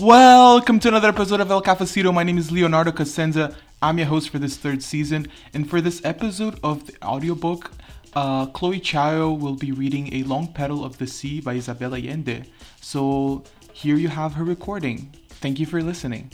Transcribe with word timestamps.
Welcome 0.00 0.80
to 0.80 0.88
another 0.88 1.08
episode 1.10 1.40
of 1.40 1.50
El 1.50 1.60
Cafecito. 1.60 2.14
My 2.14 2.22
name 2.22 2.38
is 2.38 2.50
Leonardo 2.50 2.90
Casenza. 2.90 3.54
I'm 3.82 3.98
your 3.98 4.06
host 4.06 4.30
for 4.30 4.38
this 4.38 4.56
third 4.56 4.82
season. 4.82 5.28
And 5.52 5.68
for 5.68 5.82
this 5.82 6.00
episode 6.06 6.58
of 6.64 6.86
the 6.86 6.94
audiobook, 7.04 7.70
uh, 8.14 8.46
Chloe 8.46 8.80
Chayo 8.80 9.38
will 9.38 9.56
be 9.56 9.72
reading 9.72 10.10
A 10.14 10.22
Long 10.22 10.54
Petal 10.54 10.86
of 10.86 10.96
the 10.96 11.06
Sea 11.06 11.42
by 11.42 11.52
Isabel 11.52 11.94
Allende. 11.94 12.44
So 12.80 13.44
here 13.74 13.96
you 13.96 14.08
have 14.08 14.32
her 14.32 14.44
recording. 14.44 15.14
Thank 15.28 15.60
you 15.60 15.66
for 15.66 15.82
listening. 15.82 16.30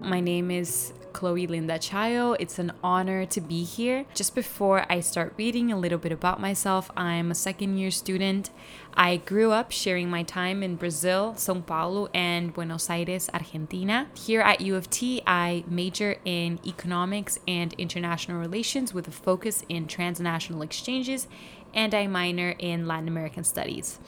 My 0.00 0.20
name 0.20 0.50
is 0.50 0.94
Chloe 1.12 1.46
Linda 1.46 1.78
Chayo. 1.78 2.36
It's 2.38 2.58
an 2.58 2.72
honor 2.82 3.26
to 3.26 3.40
be 3.40 3.64
here. 3.64 4.06
Just 4.14 4.34
before 4.34 4.86
I 4.88 5.00
start 5.00 5.34
reading 5.36 5.70
a 5.70 5.78
little 5.78 5.98
bit 5.98 6.12
about 6.12 6.40
myself, 6.40 6.90
I'm 6.96 7.30
a 7.30 7.34
second 7.34 7.78
year 7.78 7.90
student. 7.90 8.50
I 8.94 9.16
grew 9.18 9.52
up 9.52 9.70
sharing 9.70 10.10
my 10.10 10.22
time 10.22 10.62
in 10.62 10.76
Brazil, 10.76 11.34
Sao 11.36 11.60
Paulo, 11.60 12.08
and 12.12 12.52
Buenos 12.52 12.88
Aires, 12.90 13.30
Argentina. 13.32 14.08
Here 14.14 14.40
at 14.40 14.60
U 14.60 14.76
of 14.76 14.90
T, 14.90 15.22
I 15.26 15.64
major 15.66 16.16
in 16.24 16.58
economics 16.66 17.38
and 17.46 17.72
international 17.74 18.38
relations 18.38 18.92
with 18.92 19.06
a 19.08 19.12
focus 19.12 19.64
in 19.68 19.86
transnational 19.86 20.62
exchanges, 20.62 21.28
and 21.72 21.94
I 21.94 22.06
minor 22.06 22.54
in 22.58 22.86
Latin 22.86 23.08
American 23.08 23.44
studies. 23.44 23.98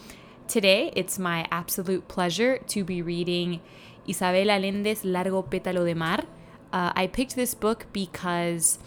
Today, 0.49 0.93
it's 0.97 1.19
my 1.19 1.47
absolute 1.51 2.09
pleasure 2.09 2.59
to 2.67 2.85
be 2.85 3.01
reading 3.01 3.61
Isabel 4.07 4.51
Allende's 4.51 5.05
Largo 5.05 5.43
Pétalo 5.43 5.87
de 5.87 5.95
Mar. 5.95 6.25
Uh, 6.73 6.93
I 6.95 7.07
picked 7.07 7.37
this 7.37 7.55
book 7.55 7.87
because 7.93 8.79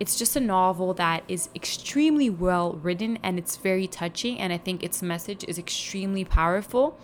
it's 0.00 0.16
just 0.16 0.36
a 0.36 0.40
novel 0.40 0.94
that 0.94 1.24
is 1.28 1.48
extremely 1.54 2.30
well 2.30 2.74
written 2.74 3.18
and 3.22 3.38
it's 3.38 3.56
very 3.56 3.86
touching, 3.86 4.38
and 4.38 4.52
I 4.52 4.58
think 4.58 4.82
its 4.82 5.02
message 5.02 5.44
is 5.46 5.58
extremely 5.58 6.24
powerful. 6.24 6.98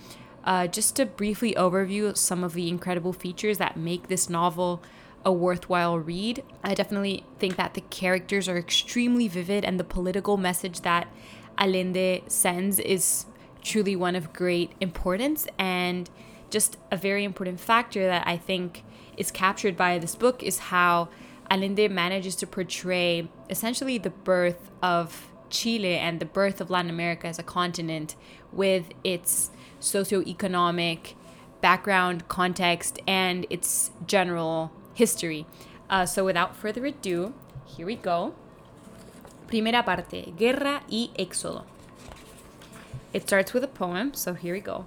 Uh, 0.44 0.66
just 0.66 0.96
to 0.96 1.06
briefly 1.06 1.54
overview 1.54 2.16
some 2.16 2.44
of 2.44 2.52
the 2.52 2.68
incredible 2.68 3.12
features 3.12 3.58
that 3.58 3.76
make 3.76 4.08
this 4.08 4.28
novel 4.28 4.82
a 5.24 5.32
worthwhile 5.32 5.98
read, 5.98 6.44
I 6.62 6.74
definitely 6.74 7.24
think 7.38 7.56
that 7.56 7.74
the 7.74 7.80
characters 7.80 8.48
are 8.48 8.58
extremely 8.58 9.26
vivid, 9.26 9.64
and 9.64 9.80
the 9.80 9.84
political 9.84 10.36
message 10.36 10.82
that 10.82 11.08
Allende 11.56 12.22
sends 12.28 12.78
is 12.78 13.26
truly 13.62 13.96
one 13.96 14.14
of 14.14 14.32
great 14.32 14.72
importance 14.80 15.46
and 15.58 16.10
just 16.50 16.76
a 16.90 16.96
very 16.96 17.24
important 17.24 17.58
factor 17.58 18.06
that 18.06 18.26
I 18.26 18.36
think 18.36 18.84
is 19.16 19.30
captured 19.30 19.76
by 19.76 19.98
this 19.98 20.14
book 20.14 20.42
is 20.42 20.58
how 20.58 21.08
Allende 21.50 21.88
manages 21.88 22.34
to 22.36 22.46
portray 22.46 23.28
essentially 23.50 23.98
the 23.98 24.10
birth 24.10 24.70
of 24.82 25.30
Chile 25.50 25.96
and 25.96 26.20
the 26.20 26.26
birth 26.26 26.60
of 26.60 26.70
Latin 26.70 26.90
America 26.90 27.26
as 27.26 27.38
a 27.38 27.42
continent 27.42 28.16
with 28.52 28.86
its 29.02 29.50
socioeconomic 29.80 31.14
background, 31.60 32.28
context, 32.28 32.98
and 33.06 33.46
its 33.50 33.90
general 34.06 34.72
history. 34.94 35.46
Uh, 35.88 36.06
so, 36.06 36.24
without 36.24 36.56
further 36.56 36.84
ado, 36.86 37.34
here 37.64 37.86
we 37.86 37.96
go. 37.96 38.34
Primera 39.46 39.84
parte: 39.84 40.32
Guerra 40.36 40.82
y 40.90 41.10
Éxodo. 41.18 41.64
It 43.12 43.22
starts 43.22 43.52
with 43.54 43.62
a 43.62 43.68
poem, 43.68 44.12
so 44.14 44.34
here 44.34 44.54
we 44.54 44.60
go. 44.60 44.86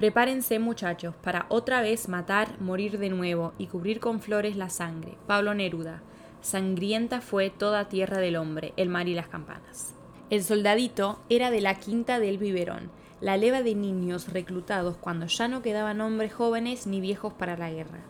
Prepárense 0.00 0.58
muchachos 0.58 1.14
para 1.22 1.44
otra 1.50 1.82
vez 1.82 2.08
matar, 2.08 2.58
morir 2.58 2.98
de 2.98 3.10
nuevo 3.10 3.52
y 3.58 3.66
cubrir 3.66 4.00
con 4.00 4.22
flores 4.22 4.56
la 4.56 4.70
sangre. 4.70 5.18
Pablo 5.26 5.52
Neruda. 5.52 6.00
Sangrienta 6.40 7.20
fue 7.20 7.50
toda 7.50 7.90
tierra 7.90 8.16
del 8.16 8.36
hombre, 8.36 8.72
el 8.78 8.88
mar 8.88 9.08
y 9.08 9.14
las 9.14 9.28
campanas. 9.28 9.94
El 10.30 10.42
soldadito 10.42 11.18
era 11.28 11.50
de 11.50 11.60
la 11.60 11.74
quinta 11.74 12.18
del 12.18 12.38
biberón, 12.38 12.90
la 13.20 13.36
leva 13.36 13.60
de 13.62 13.74
niños 13.74 14.32
reclutados 14.32 14.96
cuando 14.96 15.26
ya 15.26 15.48
no 15.48 15.60
quedaban 15.60 16.00
hombres 16.00 16.32
jóvenes 16.32 16.86
ni 16.86 17.02
viejos 17.02 17.34
para 17.34 17.58
la 17.58 17.70
guerra. 17.70 18.00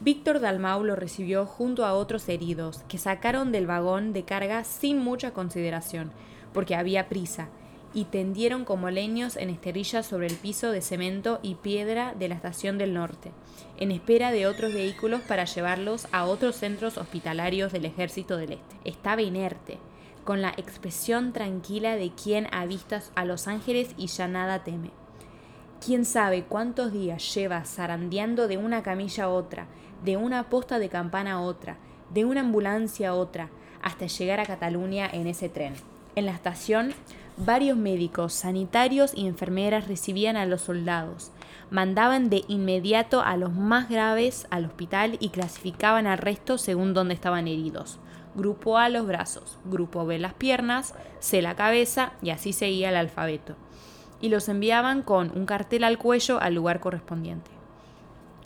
Víctor 0.00 0.40
Dalmau 0.40 0.82
lo 0.82 0.96
recibió 0.96 1.46
junto 1.46 1.86
a 1.86 1.94
otros 1.94 2.28
heridos, 2.28 2.82
que 2.88 2.98
sacaron 2.98 3.52
del 3.52 3.68
vagón 3.68 4.12
de 4.14 4.24
carga 4.24 4.64
sin 4.64 4.98
mucha 4.98 5.32
consideración, 5.32 6.10
porque 6.52 6.74
había 6.74 7.08
prisa, 7.08 7.50
y 7.94 8.06
tendieron 8.06 8.64
como 8.64 8.90
leños 8.90 9.36
en 9.36 9.48
esterillas 9.48 10.04
sobre 10.04 10.26
el 10.26 10.34
piso 10.34 10.72
de 10.72 10.82
cemento 10.82 11.38
y 11.42 11.54
piedra 11.54 12.14
de 12.18 12.28
la 12.28 12.34
estación 12.34 12.76
del 12.76 12.92
norte, 12.92 13.30
en 13.78 13.92
espera 13.92 14.32
de 14.32 14.46
otros 14.46 14.74
vehículos 14.74 15.22
para 15.22 15.44
llevarlos 15.44 16.08
a 16.12 16.24
otros 16.24 16.56
centros 16.56 16.98
hospitalarios 16.98 17.72
del 17.72 17.84
ejército 17.84 18.36
del 18.36 18.54
este. 18.54 18.76
Estaba 18.84 19.22
inerte, 19.22 19.78
con 20.24 20.42
la 20.42 20.50
expresión 20.56 21.32
tranquila 21.32 21.96
de 21.96 22.10
quien 22.10 22.48
ha 22.52 22.66
visto 22.66 22.96
a 23.14 23.24
los 23.24 23.46
ángeles 23.46 23.94
y 23.96 24.08
ya 24.08 24.26
nada 24.26 24.64
teme. 24.64 24.90
¿Quién 25.84 26.04
sabe 26.04 26.44
cuántos 26.44 26.92
días 26.92 27.34
lleva 27.34 27.64
zarandeando 27.64 28.48
de 28.48 28.56
una 28.56 28.82
camilla 28.82 29.24
a 29.24 29.28
otra, 29.28 29.66
de 30.02 30.16
una 30.16 30.48
posta 30.48 30.78
de 30.78 30.88
campana 30.88 31.34
a 31.34 31.40
otra, 31.40 31.76
de 32.10 32.24
una 32.24 32.40
ambulancia 32.40 33.10
a 33.10 33.14
otra, 33.14 33.50
hasta 33.82 34.06
llegar 34.06 34.40
a 34.40 34.46
Cataluña 34.46 35.08
en 35.12 35.26
ese 35.26 35.50
tren? 35.50 35.74
En 36.16 36.26
la 36.26 36.32
estación 36.32 36.94
Varios 37.36 37.76
médicos, 37.76 38.32
sanitarios 38.32 39.12
y 39.12 39.26
enfermeras 39.26 39.88
recibían 39.88 40.36
a 40.36 40.46
los 40.46 40.60
soldados, 40.60 41.32
mandaban 41.68 42.30
de 42.30 42.44
inmediato 42.46 43.22
a 43.22 43.36
los 43.36 43.52
más 43.52 43.88
graves 43.88 44.46
al 44.50 44.66
hospital 44.66 45.16
y 45.18 45.30
clasificaban 45.30 46.06
al 46.06 46.18
resto 46.18 46.58
según 46.58 46.94
dónde 46.94 47.14
estaban 47.14 47.48
heridos. 47.48 47.98
Grupo 48.36 48.78
A 48.78 48.88
los 48.88 49.04
brazos, 49.08 49.58
grupo 49.64 50.06
B 50.06 50.20
las 50.20 50.34
piernas, 50.34 50.94
C 51.18 51.42
la 51.42 51.56
cabeza 51.56 52.12
y 52.22 52.30
así 52.30 52.52
seguía 52.52 52.90
el 52.90 52.96
alfabeto. 52.96 53.56
Y 54.20 54.28
los 54.28 54.48
enviaban 54.48 55.02
con 55.02 55.36
un 55.36 55.44
cartel 55.44 55.82
al 55.82 55.98
cuello 55.98 56.40
al 56.40 56.54
lugar 56.54 56.78
correspondiente. 56.78 57.50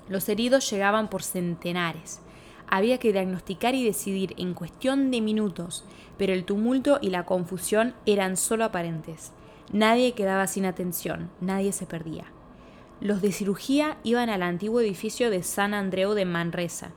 Los 0.09 0.31
heridos 0.31 0.69
llegaban 0.71 1.09
por 1.09 1.23
centenares 1.23 2.23
había 2.71 2.99
que 2.99 3.13
diagnosticar 3.13 3.75
y 3.75 3.85
decidir 3.85 4.35
en 4.37 4.55
cuestión 4.55 5.11
de 5.11 5.21
minutos, 5.21 5.85
pero 6.17 6.33
el 6.33 6.45
tumulto 6.45 6.99
y 7.01 7.11
la 7.11 7.25
confusión 7.25 7.95
eran 8.07 8.37
solo 8.37 8.65
aparentes. 8.65 9.33
Nadie 9.73 10.13
quedaba 10.13 10.47
sin 10.47 10.67
atención, 10.67 11.31
nadie 11.41 11.73
se 11.73 11.87
perdía. 11.87 12.25
Los 13.01 13.23
de 13.23 13.33
cirugía 13.33 13.99
iban 14.03 14.29
al 14.29 14.43
antiguo 14.43 14.81
edificio 14.81 15.31
de 15.31 15.43
San 15.43 15.75
Andreu 15.75 16.15
de 16.15 16.25
Manresa. 16.25 16.91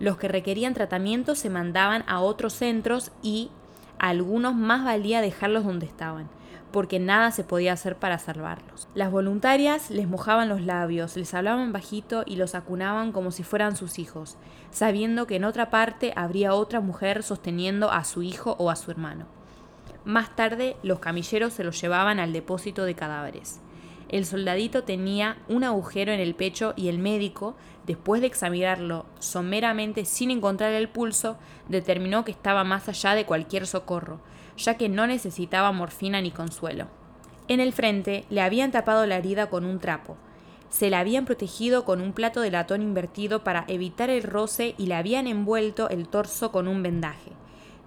Los 0.00 0.16
que 0.16 0.28
requerían 0.28 0.74
tratamiento 0.74 1.34
se 1.34 1.50
mandaban 1.50 2.04
a 2.06 2.20
otros 2.20 2.54
centros 2.54 3.12
y 3.22 3.50
a 3.98 4.08
algunos 4.08 4.54
más 4.54 4.84
valía 4.84 5.20
dejarlos 5.20 5.64
donde 5.64 5.86
estaban 5.86 6.28
porque 6.72 6.98
nada 6.98 7.30
se 7.30 7.44
podía 7.44 7.72
hacer 7.72 7.96
para 7.96 8.18
salvarlos. 8.18 8.88
Las 8.94 9.10
voluntarias 9.10 9.90
les 9.90 10.08
mojaban 10.08 10.48
los 10.48 10.60
labios, 10.60 11.16
les 11.16 11.32
hablaban 11.34 11.72
bajito 11.72 12.22
y 12.26 12.36
los 12.36 12.54
acunaban 12.54 13.12
como 13.12 13.30
si 13.30 13.42
fueran 13.42 13.76
sus 13.76 13.98
hijos, 13.98 14.36
sabiendo 14.70 15.26
que 15.26 15.36
en 15.36 15.44
otra 15.44 15.70
parte 15.70 16.12
habría 16.16 16.54
otra 16.54 16.80
mujer 16.80 17.22
sosteniendo 17.22 17.90
a 17.90 18.04
su 18.04 18.22
hijo 18.22 18.56
o 18.58 18.70
a 18.70 18.76
su 18.76 18.90
hermano. 18.90 19.26
Más 20.04 20.34
tarde, 20.36 20.76
los 20.82 21.00
camilleros 21.00 21.52
se 21.52 21.64
los 21.64 21.80
llevaban 21.80 22.18
al 22.18 22.32
depósito 22.32 22.84
de 22.84 22.94
cadáveres. 22.94 23.60
El 24.08 24.24
soldadito 24.24 24.84
tenía 24.84 25.36
un 25.48 25.64
agujero 25.64 26.12
en 26.12 26.20
el 26.20 26.34
pecho 26.34 26.72
y 26.76 26.88
el 26.88 26.98
médico, 26.98 27.56
después 27.88 28.20
de 28.20 28.26
examinarlo 28.26 29.06
someramente 29.18 30.04
sin 30.04 30.30
encontrar 30.30 30.74
el 30.74 30.90
pulso, 30.90 31.38
determinó 31.68 32.22
que 32.22 32.30
estaba 32.30 32.62
más 32.62 32.86
allá 32.86 33.14
de 33.14 33.24
cualquier 33.24 33.66
socorro, 33.66 34.20
ya 34.58 34.76
que 34.76 34.90
no 34.90 35.06
necesitaba 35.06 35.72
morfina 35.72 36.20
ni 36.20 36.30
consuelo. 36.30 36.86
En 37.48 37.60
el 37.60 37.72
frente 37.72 38.26
le 38.28 38.42
habían 38.42 38.72
tapado 38.72 39.06
la 39.06 39.16
herida 39.16 39.48
con 39.48 39.64
un 39.64 39.78
trapo. 39.78 40.18
Se 40.68 40.90
la 40.90 41.00
habían 41.00 41.24
protegido 41.24 41.86
con 41.86 42.02
un 42.02 42.12
plato 42.12 42.42
de 42.42 42.50
latón 42.50 42.82
invertido 42.82 43.42
para 43.42 43.64
evitar 43.68 44.10
el 44.10 44.22
roce 44.22 44.74
y 44.76 44.84
le 44.84 44.94
habían 44.94 45.26
envuelto 45.26 45.88
el 45.88 46.08
torso 46.08 46.52
con 46.52 46.68
un 46.68 46.82
vendaje. 46.82 47.32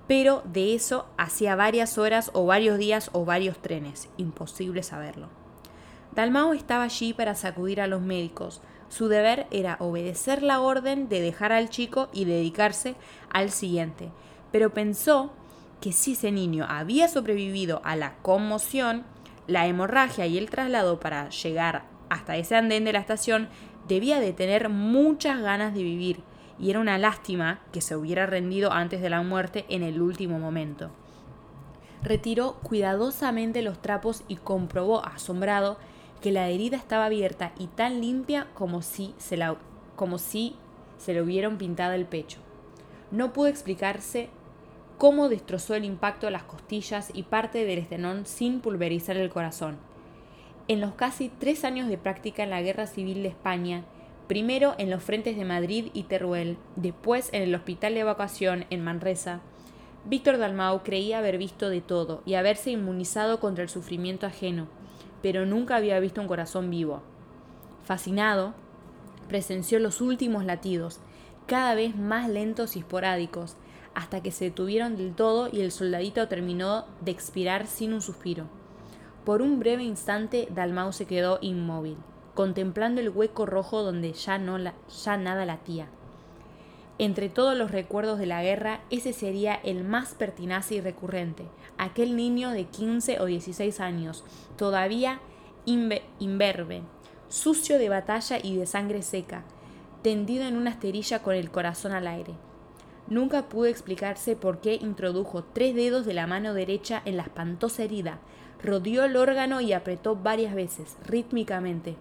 Pero 0.08 0.42
de 0.46 0.74
eso 0.74 1.06
hacía 1.16 1.56
varias 1.56 2.00
horas 2.00 2.32
o 2.34 2.48
varios 2.48 2.80
días 2.80 3.12
o 3.14 3.24
varios 3.24 3.60
trenes. 3.60 4.10
Imposible 4.18 4.82
saberlo. 4.82 5.30
Dalmao 6.16 6.54
estaba 6.54 6.86
allí 6.86 7.14
para 7.14 7.36
sacudir 7.36 7.82
a 7.82 7.88
los 7.88 8.02
médicos. 8.02 8.62
Su 8.92 9.08
deber 9.08 9.48
era 9.52 9.78
obedecer 9.80 10.44
la 10.44 10.60
orden 10.60 11.08
de 11.08 11.22
dejar 11.22 11.54
al 11.54 11.70
chico 11.70 12.10
y 12.12 12.26
dedicarse 12.26 12.96
al 13.32 13.50
siguiente. 13.50 14.10
Pero 14.52 14.74
pensó 14.74 15.32
que 15.80 15.94
si 15.94 16.12
ese 16.12 16.30
niño 16.30 16.66
había 16.68 17.08
sobrevivido 17.08 17.80
a 17.86 17.96
la 17.96 18.18
conmoción, 18.22 19.06
la 19.48 19.66
hemorragia 19.66 20.26
y 20.26 20.38
el 20.38 20.50
traslado 20.50 21.00
para 21.00 21.30
llegar 21.30 21.86
hasta 22.10 22.36
ese 22.36 22.58
andén 22.58 22.84
de 22.84 22.92
la 22.92 23.00
estación, 23.00 23.48
debía 23.88 24.20
de 24.20 24.34
tener 24.34 24.68
muchas 24.68 25.40
ganas 25.40 25.74
de 25.74 25.84
vivir, 25.84 26.22
y 26.60 26.70
era 26.70 26.82
una 26.82 26.98
lástima 26.98 27.62
que 27.72 27.80
se 27.80 27.96
hubiera 27.96 28.26
rendido 28.26 28.74
antes 28.74 29.02
de 29.02 29.10
la 29.10 29.22
muerte 29.22 29.66
en 29.70 29.84
el 29.84 30.02
último 30.02 30.38
momento. 30.38 30.92
Retiró 32.04 32.56
cuidadosamente 32.56 33.62
los 33.62 33.82
trapos 33.82 34.26
y 34.28 34.36
comprobó, 34.36 35.06
asombrado, 35.06 35.78
que 36.22 36.32
la 36.32 36.50
herida 36.50 36.78
estaba 36.78 37.06
abierta 37.06 37.52
y 37.58 37.68
tan 37.68 38.00
limpia 38.00 38.48
como 38.54 38.82
si 38.82 39.14
se, 39.18 39.38
la, 39.38 39.58
como 39.96 40.18
si 40.18 40.56
se 40.98 41.14
le 41.14 41.22
hubieran 41.22 41.58
pintado 41.58 41.94
el 41.94 42.06
pecho. 42.06 42.40
No 43.10 43.34
pudo 43.34 43.48
explicarse 43.48 44.30
cómo 44.98 45.30
destrozó 45.30 45.74
el 45.74 45.84
impacto 45.84 46.30
las 46.30 46.44
costillas 46.44 47.10
y 47.14 47.24
parte 47.24 47.66
del 47.66 47.80
esternón 47.80 48.26
sin 48.26 48.62
pulverizar 48.62 49.18
el 49.18 49.30
corazón. 49.30 49.78
En 50.68 50.80
los 50.80 50.94
casi 50.94 51.30
tres 51.30 51.66
años 51.66 51.90
de 51.90 51.98
práctica 51.98 52.44
en 52.44 52.52
la 52.52 52.62
Guerra 52.62 52.86
Civil 52.86 53.24
de 53.24 53.30
España, 53.30 53.84
primero 54.28 54.76
en 54.78 54.90
los 54.90 55.04
frentes 55.04 55.36
de 55.36 55.44
Madrid 55.44 55.88
y 55.94 56.04
Teruel, 56.04 56.58
después 56.76 57.30
en 57.34 57.42
el 57.42 57.56
Hospital 57.56 57.96
de 57.96 58.02
Evacuación 58.02 58.66
en 58.70 58.84
Manresa, 58.84 59.42
Víctor 60.06 60.38
Dalmau 60.38 60.84
creía 60.84 61.18
haber 61.18 61.38
visto 61.38 61.70
de 61.70 61.82
todo 61.82 62.22
y 62.26 62.36
haberse 62.36 62.72
inmunizado 62.72 63.40
contra 63.40 63.64
el 63.64 63.70
sufrimiento 63.70 64.26
ajeno, 64.28 64.68
pero 65.22 65.46
nunca 65.46 65.76
había 65.76 66.00
visto 66.00 66.22
un 66.22 66.28
corazón 66.28 66.70
vivo. 66.70 67.02
Fascinado, 67.84 68.54
presenció 69.28 69.80
los 69.80 70.02
últimos 70.02 70.46
latidos, 70.46 71.00
cada 71.48 71.76
vez 71.76 71.96
más 71.96 72.30
lentos 72.30 72.76
y 72.76 72.80
esporádicos, 72.80 73.56
hasta 73.94 74.22
que 74.22 74.32
se 74.32 74.46
detuvieron 74.46 74.96
del 74.96 75.14
todo 75.14 75.50
y 75.52 75.62
el 75.62 75.72
soldadito 75.72 76.28
terminó 76.28 76.86
de 77.02 77.12
expirar 77.12 77.68
sin 77.68 77.94
un 77.94 78.02
suspiro. 78.02 78.46
Por 79.26 79.42
un 79.42 79.60
breve 79.60 79.84
instante 79.84 80.48
Dalmau 80.50 80.94
se 80.94 81.06
quedó 81.06 81.40
inmóvil, 81.42 81.98
contemplando 82.34 83.02
el 83.02 83.10
hueco 83.10 83.46
rojo 83.46 83.84
donde 83.84 84.14
ya, 84.14 84.38
no 84.38 84.58
ya 84.58 85.18
nada 85.18 85.46
latía. 85.46 85.88
Entre 87.02 87.30
todos 87.30 87.58
los 87.58 87.72
recuerdos 87.72 88.20
de 88.20 88.28
la 88.28 88.44
guerra, 88.44 88.82
ese 88.92 89.12
sería 89.12 89.56
el 89.56 89.84
más 89.84 90.14
pertinaz 90.14 90.72
y 90.72 90.82
recurrente, 90.82 91.46
aquel 91.80 92.16
niño 92.16 92.52
de 92.52 92.66
15 92.66 93.20
o 93.22 93.26
16 93.26 93.80
años, 93.80 94.24
todavía 94.56 95.20
imberbe, 95.66 96.84
sucio 97.28 97.80
de 97.80 97.90
batalla 97.90 98.38
y 98.38 98.56
de 98.56 98.68
sangre 98.68 99.02
seca, 99.02 99.44
tendido 100.04 100.46
en 100.46 100.56
una 100.56 100.70
esterilla 100.70 101.24
con 101.24 101.34
el 101.34 101.50
corazón 101.50 101.94
al 101.94 102.06
aire. 102.06 102.36
Nunca 103.08 103.50
pudo 103.50 103.66
explicarse 103.66 104.36
por 104.36 104.62
qué 104.62 104.76
introdujo 104.76 105.44
tres 105.44 105.74
dedos 105.74 106.06
de 106.06 106.14
la 106.14 106.28
mano 106.28 106.54
derecha 106.54 107.02
en 107.06 107.18
la 107.18 107.24
espantosa 107.24 107.82
herida, 107.82 108.20
rodeó 108.62 109.06
el 109.06 109.18
órgano 109.18 109.60
y 109.60 109.74
apretó 109.74 110.16
varias 110.16 110.54
veces, 110.54 110.98
rítmicamente, 111.08 111.96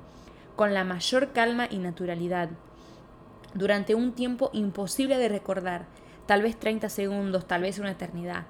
con 0.56 0.74
la 0.74 0.84
mayor 0.84 1.32
calma 1.32 1.68
y 1.70 1.78
naturalidad, 1.78 2.50
durante 3.54 3.94
un 3.94 4.12
tiempo 4.12 4.50
imposible 4.52 5.18
de 5.18 5.28
recordar, 5.28 5.86
tal 6.26 6.42
vez 6.42 6.58
30 6.58 6.88
segundos, 6.88 7.46
tal 7.46 7.62
vez 7.62 7.78
una 7.78 7.92
eternidad. 7.92 8.46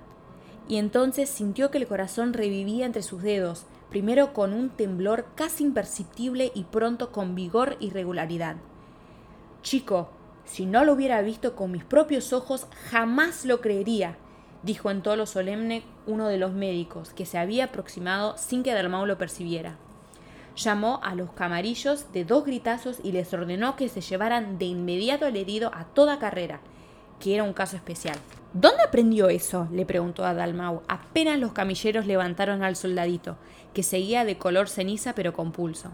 Y 0.68 0.76
entonces 0.76 1.28
sintió 1.28 1.70
que 1.70 1.78
el 1.78 1.86
corazón 1.86 2.32
revivía 2.32 2.86
entre 2.86 3.02
sus 3.02 3.22
dedos, 3.22 3.66
primero 3.90 4.32
con 4.32 4.52
un 4.52 4.70
temblor 4.70 5.26
casi 5.34 5.64
imperceptible 5.64 6.52
y 6.54 6.64
pronto 6.64 7.10
con 7.10 7.34
vigor 7.34 7.76
y 7.80 7.90
regularidad. 7.90 8.56
Chico, 9.62 10.10
si 10.44 10.66
no 10.66 10.84
lo 10.84 10.92
hubiera 10.92 11.20
visto 11.22 11.54
con 11.54 11.70
mis 11.70 11.84
propios 11.84 12.32
ojos, 12.32 12.66
jamás 12.90 13.44
lo 13.44 13.60
creería, 13.60 14.16
dijo 14.62 14.90
en 14.90 15.02
tono 15.02 15.26
solemne 15.26 15.82
uno 16.06 16.28
de 16.28 16.38
los 16.38 16.52
médicos, 16.52 17.12
que 17.12 17.26
se 17.26 17.38
había 17.38 17.66
aproximado 17.66 18.36
sin 18.36 18.62
que 18.62 18.72
Dalmau 18.72 19.06
lo 19.06 19.18
percibiera. 19.18 19.76
Llamó 20.62 21.00
a 21.02 21.14
los 21.14 21.32
camarillos 21.32 22.12
de 22.12 22.26
dos 22.26 22.44
gritazos 22.44 23.00
y 23.02 23.12
les 23.12 23.32
ordenó 23.32 23.76
que 23.76 23.88
se 23.88 24.02
llevaran 24.02 24.58
de 24.58 24.66
inmediato 24.66 25.24
al 25.24 25.36
herido 25.36 25.70
a 25.72 25.84
toda 25.84 26.18
carrera, 26.18 26.60
que 27.18 27.34
era 27.34 27.44
un 27.44 27.54
caso 27.54 27.76
especial. 27.76 28.18
¿Dónde 28.52 28.82
aprendió 28.82 29.30
eso? 29.30 29.68
le 29.72 29.86
preguntó 29.86 30.22
a 30.26 30.34
Dalmau, 30.34 30.82
apenas 30.86 31.38
los 31.38 31.52
camilleros 31.52 32.04
levantaron 32.04 32.62
al 32.62 32.76
soldadito, 32.76 33.38
que 33.72 33.82
seguía 33.82 34.26
de 34.26 34.36
color 34.36 34.68
ceniza 34.68 35.14
pero 35.14 35.32
con 35.32 35.50
pulso. 35.50 35.92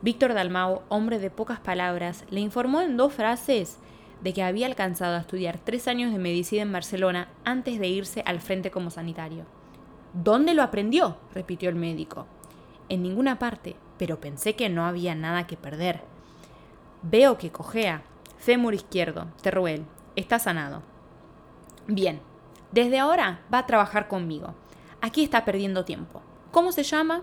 Víctor 0.00 0.32
Dalmau, 0.32 0.80
hombre 0.88 1.18
de 1.18 1.28
pocas 1.28 1.60
palabras, 1.60 2.24
le 2.30 2.40
informó 2.40 2.80
en 2.80 2.96
dos 2.96 3.12
frases 3.12 3.76
de 4.22 4.32
que 4.32 4.42
había 4.42 4.68
alcanzado 4.68 5.16
a 5.16 5.20
estudiar 5.20 5.58
tres 5.62 5.86
años 5.86 6.12
de 6.12 6.18
medicina 6.18 6.62
en 6.62 6.72
Barcelona 6.72 7.28
antes 7.44 7.78
de 7.78 7.88
irse 7.88 8.22
al 8.24 8.40
frente 8.40 8.70
como 8.70 8.90
sanitario. 8.90 9.44
¿Dónde 10.14 10.54
lo 10.54 10.62
aprendió? 10.62 11.18
repitió 11.34 11.68
el 11.68 11.76
médico. 11.76 12.26
En 12.88 13.02
ninguna 13.02 13.38
parte, 13.38 13.76
pero 13.98 14.20
pensé 14.20 14.54
que 14.54 14.68
no 14.68 14.84
había 14.84 15.14
nada 15.14 15.46
que 15.46 15.56
perder. 15.56 16.02
Veo 17.02 17.38
que 17.38 17.50
cojea. 17.50 18.02
Fémur 18.38 18.74
izquierdo, 18.74 19.28
Terruel, 19.42 19.84
está 20.14 20.38
sanado. 20.38 20.82
Bien, 21.86 22.20
desde 22.72 22.98
ahora 22.98 23.40
va 23.52 23.58
a 23.58 23.66
trabajar 23.66 24.08
conmigo. 24.08 24.54
Aquí 25.00 25.24
está 25.24 25.44
perdiendo 25.44 25.84
tiempo. 25.84 26.22
¿Cómo 26.50 26.72
se 26.72 26.82
llama? 26.82 27.22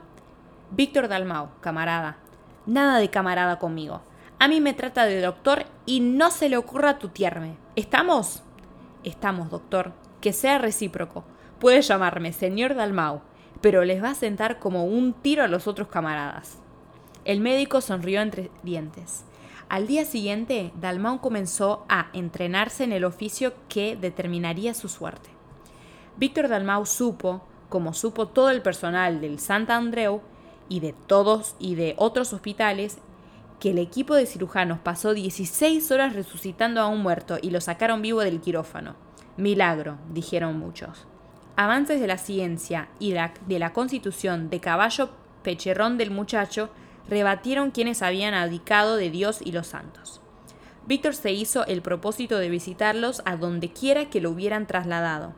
Víctor 0.71 1.07
Dalmau, 1.07 1.49
camarada, 1.61 2.17
Nada 2.65 2.99
de 2.99 3.09
camarada 3.09 3.59
conmigo. 3.59 4.01
A 4.39 4.47
mí 4.47 4.61
me 4.61 4.73
trata 4.73 5.05
de 5.05 5.21
doctor 5.21 5.65
y 5.85 5.99
no 5.99 6.31
se 6.31 6.47
le 6.47 6.55
ocurra 6.55 6.97
tutearme. 6.97 7.57
¿Estamos? 7.75 8.41
Estamos, 9.03 9.49
doctor. 9.49 9.91
Que 10.21 10.31
sea 10.31 10.59
recíproco. 10.59 11.25
Puede 11.59 11.81
llamarme 11.81 12.31
señor 12.31 12.73
Dalmau, 12.75 13.21
pero 13.63 13.85
les 13.85 14.03
va 14.03 14.09
a 14.09 14.15
sentar 14.15 14.59
como 14.59 14.83
un 14.83 15.13
tiro 15.13 15.41
a 15.41 15.47
los 15.47 15.67
otros 15.67 15.87
camaradas. 15.87 16.57
El 17.23 17.39
médico 17.39 17.79
sonrió 17.79 18.19
entre 18.19 18.51
dientes. 18.61 19.23
Al 19.69 19.87
día 19.87 20.03
siguiente, 20.03 20.73
Dalmau 20.81 21.21
comenzó 21.21 21.85
a 21.87 22.07
entrenarse 22.11 22.83
en 22.83 22.91
el 22.91 23.05
oficio 23.05 23.53
que 23.69 23.95
determinaría 23.95 24.73
su 24.73 24.89
suerte. 24.89 25.29
Víctor 26.17 26.49
Dalmau 26.49 26.85
supo, 26.85 27.41
como 27.69 27.93
supo 27.93 28.27
todo 28.27 28.49
el 28.49 28.61
personal 28.61 29.21
del 29.21 29.39
Santa 29.39 29.77
Andreu, 29.77 30.19
y 30.67 30.81
de 30.81 30.93
todos 31.07 31.55
y 31.57 31.75
de 31.75 31.95
otros 31.97 32.33
hospitales 32.33 32.97
que 33.61 33.69
el 33.69 33.77
equipo 33.77 34.13
de 34.15 34.25
cirujanos 34.25 34.79
pasó 34.79 35.13
16 35.13 35.89
horas 35.89 36.13
resucitando 36.13 36.81
a 36.81 36.87
un 36.87 37.01
muerto 37.01 37.37
y 37.41 37.49
lo 37.49 37.61
sacaron 37.61 38.01
vivo 38.01 38.19
del 38.19 38.41
quirófano. 38.41 38.95
Milagro, 39.37 39.99
dijeron 40.11 40.59
muchos. 40.59 41.07
Avances 41.55 42.01
de 42.01 42.07
la 42.07 42.17
ciencia 42.17 42.89
y 42.99 43.13
de 43.13 43.59
la 43.59 43.73
constitución 43.73 44.49
de 44.49 44.59
caballo 44.59 45.11
pecherrón 45.43 45.97
del 45.97 46.11
muchacho 46.11 46.69
rebatieron 47.07 47.71
quienes 47.71 48.01
habían 48.01 48.33
abdicado 48.33 48.95
de 48.95 49.09
Dios 49.09 49.39
y 49.43 49.51
los 49.51 49.67
santos. 49.67 50.21
Víctor 50.87 51.15
se 51.15 51.31
hizo 51.31 51.65
el 51.65 51.81
propósito 51.81 52.39
de 52.39 52.49
visitarlos 52.49 53.21
a 53.25 53.37
donde 53.37 53.71
quiera 53.71 54.09
que 54.09 54.21
lo 54.21 54.31
hubieran 54.31 54.67
trasladado 54.67 55.33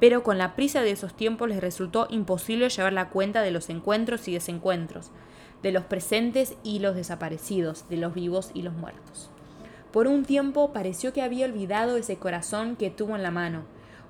pero 0.00 0.22
con 0.22 0.38
la 0.38 0.54
prisa 0.54 0.82
de 0.82 0.92
esos 0.92 1.14
tiempos 1.14 1.48
les 1.48 1.60
resultó 1.60 2.06
imposible 2.10 2.68
llevar 2.68 2.92
la 2.92 3.10
cuenta 3.10 3.42
de 3.42 3.50
los 3.50 3.68
encuentros 3.68 4.28
y 4.28 4.32
desencuentros, 4.32 5.10
de 5.62 5.72
los 5.72 5.84
presentes 5.84 6.54
y 6.62 6.78
los 6.78 6.94
desaparecidos, 6.94 7.88
de 7.88 7.96
los 7.96 8.14
vivos 8.14 8.50
y 8.54 8.62
los 8.62 8.74
muertos. 8.74 9.30
Por 9.92 10.06
un 10.06 10.24
tiempo 10.24 10.72
pareció 10.72 11.12
que 11.12 11.22
había 11.22 11.46
olvidado 11.46 11.96
ese 11.96 12.16
corazón 12.16 12.76
que 12.76 12.90
tuvo 12.90 13.16
en 13.16 13.22
la 13.22 13.30
mano, 13.30 13.64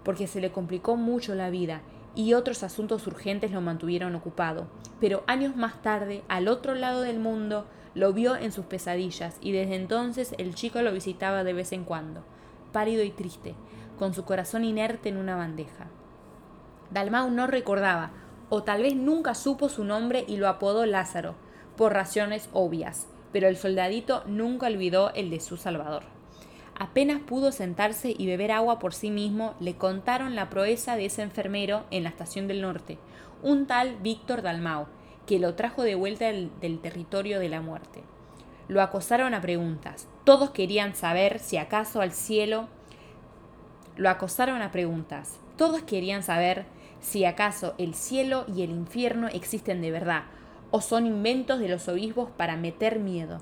porque 0.04 0.26
se 0.26 0.40
le 0.40 0.52
complicó 0.52 0.96
mucho 0.96 1.34
la 1.34 1.50
vida 1.50 1.82
y 2.14 2.34
otros 2.34 2.62
asuntos 2.62 3.06
urgentes 3.06 3.52
lo 3.52 3.60
mantuvieron 3.60 4.14
ocupado. 4.14 4.66
Pero 5.00 5.22
años 5.26 5.56
más 5.56 5.82
tarde, 5.82 6.22
al 6.28 6.48
otro 6.48 6.74
lado 6.74 7.02
del 7.02 7.18
mundo, 7.18 7.66
lo 7.94 8.12
vio 8.12 8.36
en 8.36 8.52
sus 8.52 8.66
pesadillas 8.66 9.36
y 9.40 9.52
desde 9.52 9.76
entonces 9.76 10.34
el 10.38 10.54
chico 10.54 10.82
lo 10.82 10.92
visitaba 10.92 11.44
de 11.44 11.52
vez 11.52 11.72
en 11.72 11.84
cuando, 11.84 12.24
pálido 12.72 13.02
y 13.02 13.10
triste, 13.10 13.54
con 13.98 14.14
su 14.14 14.24
corazón 14.24 14.64
inerte 14.64 15.08
en 15.08 15.16
una 15.16 15.36
bandeja. 15.36 15.86
Dalmau 16.90 17.30
no 17.30 17.46
recordaba, 17.46 18.10
o 18.48 18.62
tal 18.62 18.82
vez 18.82 18.94
nunca 18.94 19.34
supo 19.34 19.68
su 19.68 19.84
nombre 19.84 20.24
y 20.26 20.36
lo 20.36 20.48
apodó 20.48 20.86
Lázaro, 20.86 21.34
por 21.76 21.92
razones 21.92 22.48
obvias, 22.52 23.06
pero 23.32 23.48
el 23.48 23.56
soldadito 23.56 24.24
nunca 24.26 24.66
olvidó 24.66 25.12
el 25.14 25.30
de 25.30 25.40
su 25.40 25.56
salvador. 25.56 26.17
Apenas 26.78 27.20
pudo 27.20 27.50
sentarse 27.50 28.14
y 28.16 28.26
beber 28.26 28.52
agua 28.52 28.78
por 28.78 28.94
sí 28.94 29.10
mismo, 29.10 29.54
le 29.58 29.76
contaron 29.76 30.34
la 30.36 30.48
proeza 30.48 30.96
de 30.96 31.06
ese 31.06 31.22
enfermero 31.22 31.84
en 31.90 32.04
la 32.04 32.10
estación 32.10 32.46
del 32.46 32.62
norte, 32.62 32.98
un 33.42 33.66
tal 33.66 33.96
Víctor 33.96 34.42
Dalmau, 34.42 34.86
que 35.26 35.40
lo 35.40 35.54
trajo 35.54 35.82
de 35.82 35.96
vuelta 35.96 36.26
del, 36.26 36.50
del 36.60 36.80
territorio 36.80 37.40
de 37.40 37.48
la 37.48 37.60
muerte. 37.60 38.02
Lo 38.68 38.80
acosaron 38.80 39.34
a 39.34 39.40
preguntas. 39.40 40.06
Todos 40.24 40.50
querían 40.50 40.94
saber 40.94 41.40
si 41.40 41.56
acaso 41.56 42.00
al 42.00 42.12
cielo 42.12 42.68
lo 43.96 44.08
acosaron 44.08 44.62
a 44.62 44.70
preguntas. 44.70 45.40
Todos 45.56 45.82
querían 45.82 46.22
saber 46.22 46.66
si 47.00 47.24
acaso 47.24 47.74
el 47.78 47.94
cielo 47.94 48.44
y 48.54 48.62
el 48.62 48.70
infierno 48.70 49.26
existen 49.28 49.82
de 49.82 49.90
verdad 49.90 50.24
o 50.70 50.80
son 50.80 51.06
inventos 51.06 51.58
de 51.60 51.68
los 51.68 51.88
obispos 51.88 52.30
para 52.30 52.56
meter 52.56 52.98
miedo. 52.98 53.38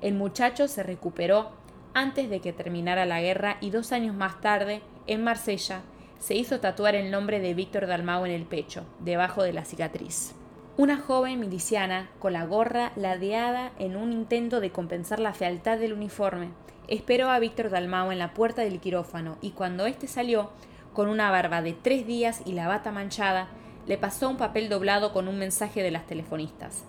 El 0.00 0.14
muchacho 0.14 0.68
se 0.68 0.82
recuperó 0.82 1.50
antes 1.94 2.30
de 2.30 2.40
que 2.40 2.52
terminara 2.52 3.04
la 3.04 3.20
guerra 3.20 3.56
y 3.60 3.70
dos 3.70 3.92
años 3.92 4.14
más 4.14 4.40
tarde, 4.40 4.82
en 5.06 5.24
Marsella, 5.24 5.82
se 6.18 6.34
hizo 6.34 6.60
tatuar 6.60 6.94
el 6.94 7.10
nombre 7.10 7.40
de 7.40 7.54
Víctor 7.54 7.86
Dalmau 7.86 8.24
en 8.26 8.32
el 8.32 8.44
pecho, 8.44 8.84
debajo 9.00 9.42
de 9.42 9.52
la 9.52 9.64
cicatriz. 9.64 10.34
Una 10.76 10.98
joven 10.98 11.40
miliciana, 11.40 12.10
con 12.18 12.32
la 12.32 12.44
gorra 12.44 12.92
ladeada 12.96 13.72
en 13.78 13.96
un 13.96 14.12
intento 14.12 14.60
de 14.60 14.70
compensar 14.70 15.18
la 15.18 15.34
fealdad 15.34 15.78
del 15.78 15.92
uniforme, 15.92 16.50
esperó 16.88 17.30
a 17.30 17.38
Víctor 17.38 17.70
Dalmao 17.70 18.12
en 18.12 18.18
la 18.18 18.34
puerta 18.34 18.62
del 18.62 18.80
quirófano 18.80 19.38
y 19.40 19.50
cuando 19.50 19.86
éste 19.86 20.06
salió, 20.06 20.50
con 20.92 21.08
una 21.08 21.30
barba 21.30 21.62
de 21.62 21.72
tres 21.72 22.06
días 22.06 22.42
y 22.44 22.52
la 22.52 22.68
bata 22.68 22.92
manchada, 22.92 23.48
le 23.86 23.98
pasó 23.98 24.28
un 24.28 24.36
papel 24.36 24.68
doblado 24.68 25.12
con 25.12 25.28
un 25.28 25.38
mensaje 25.38 25.82
de 25.82 25.90
las 25.90 26.06
telefonistas. 26.06 26.84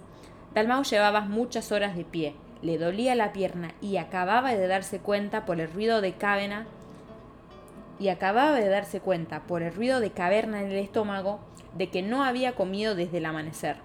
Dalmau 0.53 0.83
llevaba 0.83 1.21
muchas 1.21 1.71
horas 1.71 1.95
de 1.95 2.03
pie, 2.03 2.35
le 2.61 2.77
dolía 2.77 3.15
la 3.15 3.33
pierna 3.33 3.73
y 3.81 3.97
acababa 3.97 4.53
de 4.53 4.67
darse 4.67 4.99
cuenta 4.99 5.45
por 5.45 5.59
el 5.59 5.71
ruido 5.71 6.01
de 6.01 6.13
cadena, 6.13 6.67
y 7.99 8.09
acababa 8.09 8.55
de 8.59 8.67
darse 8.67 8.99
cuenta, 8.99 9.41
por 9.41 9.61
el 9.61 9.73
ruido 9.73 9.99
de 9.99 10.11
caverna 10.11 10.61
en 10.61 10.71
el 10.71 10.77
estómago, 10.77 11.39
de 11.77 11.89
que 11.89 12.01
no 12.01 12.23
había 12.23 12.53
comido 12.53 12.95
desde 12.95 13.19
el 13.19 13.25
amanecer. 13.25 13.77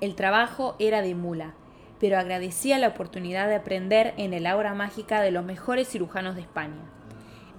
El 0.00 0.16
trabajo 0.16 0.74
era 0.80 1.02
de 1.02 1.14
mula, 1.14 1.54
pero 2.00 2.18
agradecía 2.18 2.80
la 2.80 2.88
oportunidad 2.88 3.46
de 3.46 3.54
aprender 3.54 4.12
en 4.16 4.34
el 4.34 4.46
aura 4.46 4.74
mágica 4.74 5.20
de 5.20 5.30
los 5.30 5.44
mejores 5.44 5.88
cirujanos 5.88 6.34
de 6.34 6.40
España. 6.40 6.82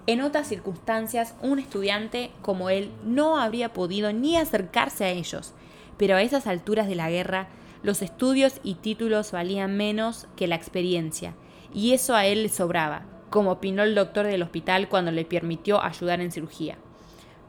En 0.06 0.20
otras 0.20 0.48
circunstancias, 0.48 1.34
un 1.42 1.60
estudiante 1.60 2.32
como 2.42 2.70
él 2.70 2.92
no 3.06 3.40
habría 3.40 3.72
podido 3.72 4.12
ni 4.12 4.36
acercarse 4.36 5.06
a 5.06 5.10
ellos, 5.12 5.54
pero 5.98 6.18
a 6.18 6.22
esas 6.22 6.46
alturas 6.46 6.88
de 6.88 6.96
la 6.96 7.10
guerra, 7.10 7.48
los 7.84 8.02
estudios 8.02 8.60
y 8.64 8.76
títulos 8.76 9.32
valían 9.32 9.78
menos 9.78 10.28
que 10.36 10.48
la 10.48 10.56
experiencia, 10.56 11.36
y 11.74 11.92
eso 11.92 12.16
a 12.16 12.26
él 12.26 12.44
le 12.44 12.50
sobraba, 12.50 13.04
como 13.30 13.52
opinó 13.52 13.84
el 13.84 13.94
doctor 13.94 14.26
del 14.26 14.42
hospital 14.42 14.88
cuando 14.88 15.12
le 15.12 15.26
permitió 15.26 15.84
ayudar 15.84 16.22
en 16.22 16.32
cirugía. 16.32 16.78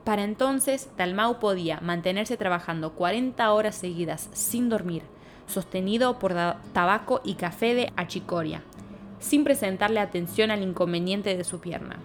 Para 0.02 0.24
entonces, 0.24 0.90
Dalmau 0.98 1.38
podía 1.38 1.80
mantenerse 1.80 2.36
trabajando 2.36 2.92
40 2.92 3.52
horas 3.52 3.76
seguidas 3.76 4.28
sin 4.32 4.68
dormir, 4.68 5.02
sostenido 5.46 6.18
por 6.18 6.34
tabaco 6.72 7.20
y 7.24 7.34
café 7.34 7.74
de 7.74 7.92
achicoria, 7.96 8.62
sin 9.20 9.44
presentarle 9.44 10.00
atención 10.00 10.50
al 10.50 10.62
inconveniente 10.62 11.36
de 11.36 11.44
su 11.44 11.60
pierna. 11.60 11.98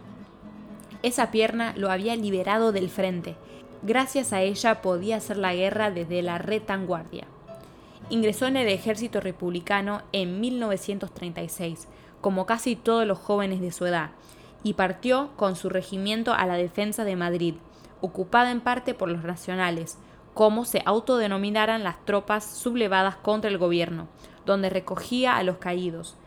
Esa 1.01 1.31
pierna 1.31 1.73
lo 1.75 1.89
había 1.89 2.15
liberado 2.15 2.71
del 2.71 2.89
frente. 2.89 3.35
Gracias 3.81 4.33
a 4.33 4.41
ella 4.41 4.81
podía 4.81 5.17
hacer 5.17 5.37
la 5.37 5.53
guerra 5.53 5.91
desde 5.91 6.21
la 6.21 6.37
retaguardia. 6.37 7.25
Ingresó 8.09 8.47
en 8.47 8.57
el 8.57 8.67
ejército 8.67 9.21
republicano 9.21 10.01
en 10.11 10.39
1936, 10.39 11.87
como 12.21 12.47
casi 12.47 12.75
todos 12.75 13.05
los 13.05 13.19
jóvenes 13.19 13.61
de 13.61 13.71
su 13.71 13.85
edad, 13.85 14.11
y 14.63 14.73
partió 14.73 15.29
con 15.35 15.55
su 15.55 15.69
regimiento 15.69 16.33
a 16.33 16.47
la 16.47 16.55
defensa 16.55 17.03
de 17.03 17.15
Madrid, 17.15 17.55
ocupada 18.01 18.49
en 18.49 18.61
parte 18.61 18.95
por 18.95 19.09
los 19.09 19.23
nacionales, 19.23 19.99
como 20.33 20.65
se 20.65 20.81
autodenominaran 20.85 21.83
las 21.83 22.03
tropas 22.05 22.45
sublevadas 22.45 23.15
contra 23.15 23.49
el 23.49 23.57
gobierno, 23.57 24.07
donde 24.45 24.69
recogía 24.69 25.37
a 25.37 25.43
los 25.43 25.57
caídos, 25.57 26.17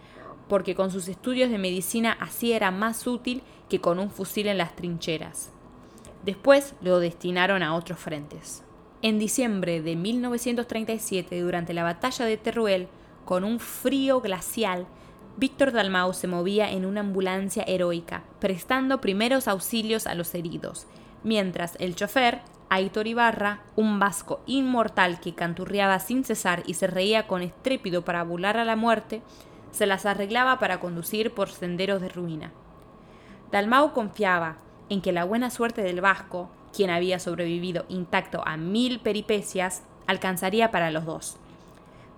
porque 0.49 0.77
con 0.77 0.91
sus 0.91 1.09
estudios 1.09 1.51
de 1.51 1.59
medicina 1.59 2.17
así 2.21 2.53
era 2.53 2.71
más 2.71 3.07
útil 3.09 3.43
que 3.69 3.81
con 3.81 3.99
un 3.99 4.11
fusil 4.11 4.47
en 4.47 4.59
las 4.59 4.77
trincheras. 4.77 5.51
Después 6.25 6.75
lo 6.81 7.01
destinaron 7.01 7.63
a 7.63 7.75
otros 7.75 7.99
frentes. 7.99 8.63
En 9.05 9.19
diciembre 9.19 9.83
de 9.83 9.97
1937, 9.97 11.41
durante 11.41 11.75
la 11.75 11.83
batalla 11.83 12.25
de 12.25 12.37
Teruel, 12.37 12.87
con 13.25 13.43
un 13.43 13.59
frío 13.59 14.21
glacial, 14.21 14.87
Víctor 15.37 15.73
Dalmau 15.73 16.15
se 16.15 16.29
movía 16.29 16.71
en 16.71 16.87
una 16.87 17.01
ambulancia 17.01 17.65
heroica, 17.67 18.23
prestando 18.39 19.01
primeros 19.01 19.49
auxilios 19.49 20.07
a 20.07 20.15
los 20.15 20.33
heridos, 20.37 20.87
mientras 21.25 21.75
el 21.81 21.97
chofer, 21.97 22.43
Aitor 22.69 23.09
Ibarra, 23.09 23.65
un 23.75 23.99
vasco 23.99 24.41
inmortal 24.47 25.19
que 25.19 25.35
canturreaba 25.35 25.99
sin 25.99 26.23
cesar 26.23 26.63
y 26.67 26.75
se 26.75 26.87
reía 26.87 27.27
con 27.27 27.43
estrépito 27.43 28.05
para 28.05 28.23
burlar 28.23 28.57
a 28.57 28.65
la 28.65 28.77
muerte, 28.77 29.21
se 29.73 29.87
las 29.87 30.07
arreglaba 30.07 30.61
para 30.61 30.79
conducir 30.79 31.35
por 31.35 31.49
senderos 31.49 32.01
de 32.01 32.09
ruina. 32.09 32.53
Dalmau 33.51 33.95
confiaba 33.95 34.59
en 34.91 35.01
que 35.01 35.11
la 35.11 35.25
buena 35.25 35.51
suerte 35.51 35.83
del 35.83 36.01
vasco, 36.01 36.51
quien 36.75 36.91
había 36.91 37.19
sobrevivido 37.19 37.85
intacto 37.89 38.43
a 38.47 38.57
mil 38.57 39.01
peripecias, 39.01 39.83
alcanzaría 40.07 40.71
para 40.71 40.91
los 40.91 41.05
dos. 41.05 41.37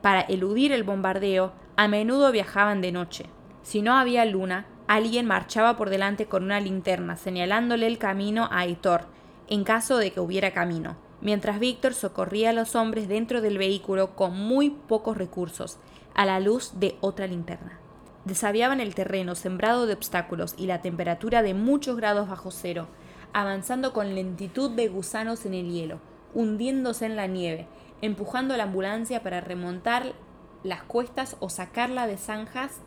Para 0.00 0.20
eludir 0.20 0.72
el 0.72 0.84
bombardeo, 0.84 1.52
a 1.76 1.88
menudo 1.88 2.30
viajaban 2.30 2.80
de 2.80 2.92
noche. 2.92 3.26
Si 3.62 3.82
no 3.82 3.96
había 3.96 4.24
luna, 4.24 4.66
alguien 4.86 5.26
marchaba 5.26 5.76
por 5.76 5.90
delante 5.90 6.26
con 6.26 6.44
una 6.44 6.60
linterna 6.60 7.16
señalándole 7.16 7.86
el 7.86 7.98
camino 7.98 8.48
a 8.50 8.60
Aitor, 8.60 9.06
en 9.48 9.64
caso 9.64 9.98
de 9.98 10.12
que 10.12 10.20
hubiera 10.20 10.52
camino, 10.52 10.96
mientras 11.20 11.58
Víctor 11.58 11.94
socorría 11.94 12.50
a 12.50 12.52
los 12.52 12.74
hombres 12.74 13.08
dentro 13.08 13.40
del 13.40 13.58
vehículo 13.58 14.14
con 14.14 14.38
muy 14.38 14.70
pocos 14.70 15.16
recursos, 15.16 15.78
a 16.14 16.24
la 16.26 16.38
luz 16.40 16.72
de 16.78 16.96
otra 17.00 17.26
linterna. 17.26 17.78
Desaviaban 18.24 18.80
el 18.80 18.94
terreno 18.94 19.34
sembrado 19.34 19.86
de 19.86 19.94
obstáculos 19.94 20.54
y 20.56 20.66
la 20.66 20.80
temperatura 20.80 21.42
de 21.42 21.54
muchos 21.54 21.96
grados 21.96 22.28
bajo 22.28 22.50
cero, 22.50 22.88
avanzando 23.34 23.92
con 23.92 24.14
lentitud 24.14 24.70
de 24.70 24.88
gusanos 24.88 25.44
en 25.44 25.52
el 25.54 25.70
hielo, 25.70 25.98
hundiéndose 26.32 27.04
en 27.04 27.16
la 27.16 27.26
nieve, 27.26 27.66
empujando 28.00 28.56
la 28.56 28.62
ambulancia 28.62 29.22
para 29.22 29.40
remontar 29.40 30.14
las 30.62 30.84
cuestas 30.84 31.36
o 31.40 31.50
sacarla 31.50 32.06
de 32.06 32.16
zanjas 32.16 32.80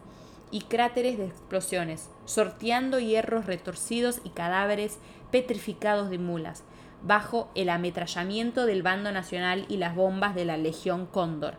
y 0.50 0.62
cráteres 0.62 1.18
de 1.18 1.26
explosiones, 1.26 2.10
sorteando 2.26 2.98
hierros 3.00 3.46
retorcidos 3.46 4.22
y 4.24 4.30
cadáveres 4.30 4.98
petrificados 5.32 6.10
de 6.10 6.18
mulas, 6.18 6.64
bajo 7.04 7.50
el 7.54 7.70
ametrallamiento 7.70 8.66
del 8.66 8.84
bando 8.84 9.12
nacional 9.12 9.66
y 9.68 9.78
las 9.78 9.96
bombas 9.96 10.34
de 10.34 10.46
la 10.46 10.56
Legión 10.56 11.08
Cóndor, 11.08 11.56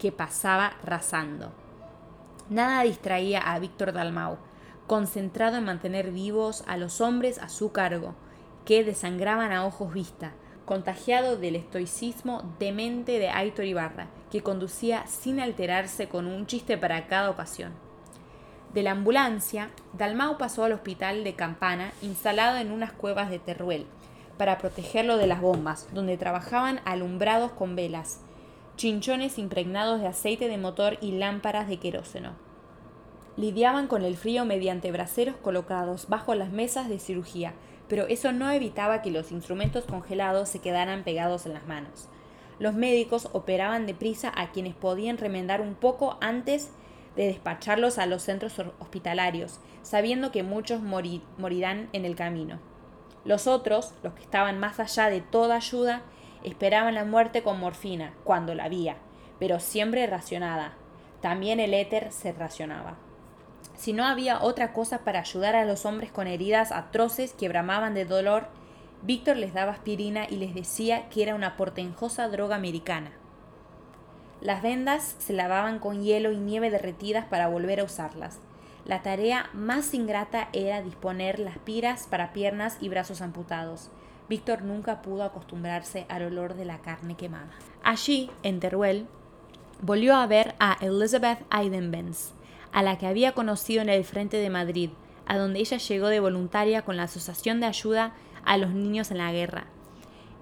que 0.00 0.10
pasaba 0.10 0.72
rasando. 0.84 1.52
Nada 2.50 2.82
distraía 2.82 3.38
a 3.38 3.58
Víctor 3.60 3.92
Dalmau, 3.92 4.36
concentrado 4.88 5.58
en 5.58 5.64
mantener 5.64 6.10
vivos 6.10 6.64
a 6.66 6.76
los 6.76 7.00
hombres 7.00 7.38
a 7.38 7.48
su 7.48 7.70
cargo, 7.70 8.16
que 8.64 8.84
desangraban 8.84 9.52
a 9.52 9.64
ojos 9.66 9.92
vista, 9.92 10.32
contagiado 10.64 11.36
del 11.36 11.56
estoicismo 11.56 12.54
demente 12.58 13.18
de 13.18 13.28
Aitor 13.28 13.64
Ibarra, 13.64 14.08
que 14.30 14.42
conducía 14.42 15.06
sin 15.06 15.40
alterarse 15.40 16.08
con 16.08 16.26
un 16.26 16.46
chiste 16.46 16.78
para 16.78 17.06
cada 17.06 17.30
ocasión. 17.30 17.72
De 18.72 18.82
la 18.82 18.92
ambulancia, 18.92 19.70
Dalmau 19.92 20.38
pasó 20.38 20.64
al 20.64 20.72
hospital 20.72 21.24
de 21.24 21.34
Campana, 21.34 21.92
instalado 22.00 22.56
en 22.56 22.72
unas 22.72 22.92
cuevas 22.92 23.28
de 23.28 23.38
Teruel, 23.38 23.86
para 24.38 24.56
protegerlo 24.56 25.18
de 25.18 25.26
las 25.26 25.42
bombas, 25.42 25.88
donde 25.92 26.16
trabajaban 26.16 26.80
alumbrados 26.84 27.52
con 27.52 27.76
velas, 27.76 28.20
chinchones 28.76 29.38
impregnados 29.38 30.00
de 30.00 30.06
aceite 30.06 30.48
de 30.48 30.56
motor 30.56 30.96
y 31.02 31.12
lámparas 31.12 31.68
de 31.68 31.78
queróseno. 31.78 32.32
Lidiaban 33.36 33.88
con 33.88 34.04
el 34.04 34.16
frío 34.16 34.44
mediante 34.44 34.90
braseros 34.90 35.36
colocados 35.36 36.08
bajo 36.08 36.34
las 36.34 36.50
mesas 36.50 36.88
de 36.88 36.98
cirugía, 36.98 37.54
pero 37.92 38.06
eso 38.06 38.32
no 38.32 38.50
evitaba 38.50 39.02
que 39.02 39.10
los 39.10 39.32
instrumentos 39.32 39.84
congelados 39.84 40.48
se 40.48 40.60
quedaran 40.60 41.04
pegados 41.04 41.44
en 41.44 41.52
las 41.52 41.66
manos. 41.66 42.08
Los 42.58 42.72
médicos 42.72 43.28
operaban 43.34 43.84
deprisa 43.84 44.32
a 44.34 44.50
quienes 44.50 44.74
podían 44.74 45.18
remendar 45.18 45.60
un 45.60 45.74
poco 45.74 46.16
antes 46.22 46.70
de 47.16 47.26
despacharlos 47.26 47.98
a 47.98 48.06
los 48.06 48.22
centros 48.22 48.58
hospitalarios, 48.78 49.60
sabiendo 49.82 50.32
que 50.32 50.42
muchos 50.42 50.80
morirán 50.80 51.90
en 51.92 52.06
el 52.06 52.16
camino. 52.16 52.60
Los 53.26 53.46
otros, 53.46 53.92
los 54.02 54.14
que 54.14 54.22
estaban 54.22 54.58
más 54.58 54.80
allá 54.80 55.10
de 55.10 55.20
toda 55.20 55.56
ayuda, 55.56 56.00
esperaban 56.44 56.94
la 56.94 57.04
muerte 57.04 57.42
con 57.42 57.60
morfina, 57.60 58.14
cuando 58.24 58.54
la 58.54 58.64
había, 58.64 58.96
pero 59.38 59.60
siempre 59.60 60.06
racionada. 60.06 60.78
También 61.20 61.60
el 61.60 61.74
éter 61.74 62.10
se 62.10 62.32
racionaba. 62.32 62.96
Si 63.76 63.92
no 63.92 64.04
había 64.04 64.42
otra 64.42 64.72
cosa 64.72 64.98
para 64.98 65.20
ayudar 65.20 65.56
a 65.56 65.64
los 65.64 65.86
hombres 65.86 66.10
con 66.10 66.26
heridas 66.26 66.72
atroces 66.72 67.32
que 67.32 67.48
bramaban 67.48 67.94
de 67.94 68.04
dolor, 68.04 68.48
Víctor 69.02 69.36
les 69.36 69.52
daba 69.52 69.72
aspirina 69.72 70.26
y 70.28 70.36
les 70.36 70.54
decía 70.54 71.08
que 71.08 71.22
era 71.22 71.34
una 71.34 71.56
portenjosa 71.56 72.28
droga 72.28 72.54
americana. 72.54 73.10
Las 74.40 74.62
vendas 74.62 75.16
se 75.18 75.32
lavaban 75.32 75.78
con 75.78 76.02
hielo 76.02 76.32
y 76.32 76.36
nieve 76.36 76.70
derretidas 76.70 77.26
para 77.26 77.48
volver 77.48 77.80
a 77.80 77.84
usarlas. 77.84 78.40
La 78.84 79.02
tarea 79.02 79.48
más 79.52 79.94
ingrata 79.94 80.48
era 80.52 80.82
disponer 80.82 81.38
las 81.38 81.58
piras 81.58 82.06
para 82.08 82.32
piernas 82.32 82.76
y 82.80 82.88
brazos 82.88 83.22
amputados. 83.22 83.90
Víctor 84.28 84.62
nunca 84.62 85.02
pudo 85.02 85.22
acostumbrarse 85.22 86.06
al 86.08 86.24
olor 86.24 86.54
de 86.54 86.64
la 86.64 86.78
carne 86.78 87.16
quemada. 87.16 87.50
Allí, 87.84 88.30
en 88.42 88.60
Teruel, 88.60 89.06
volvió 89.80 90.16
a 90.16 90.26
ver 90.26 90.54
a 90.58 90.76
Elizabeth 90.80 91.40
Eidenbenz, 91.52 92.32
a 92.72 92.82
la 92.82 92.98
que 92.98 93.06
había 93.06 93.32
conocido 93.32 93.82
en 93.82 93.88
el 93.88 94.04
frente 94.04 94.38
de 94.38 94.50
Madrid, 94.50 94.90
a 95.26 95.38
donde 95.38 95.60
ella 95.60 95.76
llegó 95.76 96.08
de 96.08 96.20
voluntaria 96.20 96.82
con 96.82 96.96
la 96.96 97.04
Asociación 97.04 97.60
de 97.60 97.66
Ayuda 97.66 98.14
a 98.44 98.56
los 98.56 98.72
Niños 98.72 99.10
en 99.10 99.18
la 99.18 99.32
Guerra. 99.32 99.66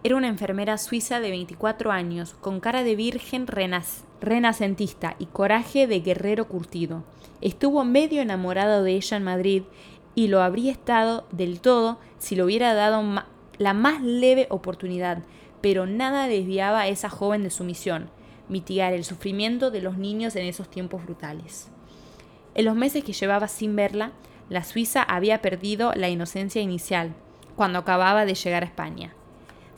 Era 0.03 0.17
una 0.17 0.29
enfermera 0.29 0.79
suiza 0.79 1.21
de 1.21 1.31
24 1.31 1.93
años, 1.93 2.35
con 2.41 2.61
cara 2.61 2.83
de 2.83 2.97
virgen 2.97 3.47
renacentista 3.47 5.15
y 5.19 5.27
coraje 5.27 5.87
de 5.87 6.01
guerrero 6.01 6.49
curtido. 6.49 7.05
Estuvo 7.43 7.85
medio 7.85 8.23
enamorado 8.23 8.83
de 8.83 8.93
ella 8.93 9.19
en 9.19 9.25
Madrid 9.25 9.63
y 10.15 10.29
lo 10.29 10.43
habría 10.43 10.73
estado 10.73 11.27
del 11.33 11.61
todo 11.61 11.99
si 12.19 12.35
le 12.35 12.45
hubiera 12.45 12.73
dado 12.73 13.03
la 13.59 13.75
más 13.75 14.03
leve 14.03 14.47
oportunidad, 14.49 15.23
pero 15.61 15.87
nada 15.87 16.29
desviaba 16.29 16.81
a 16.81 16.89
esa 16.89 17.11
joven 17.11 17.43
de 17.43 17.51
su 17.51 17.65
misión, 17.65 18.11
mitigar 18.49 18.95
el 18.95 19.05
sufrimiento 19.05 19.71
de 19.71 19.83
los 19.83 19.99
niños 19.99 20.35
en 20.35 20.47
esos 20.47 20.71
tiempos 20.71 21.05
brutales. 21.05 21.71
En 22.61 22.67
los 22.67 22.77
meses 22.77 23.03
que 23.03 23.15
llevaba 23.15 23.49
sin 23.49 23.75
verla, 23.75 24.13
la 24.51 24.65
Suiza 24.65 25.03
había 25.03 25.41
perdido 25.41 25.95
la 25.97 26.11
inocencia 26.11 26.61
inicial, 26.61 27.15
cuando 27.57 27.79
acababa 27.79 28.27
de 28.27 28.35
llegar 28.35 28.65
a 28.65 28.67
España 28.67 29.15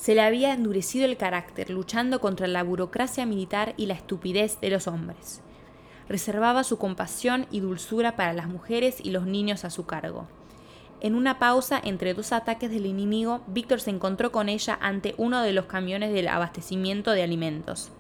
se 0.02 0.16
le 0.16 0.20
había 0.20 0.52
endurecido 0.52 1.04
el 1.04 1.16
carácter 1.16 1.70
luchando 1.70 2.20
contra 2.20 2.48
la 2.48 2.64
burocracia 2.64 3.24
militar 3.24 3.72
y 3.76 3.86
la 3.86 3.94
estupidez 3.94 4.60
de 4.60 4.68
los 4.68 4.88
hombres. 4.88 5.42
Reservaba 6.08 6.64
su 6.64 6.76
compasión 6.76 7.46
y 7.52 7.60
dulzura 7.60 8.16
para 8.16 8.32
las 8.32 8.48
mujeres 8.48 8.98
y 9.00 9.12
los 9.12 9.26
niños 9.26 9.64
a 9.64 9.70
su 9.70 9.86
cargo. 9.86 10.26
En 11.00 11.14
una 11.14 11.38
pausa 11.38 11.80
entre 11.84 12.14
dos 12.14 12.32
ataques 12.32 12.68
del 12.68 12.86
enemigo, 12.86 13.42
Víctor 13.46 13.80
se 13.80 13.90
encontró 13.90 14.32
con 14.32 14.48
ella 14.48 14.76
ante 14.82 15.14
uno 15.18 15.40
de 15.40 15.52
los 15.52 15.66
camiones 15.66 16.12
del 16.12 16.26
abastecimiento 16.26 17.12
de 17.12 17.22
alimentos. 17.22 17.92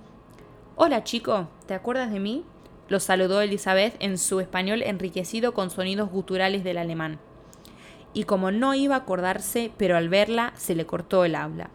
Hola 0.74 1.04
chico, 1.04 1.50
¿te 1.68 1.74
acuerdas 1.74 2.10
de 2.10 2.18
mí? 2.18 2.44
Lo 2.88 3.00
saludó 3.00 3.40
Elizabeth 3.40 3.96
en 4.00 4.18
su 4.18 4.40
español 4.40 4.82
enriquecido 4.82 5.54
con 5.54 5.70
sonidos 5.70 6.10
guturales 6.10 6.64
del 6.64 6.78
alemán. 6.78 7.18
Y 8.14 8.24
como 8.24 8.50
no 8.50 8.74
iba 8.74 8.94
a 8.94 8.98
acordarse, 8.98 9.72
pero 9.76 9.96
al 9.96 10.08
verla 10.08 10.52
se 10.56 10.74
le 10.74 10.84
cortó 10.84 11.24
el 11.24 11.34
habla. 11.34 11.70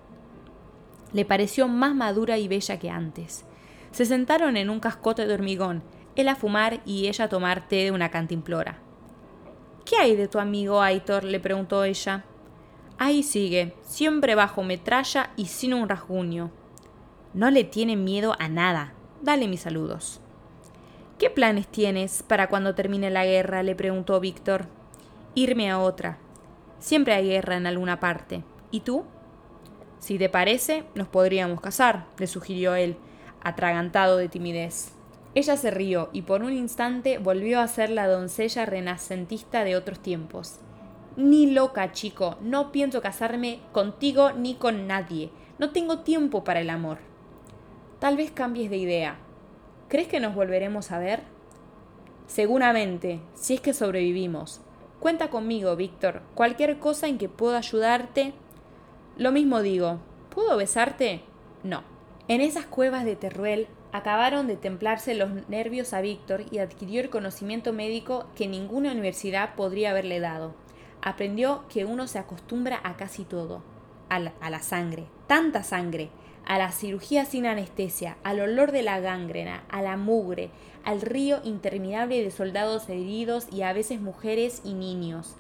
Le 1.14 1.26
pareció 1.26 1.68
más 1.68 1.96
madura 1.96 2.38
y 2.38 2.48
bella 2.48 2.78
que 2.78 2.90
antes. 2.90 3.46
Se 3.92 4.06
sentaron 4.06 4.58
en 4.58 4.70
un 4.70 4.80
cascote 4.80 5.26
de 5.26 5.34
hormigón, 5.34 5.82
él 6.16 6.28
a 6.28 6.36
fumar 6.36 6.82
y 6.86 7.08
ella 7.08 7.26
a 7.26 7.30
tomar 7.30 7.68
té 7.68 7.78
de 7.78 7.92
una 7.92 8.12
cantimplora. 8.12 8.80
¿Qué 9.86 9.96
hay 9.98 10.16
de 10.16 10.28
tu 10.28 10.40
amigo 10.40 10.82
Aitor? 10.82 11.24
le 11.24 11.40
preguntó 11.40 11.84
ella. 11.84 12.26
Ahí 12.98 13.24
sigue, 13.24 13.74
siempre 13.84 14.36
bajo 14.36 14.64
metralla 14.64 15.32
y 15.38 15.46
sin 15.46 15.74
un 15.74 15.88
rasguño. 15.88 16.52
No 17.34 17.52
le 17.52 17.64
tiene 17.64 17.96
miedo 17.96 18.36
a 18.40 18.50
nada. 18.50 18.94
Dale 19.22 19.48
mis 19.48 19.62
saludos. 19.62 20.20
¿Qué 21.18 21.32
planes 21.32 21.68
tienes 21.68 22.22
para 22.22 22.48
cuando 22.48 22.76
termine 22.76 23.10
la 23.10 23.26
guerra? 23.26 23.64
le 23.64 23.74
preguntó 23.74 24.20
Víctor. 24.20 24.68
Irme 25.34 25.72
a 25.72 25.80
otra. 25.80 26.20
Siempre 26.78 27.14
hay 27.16 27.30
guerra 27.30 27.58
en 27.58 27.66
alguna 27.66 28.00
parte. 28.00 28.44
¿Y 28.70 28.82
tú? 28.82 29.04
Si 29.98 30.20
te 30.20 30.30
parece, 30.30 30.84
nos 30.94 31.08
podríamos 31.08 31.60
casar, 31.60 32.06
le 32.20 32.28
sugirió 32.28 32.76
él, 32.76 32.98
atragantado 33.42 34.18
de 34.18 34.30
timidez. 34.30 34.92
Ella 35.34 35.58
se 35.58 35.72
rió 35.72 36.10
y 36.14 36.22
por 36.22 36.44
un 36.44 36.54
instante 36.54 37.18
volvió 37.18 37.62
a 37.62 37.68
ser 37.68 37.90
la 37.90 38.08
doncella 38.08 38.68
renacentista 38.68 39.64
de 39.64 39.76
otros 39.76 40.00
tiempos. 40.00 40.60
Ni 41.16 41.50
loca, 41.50 41.94
chico, 41.94 42.38
no 42.42 42.72
pienso 42.72 43.02
casarme 43.02 43.60
contigo 43.72 44.34
ni 44.34 44.54
con 44.54 44.86
nadie. 44.86 45.32
No 45.58 45.72
tengo 45.72 46.02
tiempo 46.02 46.44
para 46.44 46.62
el 46.62 46.70
amor. 46.70 47.00
Tal 47.98 48.18
vez 48.18 48.30
cambies 48.30 48.70
de 48.70 48.78
idea. 48.78 49.18
¿Crees 49.88 50.10
que 50.10 50.20
nos 50.20 50.36
volveremos 50.36 50.92
a 50.92 51.00
ver? 51.00 51.22
Seguramente, 52.28 53.22
si 53.36 53.54
es 53.54 53.62
que 53.62 53.74
sobrevivimos. 53.74 54.60
Cuenta 55.00 55.30
conmigo, 55.30 55.78
Víctor. 55.78 56.24
Cualquier 56.36 56.78
cosa 56.78 57.08
en 57.08 57.18
que 57.18 57.30
pueda 57.30 57.60
ayudarte. 57.60 58.34
Lo 59.16 59.32
mismo 59.32 59.62
digo. 59.62 60.00
¿Puedo 60.30 60.58
besarte? 60.58 61.22
No. 61.64 61.84
En 62.28 62.42
esas 62.42 62.66
cuevas 62.66 63.06
de 63.06 63.16
Teruel 63.16 63.68
acabaron 63.94 64.48
de 64.48 64.58
templarse 64.58 65.16
los 65.16 65.48
nervios 65.48 65.94
a 65.94 66.02
Víctor 66.02 66.44
y 66.52 66.58
adquirió 66.58 67.00
el 67.00 67.10
conocimiento 67.10 67.72
médico 67.72 68.28
que 68.36 68.48
ninguna 68.48 68.92
universidad 68.92 69.56
podría 69.56 69.92
haberle 69.92 70.20
dado. 70.20 70.54
Aprendió 71.02 71.64
que 71.70 71.86
uno 71.86 72.08
se 72.08 72.20
acostumbra 72.20 72.82
a 72.84 72.98
casi 72.98 73.24
todo, 73.24 73.64
a 74.10 74.20
la, 74.20 74.34
a 74.42 74.50
la 74.50 74.60
sangre, 74.60 75.06
tanta 75.28 75.64
sangre, 75.64 76.10
a 76.48 76.58
la 76.58 76.72
cirugía 76.72 77.26
sin 77.26 77.46
anestesia, 77.46 78.16
al 78.24 78.40
olor 78.40 78.72
de 78.72 78.82
la 78.82 79.02
gangrena, 79.02 79.66
a 79.70 79.82
la 79.82 79.98
mugre, 79.98 80.50
al 80.86 81.02
río 81.02 81.42
interminable 81.44 82.24
de 82.24 82.32
soldados 82.32 82.88
heridos 82.88 83.48
y 83.52 83.64
a 83.64 83.74
veces 83.74 84.00
mujeres 84.00 84.62
y 84.64 84.74
niños, 84.74 85.36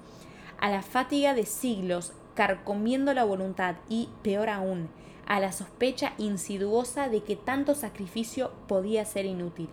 a 0.59 0.69
la 0.69 0.81
fatiga 0.81 1.33
de 1.33 1.45
siglos 1.45 2.11
carcomiendo 2.35 3.13
la 3.13 3.23
voluntad 3.23 3.77
y, 3.87 4.09
peor 4.21 4.49
aún, 4.49 4.89
a 5.25 5.39
la 5.39 5.53
sospecha 5.53 6.11
insiduosa 6.17 7.07
de 7.07 7.23
que 7.23 7.37
tanto 7.37 7.73
sacrificio 7.73 8.51
podía 8.67 9.05
ser 9.05 9.25
inútil. 9.25 9.69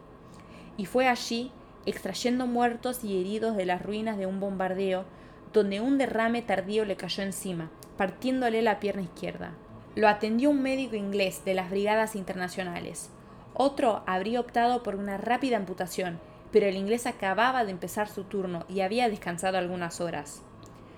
Y 0.77 0.87
fue 0.87 1.09
allí, 1.09 1.51
extrayendo 1.85 2.47
muertos 2.47 3.03
y 3.03 3.21
heridos 3.21 3.57
de 3.57 3.67
las 3.67 3.83
ruinas 3.83 4.19
de 4.19 4.27
un 4.27 4.39
bombardeo, 4.39 5.05
donde 5.53 5.81
un 5.81 5.99
derrame 5.99 6.43
tardío 6.43 6.85
le 6.85 6.95
cayó 6.95 7.25
encima, 7.25 7.71
partiéndole 7.97 8.63
la 8.63 8.79
pierna 8.79 9.03
izquierda. 9.03 9.55
Lo 9.95 10.09
atendió 10.09 10.51
un 10.51 10.61
médico 10.61 10.97
inglés 10.97 11.45
de 11.45 11.55
las 11.55 11.71
brigadas 11.71 12.17
internacionales. 12.17 13.11
Otro 13.53 14.03
habría 14.07 14.41
optado 14.41 14.83
por 14.83 14.97
una 14.97 15.19
rápida 15.19 15.57
amputación, 15.57 16.19
pero 16.51 16.67
el 16.67 16.77
inglés 16.77 17.07
acababa 17.07 17.65
de 17.65 17.71
empezar 17.71 18.09
su 18.09 18.25
turno 18.25 18.65
y 18.69 18.81
había 18.81 19.09
descansado 19.09 19.57
algunas 19.57 20.01
horas. 20.01 20.43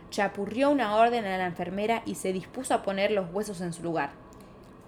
Chapurrió 0.08 0.70
una 0.70 0.96
orden 0.96 1.26
a 1.26 1.36
la 1.36 1.46
enfermera 1.46 2.02
y 2.06 2.14
se 2.14 2.32
dispuso 2.32 2.72
a 2.72 2.82
poner 2.82 3.10
los 3.10 3.30
huesos 3.34 3.60
en 3.60 3.74
su 3.74 3.82
lugar. 3.82 4.12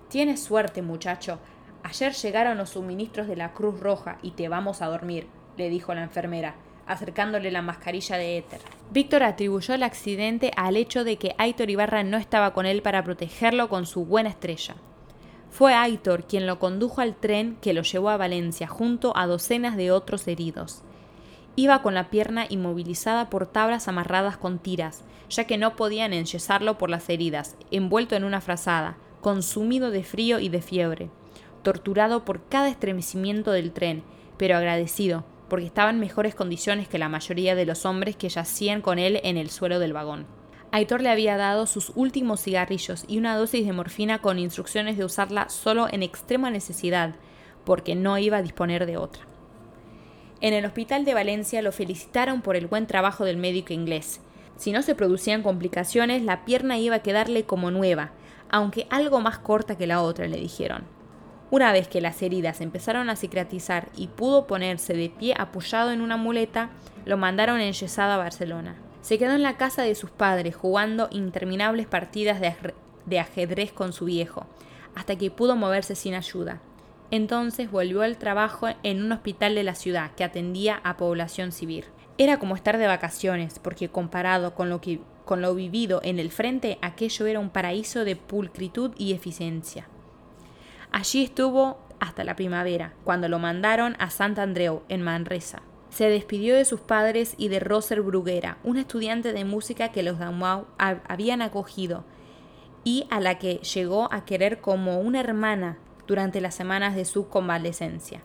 Tienes 0.09 0.43
suerte, 0.43 0.81
muchacho. 0.81 1.39
Ayer 1.83 2.15
llegaron 2.15 2.57
los 2.57 2.71
suministros 2.71 3.27
de 3.27 3.37
la 3.37 3.53
Cruz 3.53 3.79
Roja 3.79 4.17
y 4.23 4.31
te 4.31 4.49
vamos 4.49 4.81
a 4.81 4.87
dormir, 4.87 5.27
le 5.59 5.69
dijo 5.69 5.93
la 5.93 6.03
enfermera, 6.03 6.55
acercándole 6.89 7.51
la 7.51 7.63
mascarilla 7.63 8.17
de 8.17 8.39
éter. 8.39 8.61
Víctor 8.91 9.23
atribuyó 9.23 9.75
el 9.75 9.83
accidente 9.83 10.51
al 10.57 10.77
hecho 10.77 11.05
de 11.05 11.17
que 11.17 11.35
Aitor 11.39 11.71
Ibarra 11.71 12.03
no 12.03 12.17
estaba 12.17 12.53
con 12.55 12.67
él 12.67 12.83
para 12.83 13.05
protegerlo 13.05 13.69
con 13.69 13.87
su 13.87 14.05
buena 14.05 14.31
estrella. 14.31 14.75
Fue 15.51 15.75
Aitor 15.75 16.25
quien 16.25 16.47
lo 16.47 16.59
condujo 16.59 17.01
al 17.01 17.15
tren 17.15 17.57
que 17.61 17.73
lo 17.73 17.83
llevó 17.83 18.11
a 18.11 18.17
Valencia 18.17 18.67
junto 18.67 19.17
a 19.17 19.27
docenas 19.27 19.77
de 19.77 19.93
otros 19.93 20.27
heridos. 20.27 20.83
Iba 21.57 21.83
con 21.83 21.95
la 21.95 22.11
pierna 22.11 22.47
inmovilizada 22.49 23.31
por 23.31 23.47
tablas 23.47 23.89
amarradas 23.89 24.37
con 24.37 24.59
tiras, 24.59 25.05
ya 25.29 25.45
que 25.45 25.59
no 25.59 25.77
podían 25.77 26.13
enyesarlo 26.13 26.79
por 26.79 26.91
las 26.91 27.09
heridas, 27.09 27.57
envuelto 27.71 28.17
en 28.17 28.25
una 28.25 28.41
frazada, 28.41 28.97
consumido 29.21 29.91
de 29.91 30.05
frío 30.05 30.39
y 30.39 30.49
de 30.49 30.63
fiebre, 30.63 31.11
torturado 31.63 32.25
por 32.25 32.45
cada 32.49 32.69
estremecimiento 32.69 33.51
del 33.51 33.73
tren, 33.73 34.05
pero 34.37 34.57
agradecido, 34.57 35.25
porque 35.49 35.67
estaba 35.67 35.91
en 35.91 36.01
mejores 36.01 36.35
condiciones 36.35 36.89
que 36.89 36.99
la 36.99 37.09
mayoría 37.09 37.55
de 37.55 37.67
los 37.67 37.87
hombres 37.87 38.17
que 38.17 38.29
yacían 38.29 38.83
con 38.83 38.99
él 38.99 39.21
en 39.25 39.37
el 39.37 39.51
suelo 39.51 39.79
del 39.79 39.93
vagón. 39.93 40.27
Aitor 40.71 41.01
le 41.01 41.09
había 41.09 41.39
dado 41.39 41.67
sus 41.67 41.93
últimos 41.95 42.43
cigarrillos 42.43 43.05
y 43.09 43.17
una 43.17 43.37
dosis 43.37 43.67
de 43.67 43.73
morfina 43.73 44.21
con 44.21 44.39
instrucciones 44.39 44.99
de 44.99 45.05
usarla 45.05 45.49
solo 45.49 45.89
en 45.91 46.03
extrema 46.03 46.51
necesidad, 46.51 47.15
porque 47.65 47.95
no 47.95 48.19
iba 48.19 48.37
a 48.37 48.43
disponer 48.43 48.85
de 48.85 48.99
otra. 48.99 49.23
En 50.41 50.53
el 50.53 50.67
hospital 50.67 51.05
de 51.05 51.15
Valencia 51.15 51.63
lo 51.63 51.73
felicitaron 51.73 52.43
por 52.43 52.55
el 52.55 52.67
buen 52.67 52.87
trabajo 52.87 53.25
del 53.25 53.39
médico 53.39 53.73
inglés. 53.73 54.21
Si 54.57 54.71
no 54.73 54.83
se 54.83 54.95
producían 54.95 55.43
complicaciones, 55.43 56.23
la 56.23 56.45
pierna 56.45 56.79
iba 56.79 56.97
a 56.97 57.03
quedarle 57.03 57.45
como 57.45 57.71
nueva, 57.71 58.13
aunque 58.51 58.87
algo 58.91 59.21
más 59.21 59.39
corta 59.39 59.77
que 59.79 59.87
la 59.87 60.03
otra, 60.03 60.29
le 60.29 60.37
dijeron. 60.37 60.98
Una 61.51 61.73
vez 61.73 61.89
que 61.89 62.03
las 62.03 62.21
heridas 62.21 62.61
empezaron 62.61 63.09
a 63.09 63.17
cicatrizar 63.17 63.89
y 63.97 64.09
pudo 64.09 64.47
ponerse 64.47 64.93
de 64.93 65.09
pie 65.09 65.35
apoyado 65.39 65.93
en 65.93 66.03
una 66.03 66.19
muleta, 66.19 66.69
lo 67.07 67.17
mandaron 67.17 67.61
enyesado 67.61 68.13
a 68.13 68.19
Barcelona. 68.19 68.77
Se 69.01 69.19
quedó 69.19 69.33
en 69.33 69.43
la 69.43 69.57
casa 69.57 69.83
de 69.83 69.95
sus 69.95 70.11
padres 70.11 70.55
jugando 70.55 71.09
interminables 71.11 71.87
partidas 71.87 72.39
de, 72.41 73.19
ajedrez 73.19 73.73
con 73.73 73.95
su 73.95 74.05
viejo, 74.05 74.47
hasta 74.95 75.17
que 75.17 75.31
pudo 75.31 75.57
moverse 75.57 75.95
sin 75.95 76.15
ayuda. 76.15 76.61
Entonces 77.11 77.71
volvió 77.71 78.03
al 78.03 78.19
trabajo 78.19 78.69
en 78.83 79.03
un 79.03 79.13
hospital 79.13 79.55
de 79.55 79.63
la 79.63 79.75
ciudad 79.75 80.11
que 80.15 80.25
atendía 80.25 80.83
a 80.85 80.99
población 80.99 81.53
civil. 81.53 81.87
Era 82.19 82.39
como 82.39 82.57
estar 82.57 82.77
de 82.77 82.87
vacaciones, 82.87 83.59
porque 83.59 83.89
comparado 83.89 84.55
con 84.55 84.69
lo 84.69 84.83
que 84.83 85.01
con 85.25 85.41
lo 85.41 85.55
vivido 85.55 86.01
en 86.05 86.19
el 86.19 86.31
frente, 86.31 86.79
aquello 86.83 87.27
era 87.27 87.39
un 87.39 87.51
paraíso 87.51 88.05
de 88.05 88.17
pulcritud 88.17 88.93
y 88.97 89.13
eficiencia. 89.13 89.87
Allí 90.93 91.25
estuvo 91.25 91.79
hasta 92.01 92.25
la 92.25 92.37
primavera, 92.37 92.95
cuando 93.05 93.29
lo 93.29 93.39
mandaron 93.39 93.97
a 93.99 94.11
Sant 94.11 94.39
Andreu, 94.39 94.83
en 94.89 95.03
Manresa. 95.03 95.63
Se 95.91 96.09
despidió 96.09 96.55
de 96.55 96.65
sus 96.65 96.81
padres 96.81 97.35
y 97.39 97.49
de 97.49 97.61
Roser 97.61 98.03
Bruguera, 98.03 98.59
una 98.63 98.81
estudiante 98.81 99.33
de 99.33 99.45
música 99.45 99.91
que 99.91 100.03
los 100.03 100.19
Damau 100.19 100.67
habían 100.79 101.43
acogido 101.43 102.05
y 102.85 103.07
a 103.11 103.21
la 103.21 103.39
que 103.39 103.57
llegó 103.57 104.13
a 104.13 104.25
querer 104.25 104.61
como 104.61 105.01
una 105.01 105.21
hermana 105.21 105.79
durante 106.07 106.41
las 106.41 106.55
semanas 106.55 106.95
de 106.95 107.05
su 107.05 107.29
convalecencia. 107.29 108.23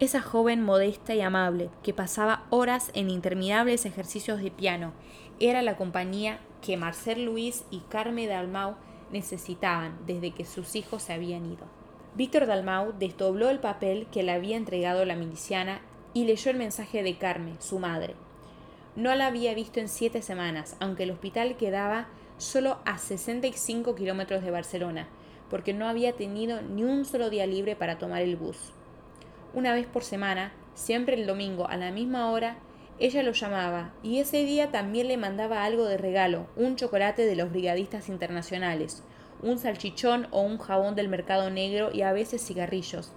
Esa 0.00 0.20
joven 0.20 0.62
modesta 0.62 1.14
y 1.14 1.20
amable, 1.20 1.70
que 1.82 1.92
pasaba 1.92 2.46
horas 2.50 2.90
en 2.94 3.10
interminables 3.10 3.84
ejercicios 3.84 4.40
de 4.40 4.50
piano 4.50 4.92
era 5.40 5.62
la 5.62 5.76
compañía 5.76 6.40
que 6.62 6.76
Marcel 6.76 7.24
Luis 7.24 7.64
y 7.70 7.80
Carmen 7.88 8.28
Dalmau 8.28 8.76
necesitaban 9.10 9.98
desde 10.06 10.32
que 10.32 10.44
sus 10.44 10.76
hijos 10.76 11.02
se 11.02 11.12
habían 11.12 11.46
ido. 11.46 11.77
Víctor 12.18 12.46
Dalmau 12.46 12.94
desdobló 12.98 13.48
el 13.48 13.60
papel 13.60 14.08
que 14.10 14.24
le 14.24 14.32
había 14.32 14.56
entregado 14.56 15.04
la 15.04 15.14
miliciana 15.14 15.80
y 16.14 16.24
leyó 16.24 16.50
el 16.50 16.56
mensaje 16.56 17.04
de 17.04 17.16
Carmen, 17.16 17.54
su 17.60 17.78
madre. 17.78 18.16
No 18.96 19.14
la 19.14 19.28
había 19.28 19.54
visto 19.54 19.78
en 19.78 19.88
siete 19.88 20.20
semanas, 20.20 20.74
aunque 20.80 21.04
el 21.04 21.12
hospital 21.12 21.56
quedaba 21.56 22.08
solo 22.36 22.80
a 22.84 22.98
65 22.98 23.94
kilómetros 23.94 24.42
de 24.42 24.50
Barcelona, 24.50 25.06
porque 25.48 25.72
no 25.72 25.86
había 25.86 26.12
tenido 26.14 26.60
ni 26.60 26.82
un 26.82 27.04
solo 27.04 27.30
día 27.30 27.46
libre 27.46 27.76
para 27.76 27.98
tomar 27.98 28.22
el 28.22 28.34
bus. 28.34 28.72
Una 29.54 29.72
vez 29.72 29.86
por 29.86 30.02
semana, 30.02 30.52
siempre 30.74 31.14
el 31.14 31.24
domingo 31.24 31.68
a 31.68 31.76
la 31.76 31.92
misma 31.92 32.32
hora, 32.32 32.58
ella 32.98 33.22
lo 33.22 33.30
llamaba 33.30 33.92
y 34.02 34.18
ese 34.18 34.38
día 34.38 34.72
también 34.72 35.06
le 35.06 35.18
mandaba 35.18 35.62
algo 35.62 35.84
de 35.84 35.98
regalo, 35.98 36.48
un 36.56 36.74
chocolate 36.74 37.26
de 37.26 37.36
los 37.36 37.52
brigadistas 37.52 38.08
internacionales, 38.08 39.04
un 39.42 39.58
salchichón 39.58 40.26
o 40.30 40.40
un 40.42 40.58
jabón 40.58 40.94
del 40.94 41.08
mercado 41.08 41.50
negro 41.50 41.90
y 41.92 42.02
a 42.02 42.12
veces 42.12 42.44
cigarrillos, 42.44 43.12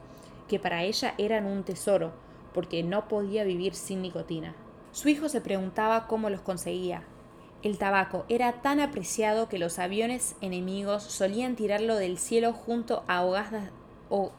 que 0.47 0.59
para 0.59 0.83
ella 0.83 1.13
eran 1.17 1.45
un 1.45 1.63
tesoro, 1.63 2.11
porque 2.53 2.83
no 2.83 3.07
podía 3.07 3.43
vivir 3.43 3.75
sin 3.75 4.01
nicotina. 4.01 4.53
Su 4.91 5.09
hijo 5.09 5.29
se 5.29 5.41
preguntaba 5.41 6.07
cómo 6.07 6.29
los 6.29 6.41
conseguía. 6.41 7.03
El 7.63 7.77
tabaco 7.77 8.25
era 8.27 8.61
tan 8.61 8.79
apreciado 8.79 9.47
que 9.47 9.59
los 9.59 9.79
aviones 9.79 10.35
enemigos 10.41 11.03
solían 11.03 11.55
tirarlo 11.55 11.95
del 11.95 12.17
cielo 12.17 12.53
junto 12.53 13.03
a 13.07 13.23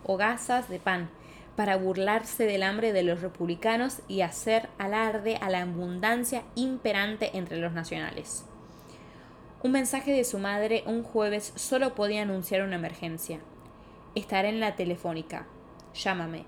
hogazas 0.04 0.68
de 0.68 0.78
pan, 0.78 1.08
para 1.56 1.76
burlarse 1.76 2.46
del 2.46 2.62
hambre 2.62 2.92
de 2.92 3.02
los 3.02 3.20
republicanos 3.20 4.00
y 4.08 4.22
hacer 4.22 4.68
alarde 4.78 5.36
a 5.36 5.50
la 5.50 5.62
abundancia 5.62 6.44
imperante 6.54 7.36
entre 7.36 7.58
los 7.58 7.72
nacionales. 7.72 8.44
Un 9.64 9.70
mensaje 9.70 10.10
de 10.10 10.24
su 10.24 10.40
madre 10.40 10.82
un 10.86 11.04
jueves 11.04 11.52
solo 11.54 11.94
podía 11.94 12.22
anunciar 12.22 12.62
una 12.62 12.74
emergencia. 12.74 13.38
Estaré 14.16 14.48
en 14.48 14.58
la 14.58 14.74
telefónica. 14.74 15.46
Llámame. 15.94 16.46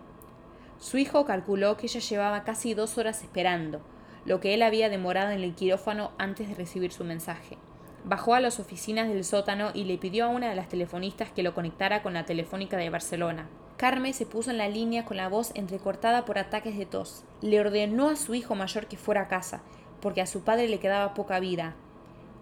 Su 0.81 0.99
hijo 0.99 1.25
calculó 1.25 1.77
que 1.77 1.87
ella 1.87 2.01
llevaba 2.01 2.43
casi 2.43 2.75
dos 2.75 2.99
horas 2.99 3.23
esperando, 3.23 3.81
lo 4.25 4.41
que 4.41 4.53
él 4.53 4.63
había 4.63 4.89
demorado 4.89 5.31
en 5.31 5.45
el 5.45 5.55
quirófano 5.55 6.11
antes 6.19 6.49
de 6.49 6.57
recibir 6.57 6.91
su 6.91 7.05
mensaje. 7.05 7.57
Bajó 8.03 8.35
a 8.35 8.41
las 8.41 8.59
oficinas 8.59 9.07
del 9.07 9.25
sótano 9.25 9.71
y 9.73 9.85
le 9.85 9.97
pidió 9.97 10.25
a 10.25 10.29
una 10.31 10.51
de 10.51 10.57
las 10.57 10.69
telefonistas 10.69 11.31
que 11.31 11.45
lo 11.45 11.55
conectara 11.55 12.03
con 12.03 12.15
la 12.15 12.25
telefónica 12.25 12.77
de 12.77 12.91
Barcelona. 12.91 13.49
Carmen 13.77 14.13
se 14.13 14.27
puso 14.27 14.51
en 14.51 14.59
la 14.59 14.69
línea 14.69 15.05
con 15.05 15.19
la 15.19 15.29
voz 15.29 15.53
entrecortada 15.55 16.25
por 16.25 16.37
ataques 16.37 16.77
de 16.77 16.85
tos. 16.85 17.25
Le 17.43 17.61
ordenó 17.61 18.09
a 18.09 18.17
su 18.17 18.35
hijo 18.35 18.57
mayor 18.57 18.87
que 18.89 18.97
fuera 18.97 19.23
a 19.23 19.29
casa, 19.29 19.63
porque 20.01 20.21
a 20.21 20.27
su 20.27 20.43
padre 20.43 20.69
le 20.69 20.81
quedaba 20.81 21.15
poca 21.15 21.39
vida. 21.39 21.77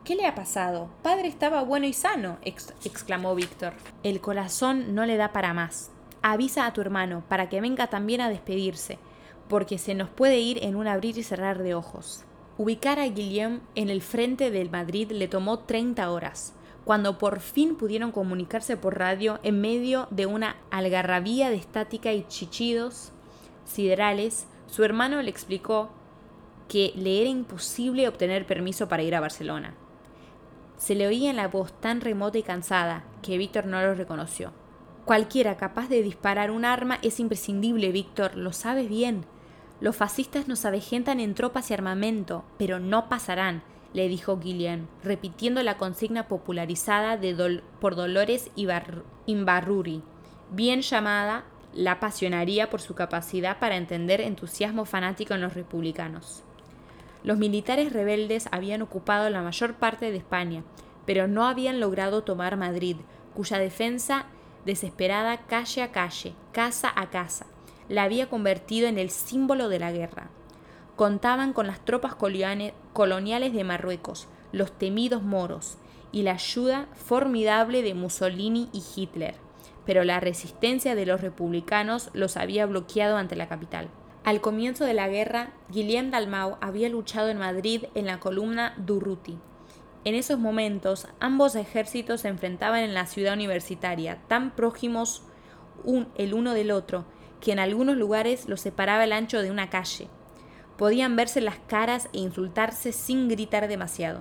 ¿Qué 0.05 0.17
le 0.17 0.27
ha 0.27 0.35
pasado? 0.35 0.89
Padre 1.05 1.29
estaba 1.29 1.63
bueno 1.63 1.87
y 1.87 1.93
sano, 1.93 2.39
exclamó 2.45 3.37
Víctor. 3.37 3.73
El 4.03 4.21
corazón 4.21 4.97
no 4.97 5.07
le 5.07 5.17
da 5.17 5.33
para 5.33 5.55
más. 5.55 5.93
Avisa 6.23 6.67
a 6.67 6.73
tu 6.73 6.81
hermano 6.81 7.23
para 7.29 7.49
que 7.49 7.61
venga 7.61 7.87
también 7.87 8.21
a 8.21 8.29
despedirse, 8.29 8.99
porque 9.49 9.79
se 9.79 9.95
nos 9.95 10.11
puede 10.11 10.41
ir 10.41 10.65
en 10.65 10.75
un 10.75 10.89
abrir 10.89 11.17
y 11.19 11.23
cerrar 11.23 11.63
de 11.63 11.77
ojos. 11.77 12.25
Ubicar 12.59 12.99
a 12.99 13.07
Guillaume 13.07 13.61
en 13.77 13.91
el 13.91 14.03
frente 14.03 14.51
del 14.51 14.71
Madrid 14.71 15.13
le 15.13 15.29
tomó 15.29 15.61
30 15.61 16.11
horas. 16.11 16.53
Cuando 16.85 17.17
por 17.17 17.39
fin 17.39 17.77
pudieron 17.77 18.11
comunicarse 18.11 18.77
por 18.77 18.99
radio 18.99 19.39
en 19.45 19.61
medio 19.61 20.09
de 20.11 20.27
una 20.27 20.57
algarrabía 20.73 21.49
de 21.49 21.57
estática 21.57 22.13
y 22.13 22.27
chichidos 22.27 23.13
siderales, 23.65 24.49
su 24.67 24.83
hermano 24.83 25.23
le 25.23 25.31
explicó 25.31 25.91
que 26.67 26.93
le 26.97 27.21
era 27.21 27.31
imposible 27.31 28.09
obtener 28.09 28.47
permiso 28.47 28.89
para 28.89 29.05
ir 29.05 29.15
a 29.15 29.21
Barcelona. 29.21 29.77
Se 30.83 30.97
le 30.97 31.07
oía 31.07 31.31
en 31.31 31.37
la 31.37 31.47
voz 31.47 31.73
tan 31.81 32.01
remota 32.01 32.39
y 32.39 32.43
cansada 32.43 33.05
que 33.23 33.39
Víctor 33.39 33.67
no 33.67 33.81
lo 33.81 33.95
reconoció. 33.95 34.51
Cualquiera 35.05 35.57
capaz 35.57 35.89
de 35.89 36.03
disparar 36.03 36.51
un 36.51 36.65
arma 36.65 36.99
es 37.03 37.21
imprescindible, 37.21 37.93
Víctor, 37.93 38.37
lo 38.37 38.53
sabes 38.53 38.89
bien. 38.89 39.25
Los 39.81 39.95
fascistas 39.95 40.49
nos 40.49 40.65
avejentan 40.65 41.21
en 41.21 41.35
tropas 41.35 41.71
y 41.71 41.75
armamento, 41.75 42.45
pero 42.59 42.81
no 42.81 43.09
pasarán, 43.09 43.63
le 43.93 44.09
dijo 44.09 44.41
Guillén, 44.41 44.89
repitiendo 45.05 45.63
la 45.63 45.79
consigna 45.79 46.27
popularizada 46.27 47.17
por 47.79 47.95
Dolores 47.95 48.51
Imbarruri, 49.27 50.03
bien 50.51 50.81
llamada 50.81 51.45
la 51.73 51.93
apasionaría 51.93 52.71
por 52.71 52.81
su 52.81 52.97
capacidad 52.97 53.61
para 53.61 53.77
entender 53.77 54.21
entusiasmo 54.21 54.85
fanático 54.85 55.33
en 55.35 55.43
los 55.43 55.55
republicanos. 55.55 56.43
Los 57.25 57.39
militares 57.39 57.93
rebeldes 57.93 58.49
habían 58.51 58.83
ocupado 58.83 59.31
la 59.31 59.43
mayor 59.43 59.75
parte 59.75 60.11
de 60.11 60.17
España, 60.17 60.65
pero 61.07 61.29
no 61.29 61.47
habían 61.47 61.81
logrado 61.81 62.23
tomar 62.23 62.57
Madrid, 62.57 62.97
cuya 63.35 63.59
defensa 63.59 64.27
desesperada 64.65 65.39
calle 65.47 65.83
a 65.83 65.93
calle, 65.93 66.35
casa 66.53 66.93
a 66.95 67.11
casa, 67.11 67.47
la 67.89 68.05
había 68.05 68.29
convertido 68.29 68.89
en 68.89 68.99
el 68.99 69.11
símbolo 69.11 69.69
de 69.69 69.79
la 69.79 69.93
guerra. 69.93 70.31
Contaban 70.97 71.53
con 71.53 71.67
las 71.67 71.85
tropas 71.85 72.15
coloniales 72.15 73.53
de 73.53 73.65
Marruecos, 73.65 74.29
los 74.53 74.73
temidos 74.73 75.23
moros, 75.23 75.79
y 76.13 76.23
la 76.23 76.33
ayuda 76.33 76.89
formidable 76.95 77.83
de 77.83 77.95
Mussolini 77.95 78.69
y 78.73 78.83
Hitler, 78.95 79.35
pero 79.87 80.05
la 80.05 80.21
resistencia 80.21 80.95
de 80.95 81.07
los 81.07 81.21
republicanos 81.21 82.11
los 82.13 82.37
había 82.37 82.67
bloqueado 82.67 83.17
ante 83.17 83.35
la 83.35 83.49
capital. 83.49 83.89
Al 84.25 84.41
comienzo 84.41 84.85
de 84.85 84.95
la 84.95 85.09
guerra, 85.09 85.53
Guillem 85.69 86.13
Dalmau 86.13 86.57
había 86.61 86.89
luchado 86.89 87.29
en 87.29 87.39
Madrid 87.39 87.87
en 87.97 88.07
la 88.07 88.21
columna 88.21 88.73
Durruti. 88.77 89.37
En 90.05 90.15
esos 90.15 90.39
momentos, 90.39 91.09
ambos 91.19 91.57
ejércitos 91.57 92.21
se 92.21 92.29
enfrentaban 92.29 92.83
en 92.83 92.95
la 92.95 93.07
ciudad 93.07 93.35
universitaria, 93.35 94.21
tan 94.29 94.53
próximos 94.53 95.23
el 96.17 96.35
uno 96.35 96.55
del 96.55 96.71
otro, 96.71 97.05
que 97.41 97.51
en 97.51 97.59
algunos 97.59 97.97
lugares 97.97 98.49
los 98.49 98.61
separaba 98.61 99.03
el 99.03 99.13
ancho 99.13 99.43
de 99.43 99.51
una 99.51 99.71
calle. 99.71 100.07
Podían 100.79 101.17
verse 101.17 101.41
las 101.41 101.59
caras 101.67 102.09
e 102.13 102.19
insultarse 102.19 102.93
sin 102.93 103.29
gritar 103.29 103.67
demasiado. 103.67 104.21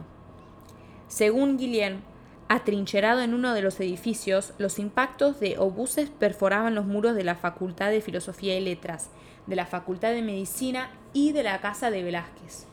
Según 1.07 1.57
Guillem, 1.57 2.01
atrincherado 2.47 3.21
en 3.21 3.35
uno 3.35 3.53
de 3.53 3.61
los 3.61 3.79
edificios, 3.79 4.53
los 4.57 4.79
impactos 4.79 5.39
de 5.39 5.59
obuses 5.59 6.09
perforaban 6.09 6.73
los 6.73 6.85
muros 6.85 7.15
de 7.15 7.23
la 7.23 7.35
Facultad 7.35 7.91
de 7.91 8.01
Filosofía 8.01 8.57
y 8.57 8.61
Letras, 8.63 9.11
de 9.47 9.55
la 9.55 9.65
Facultad 9.65 10.11
de 10.11 10.21
Medicina 10.21 10.89
y 11.13 11.31
de 11.31 11.43
la 11.43 11.59
Casa 11.61 11.91
de 11.91 12.03
Velázquez. 12.03 12.67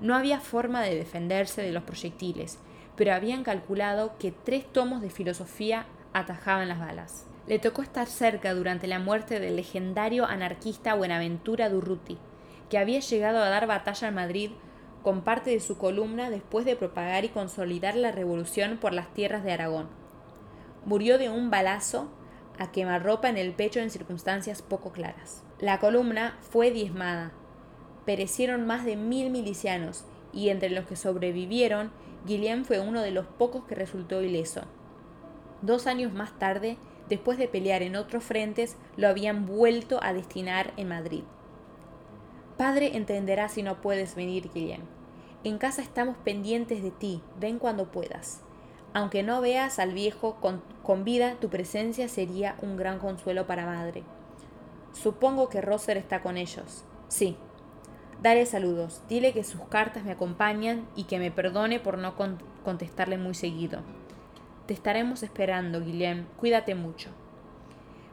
No 0.00 0.14
había 0.14 0.40
forma 0.40 0.82
de 0.82 0.94
defenderse 0.94 1.62
de 1.62 1.72
los 1.72 1.82
proyectiles, 1.82 2.58
pero 2.96 3.14
habían 3.14 3.44
calculado 3.44 4.16
que 4.18 4.32
tres 4.32 4.70
tomos 4.70 5.02
de 5.02 5.10
filosofía 5.10 5.86
atajaban 6.12 6.68
las 6.68 6.78
balas. 6.78 7.26
Le 7.46 7.58
tocó 7.58 7.82
estar 7.82 8.06
cerca 8.06 8.54
durante 8.54 8.86
la 8.86 8.98
muerte 8.98 9.40
del 9.40 9.56
legendario 9.56 10.26
anarquista 10.26 10.94
Buenaventura 10.94 11.68
Durruti, 11.68 12.18
que 12.68 12.78
había 12.78 13.00
llegado 13.00 13.42
a 13.42 13.48
dar 13.48 13.66
batalla 13.66 14.08
en 14.08 14.14
Madrid 14.14 14.50
con 15.02 15.22
parte 15.22 15.50
de 15.50 15.60
su 15.60 15.78
columna 15.78 16.30
después 16.30 16.64
de 16.64 16.76
propagar 16.76 17.24
y 17.24 17.30
consolidar 17.30 17.96
la 17.96 18.12
revolución 18.12 18.78
por 18.78 18.92
las 18.92 19.12
tierras 19.14 19.44
de 19.44 19.52
Aragón. 19.52 19.88
Murió 20.84 21.18
de 21.18 21.30
un 21.30 21.50
balazo 21.50 22.10
a 22.58 22.70
quemarropa 22.70 23.28
en 23.28 23.38
el 23.38 23.52
pecho 23.52 23.80
en 23.80 23.90
circunstancias 23.90 24.62
poco 24.62 24.92
claras. 24.92 25.42
La 25.60 25.78
columna 25.78 26.38
fue 26.40 26.70
diezmada. 26.70 27.32
Perecieron 28.06 28.66
más 28.66 28.86
de 28.86 28.96
mil 28.96 29.28
milicianos 29.28 30.06
y 30.32 30.48
entre 30.48 30.70
los 30.70 30.86
que 30.86 30.96
sobrevivieron, 30.96 31.90
Guillén 32.24 32.64
fue 32.64 32.80
uno 32.80 33.02
de 33.02 33.10
los 33.10 33.26
pocos 33.26 33.64
que 33.64 33.74
resultó 33.74 34.22
ileso. 34.22 34.62
Dos 35.60 35.86
años 35.86 36.14
más 36.14 36.38
tarde, 36.38 36.78
después 37.10 37.36
de 37.36 37.46
pelear 37.46 37.82
en 37.82 37.96
otros 37.96 38.24
frentes, 38.24 38.78
lo 38.96 39.08
habían 39.08 39.44
vuelto 39.44 40.00
a 40.02 40.14
destinar 40.14 40.72
en 40.78 40.88
Madrid. 40.88 41.24
Padre 42.56 42.96
entenderá 42.96 43.50
si 43.50 43.62
no 43.62 43.82
puedes 43.82 44.14
venir, 44.14 44.50
Guillén. 44.54 44.80
En 45.44 45.58
casa 45.58 45.82
estamos 45.82 46.16
pendientes 46.24 46.82
de 46.82 46.90
ti, 46.90 47.20
ven 47.38 47.58
cuando 47.58 47.90
puedas. 47.90 48.40
Aunque 48.94 49.22
no 49.22 49.42
veas 49.42 49.78
al 49.78 49.92
viejo 49.92 50.36
con, 50.40 50.62
con 50.82 51.04
vida, 51.04 51.34
tu 51.38 51.50
presencia 51.50 52.08
sería 52.08 52.56
un 52.62 52.78
gran 52.78 52.98
consuelo 52.98 53.46
para 53.46 53.66
madre. 53.66 54.04
Supongo 54.92 55.48
que 55.48 55.60
Roser 55.60 55.96
está 55.96 56.22
con 56.22 56.36
ellos. 56.36 56.84
Sí. 57.08 57.36
Dale 58.22 58.44
saludos, 58.44 59.02
dile 59.08 59.32
que 59.32 59.44
sus 59.44 59.62
cartas 59.62 60.04
me 60.04 60.12
acompañan 60.12 60.86
y 60.94 61.04
que 61.04 61.18
me 61.18 61.30
perdone 61.30 61.80
por 61.80 61.96
no 61.96 62.14
contestarle 62.64 63.16
muy 63.16 63.34
seguido. 63.34 63.80
Te 64.66 64.74
estaremos 64.74 65.22
esperando, 65.22 65.80
Guillem. 65.80 66.26
Cuídate 66.36 66.74
mucho. 66.74 67.08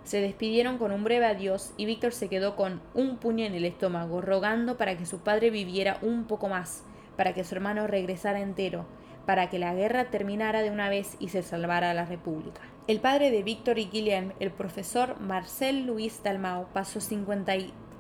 Se 0.06 0.22
despidieron 0.22 0.78
con 0.78 0.94
un 0.94 1.04
breve 1.04 1.26
adiós 1.26 1.74
y 1.76 1.86
Víctor 1.86 2.13
se 2.13 2.30
quedó 2.30 2.56
con 2.56 2.82
un 2.94 3.18
puño 3.18 3.44
en 3.44 3.54
el 3.54 3.66
estómago, 3.66 4.22
rogando 4.22 4.78
para 4.78 4.98
que 4.98 5.06
su 5.06 5.20
padre 5.20 5.50
viviera 5.50 5.98
un 6.02 6.24
poco 6.24 6.48
más, 6.48 6.86
para 7.18 7.34
que 7.34 7.44
su 7.44 7.56
hermano 7.56 7.88
regresara 7.88 8.40
entero, 8.40 8.86
para 9.26 9.50
que 9.50 9.60
la 9.60 9.74
guerra 9.74 10.06
terminara 10.06 10.62
de 10.62 10.72
una 10.72 10.88
vez 10.88 11.18
y 11.20 11.28
se 11.28 11.44
salvara 11.44 11.94
la 11.94 12.06
República. 12.06 12.62
El 12.88 13.02
padre 13.02 13.32
de 13.32 13.43
Víctor 13.43 13.80
y 13.80 13.89
Guillem, 13.89 14.32
el 14.39 14.50
profesor 14.50 15.19
Marcel 15.19 15.86
Louis 15.86 16.23
Dalmau, 16.23 16.67
pasó 16.71 17.02
50, 17.02 17.54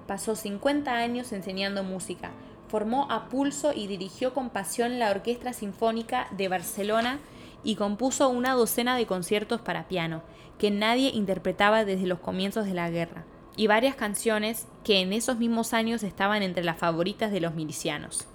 pasó 0.07 0.33
50 0.33 0.93
años 0.95 1.33
enseñando 1.33 1.83
música. 1.83 2.31
Formó 2.69 3.11
a 3.11 3.27
pulso 3.27 3.73
y 3.73 3.87
dirigió 3.87 4.33
con 4.33 4.49
pasión 4.49 4.97
la 4.97 5.11
Orquesta 5.11 5.51
Sinfónica 5.51 6.29
de 6.31 6.47
Barcelona 6.47 7.19
y 7.65 7.75
compuso 7.75 8.29
una 8.29 8.53
docena 8.53 8.95
de 8.95 9.05
conciertos 9.05 9.59
para 9.59 9.89
piano, 9.89 10.21
que 10.57 10.71
nadie 10.71 11.09
interpretaba 11.09 11.83
desde 11.83 12.07
los 12.07 12.19
comienzos 12.19 12.65
de 12.65 12.73
la 12.73 12.89
guerra, 12.89 13.25
y 13.57 13.67
varias 13.67 13.95
canciones 13.95 14.67
que 14.85 15.01
en 15.01 15.11
esos 15.11 15.37
mismos 15.37 15.73
años 15.73 16.01
estaban 16.01 16.43
entre 16.43 16.63
las 16.63 16.77
favoritas 16.77 17.29
de 17.33 17.41
los 17.41 17.55
milicianos. 17.55 18.25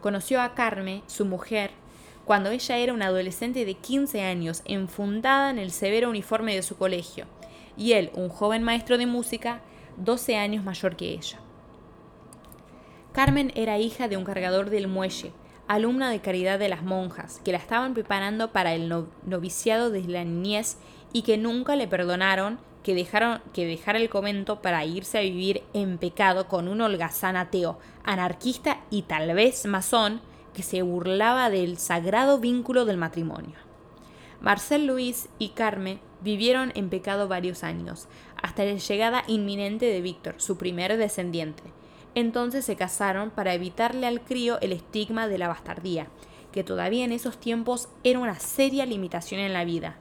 Conoció 0.00 0.40
a 0.40 0.54
Carme, 0.54 1.02
su 1.08 1.24
mujer, 1.24 1.72
cuando 2.24 2.50
ella 2.50 2.78
era 2.78 2.92
una 2.92 3.06
adolescente 3.06 3.64
de 3.64 3.74
15 3.74 4.22
años, 4.22 4.62
enfundada 4.64 5.50
en 5.50 5.58
el 5.58 5.70
severo 5.70 6.10
uniforme 6.10 6.54
de 6.54 6.62
su 6.62 6.76
colegio, 6.76 7.26
y 7.76 7.92
él, 7.92 8.10
un 8.14 8.28
joven 8.28 8.62
maestro 8.62 8.98
de 8.98 9.06
música, 9.06 9.60
12 9.96 10.36
años 10.36 10.64
mayor 10.64 10.96
que 10.96 11.12
ella. 11.12 11.38
Carmen 13.12 13.52
era 13.54 13.78
hija 13.78 14.06
de 14.06 14.16
un 14.16 14.24
cargador 14.24 14.70
del 14.70 14.86
muelle, 14.86 15.32
alumna 15.66 16.10
de 16.10 16.20
caridad 16.20 16.58
de 16.58 16.68
las 16.68 16.82
monjas, 16.82 17.40
que 17.44 17.52
la 17.52 17.58
estaban 17.58 17.94
preparando 17.94 18.52
para 18.52 18.74
el 18.74 18.92
noviciado 19.24 19.90
desde 19.90 20.12
la 20.12 20.24
niñez 20.24 20.78
y 21.12 21.22
que 21.22 21.38
nunca 21.38 21.76
le 21.76 21.88
perdonaron 21.88 22.58
que, 22.82 22.94
dejaron, 22.94 23.40
que 23.52 23.66
dejara 23.66 23.98
el 23.98 24.08
convento 24.08 24.62
para 24.62 24.84
irse 24.84 25.18
a 25.18 25.22
vivir 25.22 25.62
en 25.72 25.98
pecado 25.98 26.48
con 26.48 26.68
un 26.68 26.80
holgazán 26.80 27.36
ateo, 27.36 27.78
anarquista 28.04 28.80
y 28.90 29.02
tal 29.02 29.34
vez 29.34 29.66
masón 29.66 30.20
que 30.54 30.62
se 30.62 30.82
burlaba 30.82 31.50
del 31.50 31.78
sagrado 31.78 32.38
vínculo 32.38 32.84
del 32.84 32.96
matrimonio. 32.96 33.56
Marcel 34.40 34.86
Luis 34.86 35.28
y 35.38 35.50
Carmen 35.50 36.00
vivieron 36.22 36.72
en 36.74 36.88
pecado 36.88 37.28
varios 37.28 37.62
años, 37.62 38.08
hasta 38.42 38.64
la 38.64 38.74
llegada 38.74 39.22
inminente 39.26 39.86
de 39.86 40.00
Víctor, 40.00 40.34
su 40.38 40.56
primer 40.56 40.96
descendiente. 40.96 41.62
Entonces 42.14 42.64
se 42.64 42.76
casaron 42.76 43.30
para 43.30 43.54
evitarle 43.54 44.06
al 44.06 44.22
crío 44.22 44.58
el 44.60 44.72
estigma 44.72 45.28
de 45.28 45.38
la 45.38 45.48
bastardía, 45.48 46.08
que 46.52 46.64
todavía 46.64 47.04
en 47.04 47.12
esos 47.12 47.38
tiempos 47.38 47.88
era 48.02 48.18
una 48.18 48.38
seria 48.38 48.86
limitación 48.86 49.40
en 49.40 49.52
la 49.52 49.64
vida. 49.64 49.96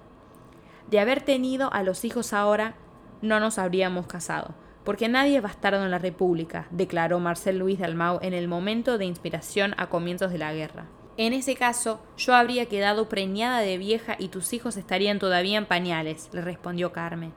De 0.89 0.99
haber 0.99 1.21
tenido 1.21 1.71
a 1.71 1.83
los 1.83 2.03
hijos 2.05 2.33
ahora, 2.33 2.75
no 3.21 3.39
nos 3.39 3.59
habríamos 3.59 4.07
casado, 4.07 4.55
porque 4.83 5.07
nadie 5.07 5.37
es 5.37 5.43
bastardo 5.43 5.83
en 5.83 5.91
la 5.91 5.99
República, 5.99 6.67
declaró 6.71 7.19
Marcel 7.19 7.59
Luis 7.59 7.79
Dalmau 7.79 8.19
en 8.21 8.33
el 8.33 8.47
momento 8.47 8.97
de 8.97 9.05
inspiración 9.05 9.75
a 9.77 9.87
comienzos 9.87 10.31
de 10.31 10.37
la 10.37 10.53
guerra. 10.53 10.87
En 11.17 11.33
ese 11.33 11.55
caso, 11.55 11.99
yo 12.17 12.33
habría 12.33 12.67
quedado 12.67 13.09
preñada 13.09 13.59
de 13.59 13.77
vieja 13.77 14.15
y 14.17 14.29
tus 14.29 14.53
hijos 14.53 14.77
estarían 14.77 15.19
todavía 15.19 15.57
en 15.57 15.65
pañales, 15.65 16.29
le 16.31 16.41
respondió 16.41 16.93
Carmen. 16.93 17.33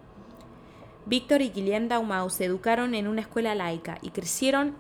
Víctor 1.05 1.43
y 1.43 1.51
Guillaume 1.51 1.89
Dalmau 1.89 2.31
se 2.31 2.45
educaron 2.45 2.95
en 2.95 3.09
una 3.09 3.23
escuela 3.23 3.57
laica 3.57 3.99
y 4.03 4.11
crecieron 4.11 4.77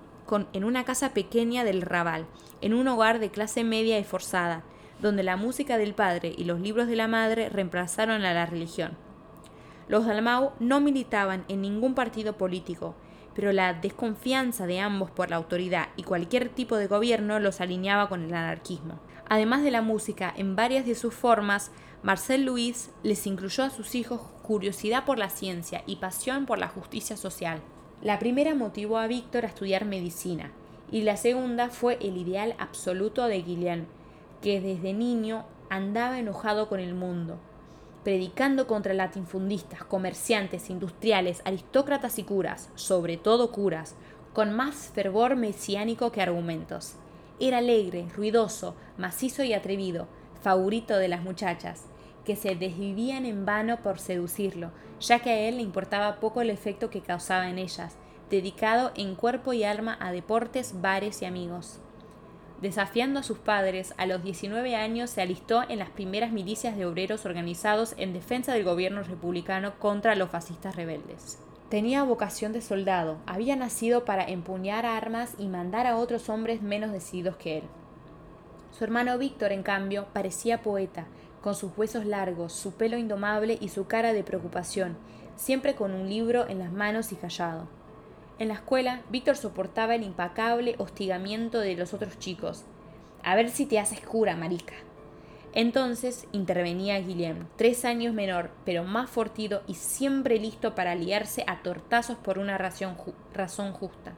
en 0.53 0.64
una 0.64 0.85
casa 0.85 1.12
pequeña 1.12 1.64
del 1.64 1.83
Raval, 1.83 2.27
en 2.61 2.75
un 2.75 2.87
hogar 2.88 3.18
de 3.18 3.31
clase 3.31 3.64
media 3.64 3.98
y 3.98 4.05
forzada, 4.05 4.62
donde 5.01 5.25
la 5.25 5.37
música 5.37 5.79
del 5.79 5.94
padre 5.94 6.33
y 6.37 6.44
los 6.44 6.61
libros 6.61 6.87
de 6.87 6.96
la 6.96 7.09
madre 7.09 7.48
reemplazaron 7.48 8.25
a 8.25 8.33
la 8.33 8.46
religión. 8.46 8.96
Los 9.88 10.07
Dalmau 10.07 10.53
no 10.61 10.81
militaban 10.81 11.45
en 11.49 11.62
ningún 11.62 11.95
partido 11.95 12.37
político, 12.37 12.95
pero 13.35 13.53
la 13.53 13.75
desconfianza 13.75 14.66
de 14.66 14.81
ambos 14.81 15.11
por 15.11 15.31
la 15.31 15.37
autoridad 15.37 15.88
y 15.97 16.03
cualquier 16.03 16.49
tipo 16.49 16.77
de 16.77 16.87
gobierno 16.87 17.38
los 17.40 17.61
alineaba 17.61 18.09
con 18.09 18.23
el 18.23 18.35
anarquismo. 18.35 19.01
Además 19.29 19.62
de 19.62 19.71
la 19.71 19.83
música, 19.83 20.33
en 20.37 20.57
varias 20.57 20.87
de 20.87 20.95
sus 20.95 21.14
formas, 21.14 21.71
Marcel 22.03 22.45
Louis 22.45 22.90
les 23.03 23.27
incluyó 23.27 23.64
a 23.64 23.71
sus 23.71 23.95
hijos 23.95 24.21
curiosidad 24.42 25.05
por 25.05 25.18
la 25.18 25.31
ciencia 25.31 25.83
y 25.87 25.97
pasión 25.97 26.47
por 26.47 26.59
la 26.59 26.68
justicia 26.68 27.16
social. 27.16 27.61
La 28.03 28.18
primera 28.18 28.55
motivó 28.55 28.99
a 28.99 29.07
Víctor 29.07 29.45
a 29.45 29.49
estudiar 29.49 29.85
medicina, 29.85 30.51
y 30.90 31.03
la 31.03 31.16
segunda 31.16 31.71
fue 31.71 31.97
el 32.01 32.16
ideal 32.18 32.55
absoluto 32.59 33.27
de 33.27 33.40
Guillaume, 33.40 33.87
que 34.42 34.61
desde 34.61 34.92
niño 34.92 35.45
andaba 35.71 36.18
enojado 36.18 36.68
con 36.68 36.81
el 36.81 36.95
mundo, 36.95 37.38
predicando 38.05 38.67
contra 38.67 38.95
latifundistas, 38.95 39.85
comerciantes, 39.85 40.71
industriales, 40.71 41.43
aristócratas 41.45 42.19
y 42.19 42.25
curas, 42.25 42.71
sobre 42.75 43.17
todo 43.17 43.53
curas, 43.53 43.95
con 44.33 44.53
más 44.53 44.91
fervor 44.95 45.37
mesiánico 45.37 46.11
que 46.11 46.23
argumentos. 46.23 46.95
Era 47.38 47.59
alegre, 47.59 48.07
ruidoso, 48.17 48.75
macizo 48.97 49.45
y 49.45 49.53
atrevido, 49.53 50.09
favorito 50.43 50.97
de 50.97 51.09
las 51.09 51.23
muchachas, 51.23 51.87
que 52.25 52.37
se 52.37 52.55
desvivían 52.55 53.27
en 53.27 53.45
vano 53.45 53.83
por 53.83 53.99
seducirlo, 53.99 54.71
ya 55.01 55.21
que 55.21 55.31
a 55.31 55.38
él 55.49 55.57
le 55.57 55.62
importaba 55.62 56.21
poco 56.21 56.41
el 56.41 56.51
efecto 56.51 56.91
que 56.91 57.01
causaba 57.01 57.49
en 57.49 57.59
ellas, 57.59 57.97
dedicado 58.31 58.93
en 58.95 59.15
cuerpo 59.15 59.53
y 59.53 59.65
alma 59.65 59.97
a 60.01 60.12
deportes, 60.12 60.81
bares 60.81 61.23
y 61.23 61.27
amigos. 61.27 61.82
Desafiando 62.62 63.18
a 63.18 63.22
sus 63.25 63.38
padres, 63.38 63.92
a 63.96 64.07
los 64.07 64.22
19 64.22 64.77
años 64.77 65.11
se 65.11 65.20
alistó 65.20 65.64
en 65.68 65.81
las 65.81 65.90
primeras 65.90 66.31
milicias 66.31 66.77
de 66.77 66.87
obreros 66.87 67.27
organizados 67.27 67.96
en 67.96 68.12
defensa 68.12 68.53
del 68.53 68.62
gobierno 68.62 69.03
republicano 69.03 69.72
contra 69.81 70.14
los 70.14 70.31
fascistas 70.31 70.77
rebeldes. 70.77 71.40
Tenía 71.70 72.05
vocación 72.05 72.53
de 72.53 72.61
soldado, 72.61 73.16
había 73.27 73.57
nacido 73.57 74.05
para 74.05 74.29
empuñar 74.29 74.87
armas 74.87 75.35
y 75.38 75.48
mandar 75.48 75.88
a 75.88 75.96
otros 75.96 76.29
hombres 76.29 76.62
menos 76.62 76.92
decididos 76.92 77.35
que 77.35 77.59
él. 77.59 77.64
Su 78.70 78.85
hermano 78.85 79.18
Víctor, 79.18 79.51
en 79.51 79.64
cambio, 79.64 80.07
parecía 80.12 80.62
poeta, 80.62 81.07
con 81.40 81.57
sus 81.57 81.77
huesos 81.77 82.07
largos, 82.07 82.53
su 82.53 82.75
pelo 82.75 82.96
indomable 82.96 83.59
y 83.61 83.70
su 83.70 83.88
cara 83.88 84.12
de 84.12 84.22
preocupación, 84.22 84.96
siempre 85.35 85.75
con 85.75 85.92
un 85.94 86.09
libro 86.09 86.46
en 86.46 86.61
las 86.61 86.70
manos 86.70 87.11
y 87.11 87.16
callado. 87.16 87.66
En 88.38 88.49
la 88.49 88.55
escuela, 88.55 89.03
Víctor 89.11 89.37
soportaba 89.37 89.95
el 89.95 90.03
impacable 90.03 90.75
hostigamiento 90.79 91.61
de 91.61 91.77
los 91.77 91.95
otros 91.95 92.18
chicos. 92.18 92.64
A 93.23 93.37
ver 93.37 93.51
si 93.51 93.66
te 93.66 93.79
haces 93.79 94.01
cura, 94.01 94.37
marica. 94.37 94.75
Entonces 95.55 96.27
intervenía 96.33 96.99
Guillem, 96.99 97.47
tres 97.57 97.85
años 97.85 98.14
menor, 98.14 98.51
pero 98.64 98.85
más 98.85 99.11
fortido 99.11 99.62
y 99.66 99.75
siempre 99.75 100.38
listo 100.38 100.75
para 100.75 100.95
liarse 100.95 101.45
a 101.47 101.62
tortazos 101.62 102.16
por 102.16 102.38
una 102.38 102.57
razón, 102.57 102.95
justa. 102.95 104.14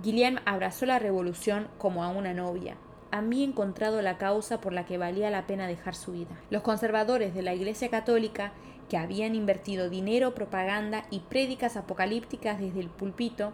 Guillem 0.00 0.36
abrazó 0.44 0.86
la 0.86 1.00
revolución 1.00 1.66
como 1.76 2.04
a 2.04 2.08
una 2.08 2.34
novia. 2.34 2.76
A 3.10 3.20
mí 3.20 3.42
encontrado 3.42 4.00
la 4.00 4.16
causa 4.16 4.60
por 4.60 4.72
la 4.72 4.86
que 4.86 4.96
valía 4.96 5.28
la 5.30 5.48
pena 5.48 5.66
dejar 5.66 5.96
su 5.96 6.12
vida. 6.12 6.38
Los 6.50 6.62
conservadores 6.62 7.34
de 7.34 7.42
la 7.42 7.54
Iglesia 7.54 7.88
Católica 7.88 8.52
que 8.88 8.96
habían 8.96 9.34
invertido 9.34 9.90
dinero, 9.90 10.34
propaganda 10.34 11.04
y 11.10 11.20
prédicas 11.20 11.76
apocalípticas 11.76 12.60
desde 12.60 12.80
el 12.80 12.88
pulpito, 12.88 13.52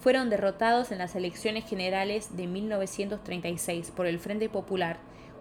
fueron 0.00 0.28
derrotados 0.28 0.92
en 0.92 0.98
las 0.98 1.14
elecciones 1.16 1.64
generales 1.64 2.36
de 2.36 2.46
1936 2.46 3.90
por 3.90 4.06
el 4.06 4.18
Frente 4.18 4.48
Popular, 4.48 4.98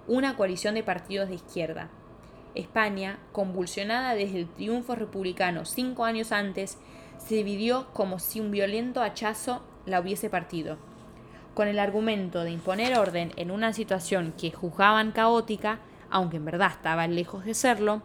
una 0.07 0.37
coalición 0.37 0.75
de 0.75 0.83
partidos 0.83 1.29
de 1.29 1.35
izquierda. 1.35 1.89
España, 2.55 3.19
convulsionada 3.31 4.15
desde 4.15 4.39
el 4.39 4.47
triunfo 4.47 4.95
republicano 4.95 5.65
cinco 5.65 6.05
años 6.05 6.31
antes, 6.31 6.77
se 7.17 7.35
dividió 7.35 7.87
como 7.93 8.19
si 8.19 8.39
un 8.39 8.51
violento 8.51 9.01
hachazo 9.01 9.61
la 9.85 9.99
hubiese 9.99 10.29
partido. 10.29 10.77
Con 11.53 11.67
el 11.67 11.79
argumento 11.79 12.43
de 12.43 12.51
imponer 12.51 12.97
orden 12.97 13.31
en 13.35 13.51
una 13.51 13.73
situación 13.73 14.33
que 14.37 14.51
juzgaban 14.51 15.11
caótica, 15.11 15.79
aunque 16.09 16.37
en 16.37 16.45
verdad 16.45 16.71
estaba 16.71 17.07
lejos 17.07 17.45
de 17.45 17.53
serlo, 17.53 18.01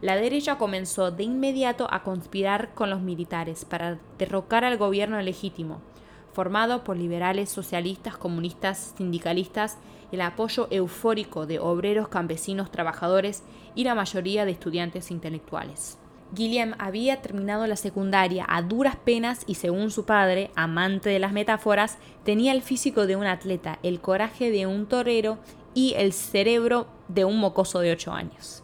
la 0.00 0.16
derecha 0.16 0.56
comenzó 0.56 1.10
de 1.10 1.24
inmediato 1.24 1.86
a 1.90 2.02
conspirar 2.02 2.74
con 2.74 2.88
los 2.88 3.02
militares 3.02 3.64
para 3.64 3.98
derrocar 4.18 4.64
al 4.64 4.78
gobierno 4.78 5.20
legítimo, 5.20 5.82
formado 6.32 6.84
por 6.84 6.96
liberales, 6.96 7.50
socialistas, 7.50 8.16
comunistas, 8.16 8.94
sindicalistas, 8.96 9.76
el 10.10 10.22
apoyo 10.22 10.68
eufórico 10.70 11.46
de 11.46 11.58
obreros, 11.58 12.08
campesinos, 12.08 12.70
trabajadores 12.70 13.42
y 13.74 13.84
la 13.84 13.94
mayoría 13.94 14.44
de 14.44 14.52
estudiantes 14.52 15.10
intelectuales. 15.10 15.98
Guillem 16.32 16.74
había 16.78 17.20
terminado 17.20 17.66
la 17.66 17.76
secundaria 17.76 18.46
a 18.48 18.62
duras 18.62 18.96
penas 18.96 19.42
y 19.46 19.56
según 19.56 19.90
su 19.90 20.06
padre, 20.06 20.50
amante 20.54 21.10
de 21.10 21.18
las 21.18 21.32
metáforas, 21.32 21.98
tenía 22.24 22.52
el 22.52 22.62
físico 22.62 23.06
de 23.06 23.16
un 23.16 23.26
atleta, 23.26 23.80
el 23.82 24.00
coraje 24.00 24.50
de 24.50 24.66
un 24.66 24.86
torero 24.86 25.38
y 25.74 25.94
el 25.96 26.12
cerebro 26.12 26.86
de 27.08 27.24
un 27.24 27.38
mocoso 27.38 27.80
de 27.80 27.92
8 27.92 28.12
años. 28.12 28.62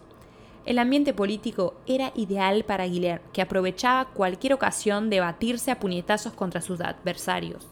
El 0.66 0.80
ambiente 0.80 1.14
político 1.14 1.74
era 1.86 2.12
ideal 2.16 2.64
para 2.64 2.86
Guilherme, 2.86 3.24
que 3.32 3.40
aprovechaba 3.40 4.06
cualquier 4.06 4.52
ocasión 4.52 5.10
de 5.10 5.20
batirse 5.20 5.70
a 5.70 5.78
puñetazos 5.78 6.32
contra 6.32 6.60
sus 6.60 6.80
adversarios, 6.80 7.68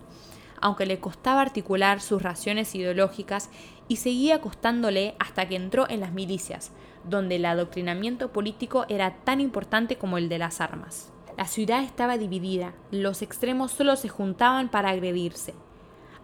aunque 0.61 0.87
le 0.87 1.01
costaba 1.01 1.41
articular 1.43 2.01
sus 2.01 2.23
raciones 2.23 2.73
ideológicas 2.77 3.51
y 3.89 3.97
seguía 3.97 4.41
costándole 4.41 5.17
hasta 5.19 5.49
que 5.49 5.57
entró 5.57 5.91
en 5.91 5.99
las 5.99 6.13
milicias, 6.13 6.71
donde 7.03 7.35
el 7.35 7.47
adoctrinamiento 7.47 8.33
político 8.33 8.87
era 8.89 9.17
tan 9.25 9.41
importante 9.41 9.97
como 9.97 10.17
el 10.17 10.29
de 10.29 10.39
las 10.39 10.61
armas. 10.61 11.13
La 11.37 11.49
ciudad 11.49 11.83
estaba 11.83 12.17
dividida, 12.17 12.75
los 12.93 13.23
extremos 13.23 13.73
solo 13.73 13.97
se 13.97 14.09
juntaban 14.09 14.69
para 14.69 14.91
agredirse. 14.91 15.53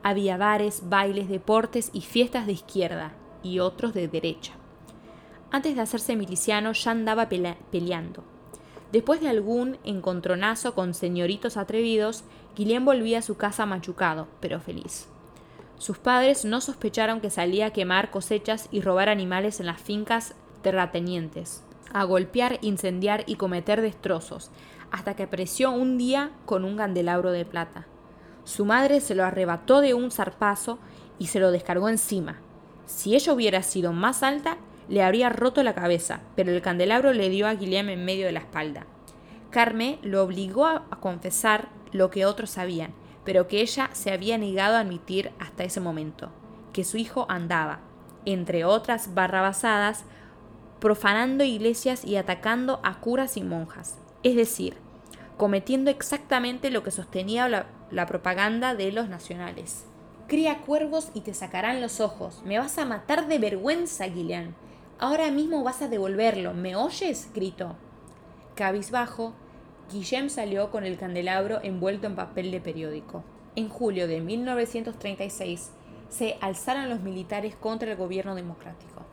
Había 0.04 0.36
bares, 0.36 0.88
bailes, 0.88 1.28
deportes 1.28 1.90
y 1.92 2.02
fiestas 2.02 2.46
de 2.46 2.52
izquierda, 2.52 3.12
y 3.42 3.58
otros 3.58 3.92
de 3.92 4.06
derecha. 4.06 4.59
Antes 5.52 5.74
de 5.74 5.80
hacerse 5.80 6.14
miliciano 6.14 6.72
ya 6.72 6.92
andaba 6.92 7.28
peleando. 7.28 8.22
Después 8.92 9.20
de 9.20 9.28
algún 9.28 9.78
encontronazo 9.84 10.74
con 10.74 10.94
señoritos 10.94 11.56
atrevidos, 11.56 12.24
Guillén 12.56 12.84
volvía 12.84 13.18
a 13.18 13.22
su 13.22 13.36
casa 13.36 13.66
machucado, 13.66 14.28
pero 14.40 14.60
feliz. 14.60 15.06
Sus 15.78 15.98
padres 15.98 16.44
no 16.44 16.60
sospecharon 16.60 17.20
que 17.20 17.30
salía 17.30 17.66
a 17.66 17.72
quemar 17.72 18.10
cosechas 18.10 18.68
y 18.70 18.80
robar 18.80 19.08
animales 19.08 19.60
en 19.60 19.66
las 19.66 19.80
fincas 19.80 20.34
terratenientes, 20.62 21.62
a 21.92 22.04
golpear, 22.04 22.58
incendiar 22.60 23.24
y 23.26 23.36
cometer 23.36 23.80
destrozos, 23.80 24.50
hasta 24.90 25.14
que 25.14 25.22
apareció 25.22 25.70
un 25.70 25.96
día 25.96 26.32
con 26.44 26.64
un 26.64 26.76
candelabro 26.76 27.32
de 27.32 27.44
plata. 27.44 27.86
Su 28.44 28.64
madre 28.64 29.00
se 29.00 29.14
lo 29.14 29.24
arrebató 29.24 29.80
de 29.80 29.94
un 29.94 30.10
zarpazo 30.10 30.78
y 31.18 31.28
se 31.28 31.40
lo 31.40 31.50
descargó 31.50 31.88
encima. 31.88 32.38
Si 32.86 33.14
ella 33.14 33.32
hubiera 33.32 33.62
sido 33.62 33.92
más 33.92 34.22
alta, 34.22 34.56
le 34.90 35.02
habría 35.02 35.30
roto 35.30 35.62
la 35.62 35.74
cabeza, 35.74 36.20
pero 36.36 36.52
el 36.52 36.60
candelabro 36.60 37.12
le 37.12 37.30
dio 37.30 37.46
a 37.46 37.54
Guillem 37.54 37.88
en 37.88 38.04
medio 38.04 38.26
de 38.26 38.32
la 38.32 38.40
espalda. 38.40 38.86
Carme 39.48 39.98
lo 40.02 40.22
obligó 40.22 40.66
a 40.66 40.84
confesar 41.00 41.68
lo 41.92 42.10
que 42.10 42.26
otros 42.26 42.50
sabían, 42.50 42.92
pero 43.24 43.46
que 43.46 43.60
ella 43.60 43.88
se 43.92 44.12
había 44.12 44.36
negado 44.36 44.76
a 44.76 44.80
admitir 44.80 45.30
hasta 45.38 45.64
ese 45.64 45.80
momento, 45.80 46.30
que 46.72 46.84
su 46.84 46.96
hijo 46.96 47.24
andaba, 47.28 47.80
entre 48.24 48.64
otras 48.64 49.14
barrabasadas, 49.14 50.04
profanando 50.80 51.44
iglesias 51.44 52.04
y 52.04 52.16
atacando 52.16 52.80
a 52.82 53.00
curas 53.00 53.36
y 53.36 53.42
monjas, 53.42 53.98
es 54.22 54.34
decir, 54.34 54.76
cometiendo 55.36 55.90
exactamente 55.90 56.70
lo 56.70 56.82
que 56.82 56.90
sostenía 56.90 57.48
la, 57.48 58.06
propaganda 58.06 58.74
de 58.74 58.90
los 58.90 59.08
nacionales. 59.08 59.84
Cría 60.26 60.58
cuervos 60.58 61.10
y 61.14 61.20
te 61.20 61.34
sacarán 61.34 61.80
los 61.80 62.00
ojos. 62.00 62.42
Me 62.44 62.58
vas 62.58 62.78
a 62.78 62.84
matar 62.84 63.26
de 63.26 63.38
vergüenza, 63.38 64.06
Guillén. 64.06 64.54
Ahora 65.02 65.30
mismo 65.30 65.64
vas 65.64 65.80
a 65.80 65.88
devolverlo. 65.88 66.52
¿Me 66.52 66.76
oyes? 66.76 67.30
gritó. 67.34 67.74
Cabizbajo, 68.54 69.32
Guillem 69.90 70.28
salió 70.28 70.70
con 70.70 70.84
el 70.84 70.98
candelabro 70.98 71.58
envuelto 71.62 72.06
en 72.06 72.16
papel 72.16 72.50
de 72.50 72.60
periódico. 72.60 73.24
En 73.56 73.70
julio 73.70 74.06
de 74.06 74.20
1936 74.20 75.70
se 76.10 76.36
alzaron 76.42 76.90
los 76.90 77.00
militares 77.00 77.56
contra 77.56 77.90
el 77.90 77.96
gobierno 77.96 78.34
democrático. 78.34 79.06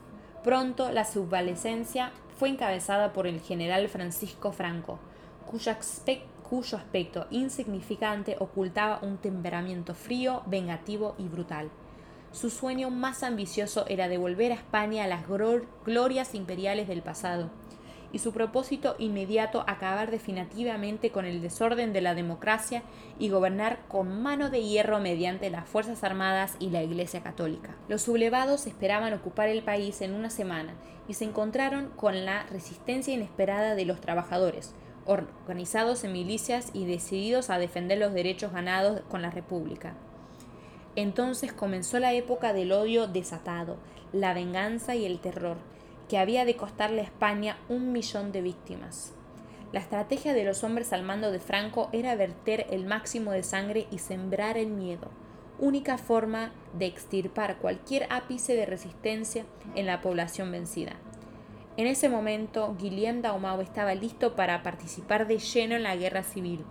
Pronto 0.44 0.92
la 0.92 1.06
subvalescencia 1.06 2.12
fue 2.38 2.50
encabezada 2.50 3.14
por 3.14 3.26
el 3.26 3.40
general 3.40 3.88
Francisco 3.88 4.52
Franco, 4.52 5.00
cuyo, 5.50 5.72
cuyo 6.50 6.78
aspecto 6.78 7.28
insignificante 7.32 8.36
ocultaba 8.40 9.00
un 9.04 9.20
temperamento 9.20 9.96
frío, 9.96 10.44
vengativo 10.48 11.16
y 11.18 11.30
brutal. 11.30 11.70
Su 12.40 12.52
sueño 12.52 12.92
más 12.92 13.24
ambicioso 13.24 13.88
era 13.88 14.08
devolver 14.08 14.52
a 14.52 14.56
España 14.56 15.08
las 15.08 15.24
glorias 15.28 16.36
imperiales 16.36 16.88
del 16.88 17.02
pasado, 17.02 17.50
y 18.14 18.20
su 18.20 18.32
propósito 18.32 18.96
inmediato 19.00 19.64
acabar 19.66 20.12
definitivamente 20.12 21.10
con 21.10 21.26
el 21.26 21.42
desorden 21.42 21.94
de 21.94 22.02
la 22.02 22.14
democracia 22.14 22.84
y 23.18 23.30
gobernar 23.30 23.80
con 23.88 24.22
mano 24.22 24.52
de 24.52 24.62
hierro 24.62 25.00
mediante 25.00 25.50
las 25.50 25.68
Fuerzas 25.68 26.04
Armadas 26.04 26.58
y 26.60 26.70
la 26.70 26.84
Iglesia 26.84 27.24
Católica. 27.24 27.76
Los 27.90 28.04
sublevados 28.04 28.68
esperaban 28.68 29.16
ocupar 29.16 29.50
el 29.50 29.64
país 29.64 30.02
en 30.02 30.14
una 30.14 30.30
semana 30.30 30.76
y 31.08 31.16
se 31.16 31.26
encontraron 31.26 31.90
con 31.96 32.24
la 32.24 32.44
resistencia 32.52 33.16
inesperada 33.16 33.74
de 33.74 33.86
los 33.86 34.00
trabajadores, 34.00 34.76
organizados 35.08 36.04
en 36.04 36.12
milicias 36.12 36.70
y 36.74 36.86
decididos 36.86 37.50
a 37.50 37.58
defender 37.58 37.98
los 37.98 38.14
derechos 38.14 38.54
ganados 38.54 39.02
con 39.10 39.24
la 39.24 39.32
República. 39.32 39.96
Entonces 40.98 41.54
comenzó 41.54 42.00
la 42.00 42.14
época 42.14 42.54
del 42.54 42.72
odio 42.72 43.06
desatado, 43.06 43.78
la 44.12 44.34
venganza 44.34 44.96
y 44.96 45.06
el 45.06 45.20
terror, 45.20 45.58
que 46.10 46.18
había 46.18 46.44
de 46.44 46.56
costarle 46.56 47.02
a 47.02 47.04
España 47.04 47.60
un 47.70 47.92
millón 47.92 48.32
de 48.32 48.42
víctimas. 48.42 49.14
La 49.72 49.80
estrategia 49.80 50.34
de 50.34 50.44
los 50.44 50.64
hombres 50.64 50.94
al 50.94 51.04
mando 51.04 51.32
de 51.32 51.40
Franco 51.40 51.90
era 51.92 52.16
verter 52.16 52.66
el 52.72 52.88
máximo 52.88 53.32
de 53.32 53.44
sangre 53.44 53.86
y 53.92 54.00
sembrar 54.00 54.58
el 54.58 54.70
miedo, 54.70 55.10
única 55.60 56.00
forma 56.00 56.52
de 56.74 56.88
extirpar 56.88 57.58
cualquier 57.60 58.08
ápice 58.10 58.56
de 58.56 58.66
resistencia 58.66 59.46
en 59.76 59.86
la 59.86 60.02
población 60.02 60.52
vencida. 60.52 60.94
En 61.76 61.86
ese 61.86 62.10
momento, 62.10 62.76
Guillaume 62.80 63.22
Daumau 63.22 63.62
estaba 63.62 63.94
listo 63.94 64.36
para 64.36 64.64
participar 64.64 65.28
de 65.28 65.38
lleno 65.38 65.76
en 65.76 65.84
la 65.84 65.96
guerra 65.96 66.24
civil. 66.24 66.66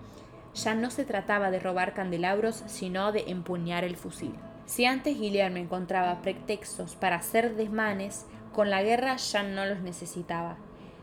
Ya 0.56 0.74
no 0.74 0.90
se 0.90 1.04
trataba 1.04 1.50
de 1.50 1.60
robar 1.60 1.94
candelabros, 1.94 2.62
sino 2.66 3.12
de 3.12 3.30
empuñar 3.30 3.84
el 3.84 3.96
fusil. 3.96 4.34
Si 4.64 4.84
antes 4.84 5.18
Guillermo 5.18 5.58
encontraba 5.58 6.22
pretextos 6.22 6.96
para 6.96 7.16
hacer 7.16 7.54
desmanes, 7.54 8.26
con 8.52 8.70
la 8.70 8.82
guerra 8.82 9.16
ya 9.16 9.42
no 9.42 9.64
los 9.66 9.80
necesitaba. 9.80 10.56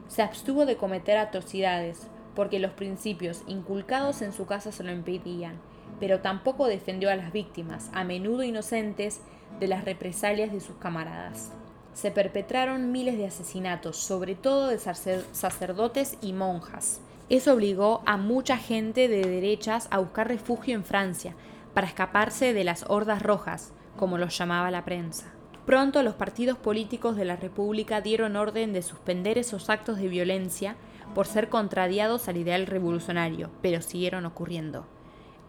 Se 0.08 0.22
abstuvo 0.22 0.66
de 0.66 0.76
cometer 0.76 1.18
atrocidades, 1.18 2.08
porque 2.36 2.60
los 2.60 2.72
principios 2.72 3.44
inculcados 3.48 4.22
en 4.22 4.34
su 4.34 4.46
casa 4.46 4.72
se 4.72 4.84
lo 4.84 4.92
impedían, 4.92 5.60
pero 6.00 6.20
tampoco 6.20 6.68
defendió 6.68 7.10
a 7.10 7.16
las 7.16 7.32
víctimas, 7.32 7.90
a 7.94 8.04
menudo 8.04 8.44
inocentes, 8.44 9.22
de 9.60 9.68
las 9.68 9.86
represalias 9.86 10.52
de 10.52 10.60
sus 10.60 10.76
camaradas 10.78 11.52
se 11.94 12.12
perpetraron 12.12 12.92
miles 12.92 13.18
de 13.18 13.28
asesinatos, 13.28 13.98
sobre 13.98 14.36
todo 14.36 14.68
de 14.68 14.80
sacerdotes 14.80 16.18
y 16.22 16.34
monjas. 16.34 17.00
Eso 17.30 17.54
obligó 17.54 18.04
a 18.06 18.18
mucha 18.18 18.58
gente 18.58 19.08
de 19.08 19.28
derechas 19.28 19.88
a 19.92 20.00
buscar 20.00 20.28
refugio 20.28 20.76
en 20.76 20.84
Francia, 20.84 21.36
para 21.74 21.88
escaparse 21.88 22.54
de 22.54 22.64
las 22.64 22.86
hordas 22.88 23.22
rojas, 23.22 23.74
como 23.98 24.18
los 24.18 24.38
llamaba 24.38 24.72
la 24.72 24.86
prensa. 24.86 25.34
Pronto 25.66 26.04
los 26.04 26.16
partidos 26.16 26.58
políticos 26.58 27.16
de 27.16 27.26
la 27.26 27.38
República 27.38 28.02
dieron 28.02 28.36
orden 28.36 28.74
de 28.74 28.82
suspender 28.82 29.38
esos 29.38 29.70
actos 29.70 29.98
de 29.98 30.10
violencia 30.10 30.76
por 31.16 31.26
ser 31.26 31.50
contrariados 31.50 32.28
al 32.28 32.38
ideal 32.38 32.68
revolucionario, 32.68 33.50
pero 33.62 33.82
siguieron 33.82 34.26
ocurriendo. 34.26 34.86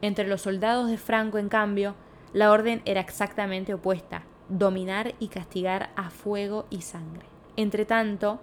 Entre 0.03 0.29
los 0.29 0.43
soldados 0.43 0.89
de 0.89 0.99
Franco, 0.99 1.39
en 1.39 1.49
cambio, 1.49 1.95
la 2.33 2.53
orden 2.53 2.83
era 2.85 3.01
exactamente 3.01 3.75
opuesta, 3.75 4.23
dominar 4.49 5.15
y 5.19 5.29
castigar 5.29 5.91
a 5.97 6.11
fuego 6.11 6.67
y 6.71 6.83
sangre. 6.83 7.27
Entretanto, 7.57 8.41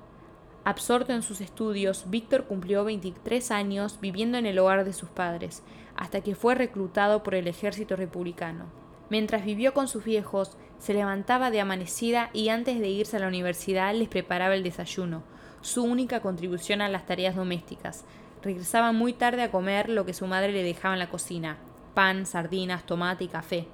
absorto 0.63 1.13
en 1.13 1.24
sus 1.24 1.41
estudios, 1.41 2.06
Víctor 2.10 2.45
cumplió 2.45 2.84
23 2.84 3.52
años 3.52 4.00
viviendo 4.02 4.38
en 4.38 4.45
el 4.45 4.60
hogar 4.60 4.86
de 4.86 4.93
sus 4.93 5.10
padres, 5.10 5.63
hasta 5.95 6.21
que 6.21 6.36
fue 6.36 6.56
reclutado 6.56 7.24
por 7.24 7.36
el 7.36 7.47
ejército 7.47 7.95
republicano. 7.95 8.65
Mientras 9.10 9.43
vivió 9.43 9.74
con 9.74 9.88
sus 9.88 10.04
viejos, 10.04 10.58
se 10.80 10.93
levantaba 10.93 11.52
de 11.52 11.62
amanecida 11.62 12.30
y 12.34 12.50
antes 12.50 12.80
de 12.80 12.88
irse 12.88 13.17
a 13.17 13.19
la 13.19 13.28
universidad 13.28 13.93
les 13.93 14.08
preparaba 14.08 14.56
el 14.56 14.63
desayuno, 14.63 15.24
su 15.62 15.84
única 15.84 16.21
contribución 16.21 16.82
a 16.82 16.89
las 16.89 17.06
tareas 17.06 17.36
domésticas. 17.36 18.06
Regresaba 18.41 18.91
muy 18.91 19.13
tarde 19.13 19.43
a 19.43 19.52
comer 19.52 19.89
lo 19.89 20.06
que 20.06 20.13
su 20.13 20.28
madre 20.28 20.52
le 20.52 20.63
dejaba 20.63 20.95
en 20.95 21.00
la 21.00 21.10
cocina, 21.10 21.58
pan, 21.93 22.26
sardinas, 22.26 22.86
tomate 22.86 23.26
y 23.26 23.28
café, 23.28 23.67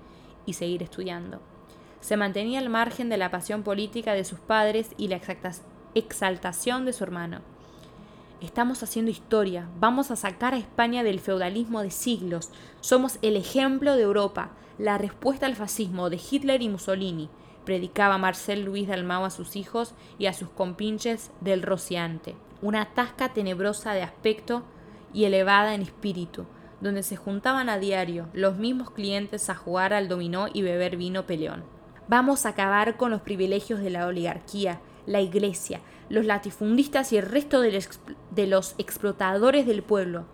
y 0.46 0.54
seguir 0.54 0.84
estudiando 0.84 1.40
se 2.00 2.18
mantenía 2.18 2.60
al 2.60 2.70
margen 2.70 3.10
de 3.10 3.18
la 3.18 3.32
pasión 3.32 3.64
política 3.64 4.14
de 4.14 4.24
sus 4.24 4.40
padres 4.40 4.92
y 4.98 5.08
la 5.08 5.20
exaltación 5.98 6.86
de 6.86 6.94
su 6.94 7.04
hermano. 7.04 7.42
Estamos 8.42 8.84
haciendo 8.84 9.10
historia, 9.10 9.68
vamos 9.80 10.12
a 10.12 10.16
sacar 10.16 10.54
a 10.54 10.58
España 10.58 11.04
del 11.04 11.20
feudalismo 11.20 11.82
de 11.82 11.90
siglos, 11.90 12.52
somos 12.82 13.18
el 13.22 13.36
ejemplo 13.36 13.96
de 13.96 14.04
Europa, 14.04 14.52
la 14.78 14.98
respuesta 14.98 15.48
al 15.48 15.56
fascismo 15.56 16.10
de 16.10 16.20
Hitler 16.30 16.62
y 16.62 16.70
Mussolini, 16.70 17.30
predicaba 17.66 18.18
Marcel 18.18 18.64
Luis 18.64 18.88
Dalmau 18.88 19.26
a 19.26 19.30
sus 19.30 19.56
hijos 19.56 19.94
y 20.20 20.28
a 20.28 20.34
sus 20.34 20.50
compinches 20.50 21.32
del 21.42 21.64
rociante, 21.64 22.36
una 22.62 22.94
tasca 22.94 23.34
tenebrosa 23.34 23.94
de 23.94 24.04
aspecto 24.04 24.64
y 25.14 25.26
elevada 25.26 25.74
en 25.74 25.82
espíritu, 25.82 26.46
donde 26.80 27.04
se 27.04 27.16
juntaban 27.16 27.70
a 27.70 27.80
diario 27.80 28.30
los 28.34 28.58
mismos 28.58 28.92
clientes 28.92 29.50
a 29.50 29.56
jugar 29.56 29.94
al 29.94 30.08
dominó 30.08 30.48
y 30.54 30.62
beber 30.62 30.96
vino 30.96 31.26
peleón. 31.26 31.64
Vamos 32.08 32.46
a 32.46 32.50
acabar 32.50 32.98
con 32.98 33.12
los 33.12 33.22
privilegios 33.22 33.82
de 33.82 33.90
la 33.90 34.08
oligarquía, 34.08 34.80
la 35.08 35.22
iglesia, 35.22 35.82
los 36.10 36.26
latifundistas 36.26 37.12
y 37.12 37.18
el 37.18 37.26
resto 37.26 37.62
de 37.62 38.48
los, 38.48 38.76
explotadores 38.78 39.66
del 39.66 39.82
pueblo. 39.82 40.26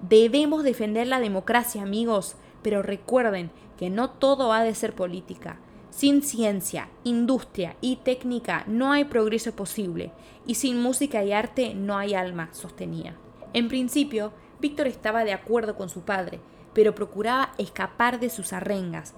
Debemos 0.00 0.64
defender 0.64 1.06
la 1.06 1.20
democracia, 1.20 1.82
amigos, 1.82 2.36
pero 2.62 2.82
recuerden 2.82 3.50
que 3.76 3.90
no 3.90 4.10
todo 4.10 4.52
ha 4.52 4.62
de 4.62 4.74
ser 4.74 4.94
política. 4.94 5.58
Sin 5.90 6.22
ciencia, 6.22 6.88
industria 7.04 7.76
y 7.82 7.96
técnica 7.96 8.64
no 8.66 8.92
hay 8.92 9.04
progreso 9.04 9.54
posible, 9.54 10.12
y 10.46 10.54
sin 10.54 10.80
música 10.80 11.22
y 11.22 11.32
arte 11.32 11.74
no 11.74 11.98
hay 11.98 12.14
alma, 12.14 12.48
sostenía. 12.52 13.14
En 13.52 13.68
principio, 13.68 14.32
Víctor 14.60 14.86
estaba 14.86 15.24
de 15.24 15.32
acuerdo 15.32 15.76
con 15.76 15.90
su 15.90 16.00
padre, 16.02 16.40
pero 16.72 16.94
procuraba 16.94 17.52
escapar 17.58 18.20
de 18.20 18.30
sus 18.30 18.52
arrengas, 18.52 19.14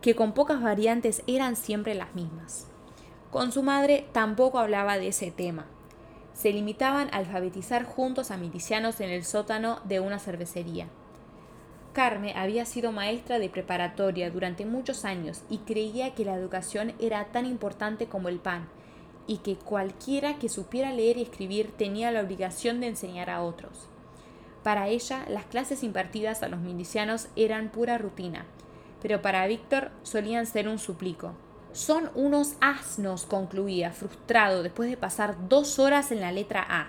que 0.00 0.14
con 0.14 0.32
pocas 0.32 0.62
variantes 0.62 1.22
eran 1.26 1.56
siempre 1.56 1.94
las 1.94 2.14
mismas. 2.14 2.68
Con 3.36 3.52
su 3.52 3.62
madre 3.62 4.06
tampoco 4.12 4.58
hablaba 4.58 4.96
de 4.96 5.08
ese 5.08 5.30
tema. 5.30 5.66
Se 6.32 6.54
limitaban 6.54 7.10
a 7.12 7.18
alfabetizar 7.18 7.84
juntos 7.84 8.30
a 8.30 8.38
milicianos 8.38 8.98
en 9.02 9.10
el 9.10 9.26
sótano 9.26 9.78
de 9.84 10.00
una 10.00 10.18
cervecería. 10.18 10.86
Carme 11.92 12.32
había 12.34 12.64
sido 12.64 12.92
maestra 12.92 13.38
de 13.38 13.50
preparatoria 13.50 14.30
durante 14.30 14.64
muchos 14.64 15.04
años 15.04 15.42
y 15.50 15.58
creía 15.58 16.14
que 16.14 16.24
la 16.24 16.34
educación 16.34 16.94
era 16.98 17.26
tan 17.26 17.44
importante 17.44 18.06
como 18.06 18.30
el 18.30 18.38
pan, 18.38 18.70
y 19.26 19.36
que 19.36 19.56
cualquiera 19.56 20.38
que 20.38 20.48
supiera 20.48 20.94
leer 20.94 21.18
y 21.18 21.22
escribir 21.24 21.72
tenía 21.76 22.10
la 22.12 22.22
obligación 22.22 22.80
de 22.80 22.86
enseñar 22.86 23.28
a 23.28 23.42
otros. 23.42 23.86
Para 24.62 24.88
ella, 24.88 25.26
las 25.28 25.44
clases 25.44 25.82
impartidas 25.82 26.42
a 26.42 26.48
los 26.48 26.60
milicianos 26.60 27.28
eran 27.36 27.68
pura 27.68 27.98
rutina, 27.98 28.46
pero 29.02 29.20
para 29.20 29.46
Víctor 29.46 29.90
solían 30.04 30.46
ser 30.46 30.68
un 30.68 30.78
suplico. 30.78 31.34
Son 31.76 32.10
unos 32.14 32.54
asnos, 32.62 33.26
concluía, 33.26 33.90
frustrado, 33.90 34.62
después 34.62 34.88
de 34.88 34.96
pasar 34.96 35.36
dos 35.50 35.78
horas 35.78 36.10
en 36.10 36.22
la 36.22 36.32
letra 36.32 36.64
A. 36.66 36.88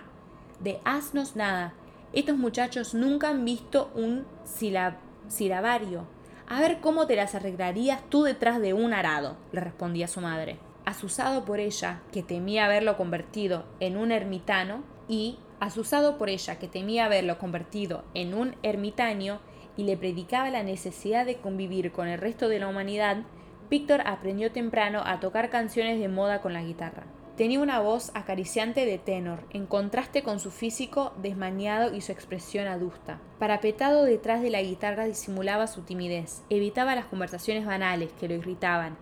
De 0.62 0.80
asnos 0.86 1.36
nada. 1.36 1.74
Estos 2.14 2.38
muchachos 2.38 2.94
nunca 2.94 3.28
han 3.28 3.44
visto 3.44 3.92
un 3.96 4.26
silabario. 4.46 6.06
A 6.48 6.62
ver 6.62 6.80
cómo 6.80 7.06
te 7.06 7.18
las 7.18 7.36
arreglarías 7.36 8.02
tú 8.10 8.24
detrás 8.24 8.62
de 8.62 8.74
un 8.74 8.94
arado, 8.94 9.36
le 9.52 9.60
respondía 9.60 10.08
su 10.08 10.22
madre. 10.22 10.58
Asusado 10.86 11.44
por 11.44 11.60
ella, 11.60 12.00
que 12.14 12.24
temía 12.24 12.64
haberlo 12.64 12.96
convertido 12.96 13.66
en 13.82 13.98
un 13.98 14.14
ermitano, 14.14 14.84
y 15.10 15.38
asusado 15.60 16.18
por 16.18 16.30
ella, 16.30 16.60
que 16.60 16.70
temía 16.70 17.08
haberlo 17.08 17.40
convertido 17.40 18.06
en 18.14 18.34
un 18.34 18.56
ermitaño, 18.64 19.42
y 19.76 19.84
le 19.84 19.98
predicaba 19.98 20.50
la 20.50 20.64
necesidad 20.64 21.26
de 21.26 21.36
convivir 21.36 21.92
con 21.92 22.08
el 22.08 22.20
resto 22.20 22.48
de 22.48 22.60
la 22.60 22.70
humanidad, 22.70 23.26
Víctor 23.70 24.02
aprendió 24.06 24.52
temprano 24.52 25.02
a 25.06 25.20
tocar 25.20 25.50
canciones 25.50 26.00
de 26.00 26.08
moda 26.08 26.42
con 26.42 26.54
la 26.54 26.64
guitarra. 26.64 27.04
Tenía 27.36 27.60
una 27.60 27.80
voz 27.82 28.12
acariciante 28.16 28.86
de 28.86 28.98
tenor, 28.98 29.44
en 29.52 29.66
contraste 29.66 30.24
con 30.24 30.40
su 30.40 30.52
físico 30.52 31.14
desmañado 31.22 31.94
y 31.94 32.00
su 32.00 32.14
expresión 32.14 32.68
adusta. 32.68 33.20
Parapetado 33.40 34.06
detrás 34.06 34.42
de 34.42 34.50
la 34.50 34.62
guitarra 34.62 35.04
disimulaba 35.04 35.68
su 35.68 35.82
timidez, 35.82 36.44
evitaba 36.50 36.96
las 36.96 37.06
conversaciones 37.06 37.66
banales 37.66 38.10
que 38.20 38.30
lo 38.30 38.36
irritaban 38.36 38.98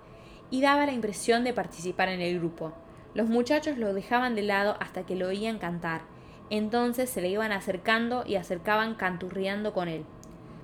y 0.49 0.61
daba 0.61 0.87
la 0.87 0.93
impresión 0.93 1.43
de 1.43 1.53
participar 1.53 2.09
en 2.09 2.21
el 2.21 2.39
grupo. 2.39 2.73
Los 3.13 3.29
muchachos 3.29 3.77
lo 3.77 3.93
dejaban 3.93 4.35
de 4.35 4.41
lado 4.41 4.75
hasta 4.79 5.05
que 5.05 5.15
lo 5.15 5.27
oían 5.27 5.59
cantar. 5.59 6.01
Entonces 6.49 7.09
se 7.09 7.21
le 7.21 7.29
iban 7.29 7.51
acercando 7.51 8.23
y 8.25 8.35
acercaban 8.35 8.95
canturriando 8.95 9.73
con 9.73 9.87
él. 9.87 10.05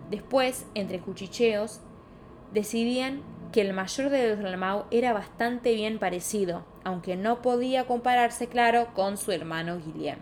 Después, 0.09 0.65
entre 0.73 0.99
cuchicheos, 0.99 1.79
decidían 2.51 3.21
que 3.51 3.61
el 3.61 3.73
mayor 3.73 4.09
de 4.09 4.35
Dalmau 4.35 4.85
era 4.91 5.13
bastante 5.13 5.73
bien 5.73 5.99
parecido, 5.99 6.63
aunque 6.83 7.15
no 7.15 7.41
podía 7.41 7.85
compararse, 7.85 8.47
claro, 8.47 8.87
con 8.93 9.17
su 9.17 9.31
hermano 9.31 9.79
Guillem. 9.79 10.19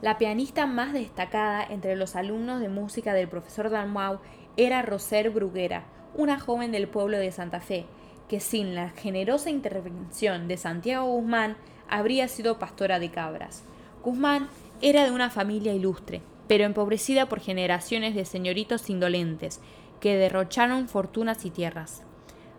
La 0.00 0.18
pianista 0.18 0.66
más 0.66 0.92
destacada 0.92 1.64
entre 1.64 1.96
los 1.96 2.16
alumnos 2.16 2.60
de 2.60 2.68
música 2.68 3.14
del 3.14 3.28
profesor 3.28 3.70
Dalmau 3.70 4.20
era 4.56 4.82
Roser 4.82 5.30
Bruguera, 5.30 5.84
una 6.14 6.38
joven 6.38 6.72
del 6.72 6.88
pueblo 6.88 7.18
de 7.18 7.32
Santa 7.32 7.60
Fe, 7.60 7.86
que 8.28 8.40
sin 8.40 8.74
la 8.74 8.90
generosa 8.90 9.50
intervención 9.50 10.48
de 10.48 10.56
Santiago 10.56 11.06
Guzmán 11.06 11.56
habría 11.88 12.28
sido 12.28 12.58
pastora 12.58 12.98
de 12.98 13.10
cabras. 13.10 13.64
Guzmán 14.02 14.48
era 14.80 15.04
de 15.04 15.10
una 15.10 15.30
familia 15.30 15.74
ilustre, 15.74 16.22
pero 16.48 16.64
empobrecida 16.64 17.28
por 17.28 17.40
generaciones 17.40 18.14
de 18.14 18.24
señoritos 18.24 18.90
indolentes, 18.90 19.60
que 20.00 20.16
derrocharon 20.16 20.88
fortunas 20.88 21.44
y 21.44 21.50
tierras. 21.50 22.02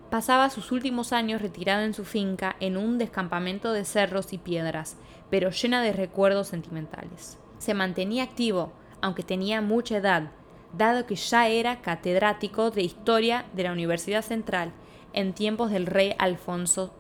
Pasaba 0.10 0.50
sus 0.50 0.72
últimos 0.72 1.12
años 1.12 1.42
retirado 1.42 1.84
en 1.84 1.94
su 1.94 2.06
finca 2.06 2.56
en 2.60 2.78
un 2.78 2.98
descampamento 2.98 3.74
de 3.74 3.84
cerros 3.84 4.32
y 4.32 4.38
piedras, 4.38 4.98
pero 5.30 5.50
llena 5.50 5.82
de 5.82 5.94
recuerdos 5.94 6.48
sentimentales. 6.48 7.40
Se 7.58 7.74
mantenía 7.74 8.24
activo, 8.24 8.74
aunque 9.02 9.24
tenía 9.24 9.62
mucha 9.62 9.98
edad, 9.98 10.32
dado 10.78 11.06
que 11.06 11.16
ya 11.16 11.48
era 11.48 11.82
catedrático 11.82 12.72
de 12.72 12.84
Historia 12.84 13.46
de 13.54 13.64
la 13.64 13.72
Universidad 13.72 14.22
Central 14.22 14.72
en 15.14 15.34
tiempos 15.34 15.72
del 15.72 15.86
rey 15.86 16.16
Alfonso 16.18 16.94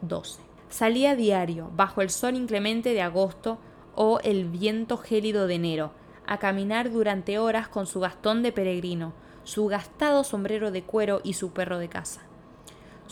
XII. 0.00 0.42
Salía 0.68 1.14
diario, 1.14 1.70
bajo 1.76 2.00
el 2.00 2.10
sol 2.10 2.34
inclemente 2.34 2.94
de 2.94 3.02
agosto 3.02 3.58
o 3.94 4.20
el 4.20 4.46
viento 4.46 4.96
gélido 4.96 5.46
de 5.46 5.56
enero, 5.56 5.92
a 6.26 6.38
caminar 6.38 6.90
durante 6.90 7.38
horas 7.38 7.68
con 7.68 7.86
su 7.86 8.00
bastón 8.00 8.42
de 8.42 8.52
peregrino, 8.52 9.12
su 9.44 9.66
gastado 9.66 10.24
sombrero 10.24 10.70
de 10.70 10.82
cuero 10.82 11.20
y 11.22 11.34
su 11.34 11.52
perro 11.52 11.78
de 11.78 11.88
casa. 11.88 12.22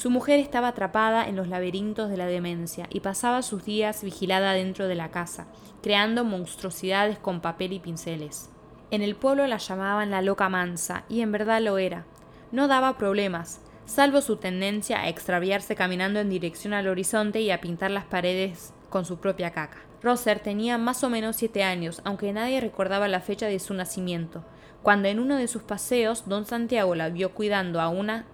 Su 0.01 0.09
mujer 0.09 0.41
estaba 0.41 0.69
atrapada 0.69 1.29
en 1.29 1.37
los 1.37 1.49
laberintos 1.49 2.09
de 2.09 2.17
la 2.17 2.25
demencia 2.25 2.87
y 2.89 3.01
pasaba 3.01 3.43
sus 3.43 3.67
días 3.67 4.03
vigilada 4.03 4.55
dentro 4.55 4.89
de 4.89 4.95
la 4.95 5.11
casa, 5.11 5.47
creando 5.83 6.25
monstruosidades 6.25 7.19
con 7.19 7.43
papel 7.43 7.75
y 7.75 7.81
pinceles. 7.81 8.49
En 8.91 9.03
el 9.03 9.15
pueblo 9.15 9.47
la 9.47 9.59
llamaban 9.59 10.11
la 10.11 10.23
loca 10.23 10.49
mansa, 10.49 11.05
y 11.11 11.21
en 11.21 11.33
verdad 11.33 11.61
lo 11.61 11.77
era. 11.77 12.07
No 12.51 12.67
daba 12.67 12.97
problemas, 12.97 13.61
salvo 13.85 14.23
su 14.23 14.37
tendencia 14.37 15.03
a 15.03 15.11
extraviarse 15.11 15.77
caminando 15.77 16.19
en 16.19 16.31
dirección 16.31 16.73
al 16.73 16.89
horizonte 16.89 17.43
y 17.43 17.51
a 17.51 17.61
pintar 17.61 17.91
las 17.91 18.07
paredes 18.07 18.73
con 18.89 19.05
su 19.05 19.19
propia 19.19 19.51
caca. 19.51 19.83
Roser 20.03 20.41
tenía 20.41 20.79
más 20.79 21.05
o 21.05 21.11
menos 21.11 21.37
siete 21.37 21.63
años, 21.63 22.01
aunque 22.07 22.33
nadie 22.33 22.63
recordaba 22.63 23.07
la 23.07 23.21
fecha 23.21 23.49
de 23.49 23.59
su 23.59 23.75
nacimiento, 23.75 24.47
cuando 24.83 25.09
en 25.09 25.21
uno 25.21 25.37
de 25.37 25.47
sus 25.47 25.63
paseos 25.63 26.27
don 26.27 26.47
Santiago 26.47 26.95
la 26.95 27.11
vio 27.11 27.35
cuidando 27.35 27.83
a 27.83 27.91
una 27.91 28.25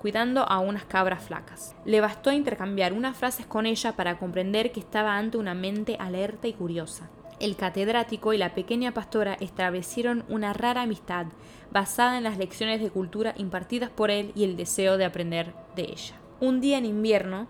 cuidando 0.00 0.48
a 0.48 0.60
unas 0.60 0.84
cabras 0.84 1.22
flacas. 1.22 1.76
Le 1.84 2.00
bastó 2.00 2.32
intercambiar 2.32 2.94
unas 2.94 3.16
frases 3.18 3.44
con 3.44 3.66
ella 3.66 3.96
para 3.96 4.18
comprender 4.18 4.72
que 4.72 4.80
estaba 4.80 5.18
ante 5.18 5.36
una 5.36 5.52
mente 5.52 5.96
alerta 6.00 6.48
y 6.48 6.54
curiosa. 6.54 7.10
El 7.38 7.54
catedrático 7.56 8.32
y 8.32 8.38
la 8.38 8.54
pequeña 8.54 8.92
pastora 8.92 9.34
establecieron 9.40 10.24
una 10.28 10.54
rara 10.54 10.82
amistad 10.82 11.26
basada 11.70 12.16
en 12.16 12.24
las 12.24 12.38
lecciones 12.38 12.80
de 12.80 12.90
cultura 12.90 13.34
impartidas 13.36 13.90
por 13.90 14.10
él 14.10 14.32
y 14.34 14.44
el 14.44 14.56
deseo 14.56 14.96
de 14.96 15.04
aprender 15.04 15.52
de 15.76 15.82
ella. 15.82 16.14
Un 16.40 16.62
día 16.62 16.78
en 16.78 16.86
invierno, 16.86 17.46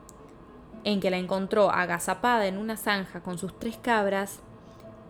en 0.83 1.01
que 1.01 1.11
la 1.11 1.19
encontró 1.19 1.71
agazapada 1.71 2.47
en 2.47 2.59
una 2.59 2.77
zanja 2.77 3.23
con 3.23 3.39
sus 3.39 3.57
tres 3.59 3.77
cabras, 3.77 4.41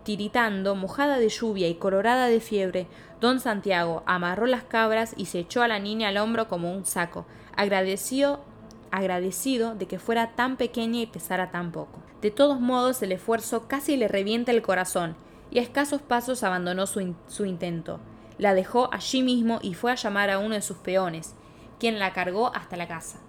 tiritando, 0.03 0.75
mojada 0.75 1.17
de 1.17 1.29
lluvia 1.29 1.67
y 1.67 1.75
colorada 1.75 2.27
de 2.27 2.39
fiebre, 2.39 2.87
don 3.21 3.39
Santiago 3.39 4.01
amarró 4.07 4.47
las 4.47 4.63
cabras 4.63 5.13
y 5.15 5.27
se 5.27 5.39
echó 5.39 5.61
a 5.61 5.67
la 5.67 5.79
niña 5.79 6.09
al 6.09 6.17
hombro 6.17 6.47
como 6.47 6.73
un 6.73 6.85
saco, 6.85 7.27
agradecido, 7.55 8.43
agradecido 8.89 9.75
de 9.75 9.85
que 9.85 9.99
fuera 9.99 10.31
tan 10.35 10.57
pequeña 10.57 10.99
y 11.01 11.05
pesara 11.05 11.51
tan 11.51 11.71
poco. 11.71 11.99
De 12.21 12.31
todos 12.31 12.59
modos, 12.59 13.01
el 13.03 13.11
esfuerzo 13.11 13.67
casi 13.67 13.95
le 13.95 14.07
revienta 14.07 14.51
el 14.51 14.63
corazón, 14.63 15.15
y 15.51 15.59
a 15.59 15.61
escasos 15.61 16.01
pasos 16.01 16.43
abandonó 16.43 16.87
su, 16.87 17.13
su 17.27 17.45
intento. 17.45 17.99
La 18.39 18.55
dejó 18.55 18.89
allí 18.91 19.21
mismo 19.21 19.59
y 19.61 19.75
fue 19.75 19.91
a 19.91 19.95
llamar 19.95 20.31
a 20.31 20.39
uno 20.39 20.55
de 20.55 20.61
sus 20.63 20.77
peones, 20.77 21.35
quien 21.79 21.99
la 21.99 22.13
cargó 22.13 22.55
hasta 22.55 22.75
la 22.75 22.87
casa. 22.87 23.19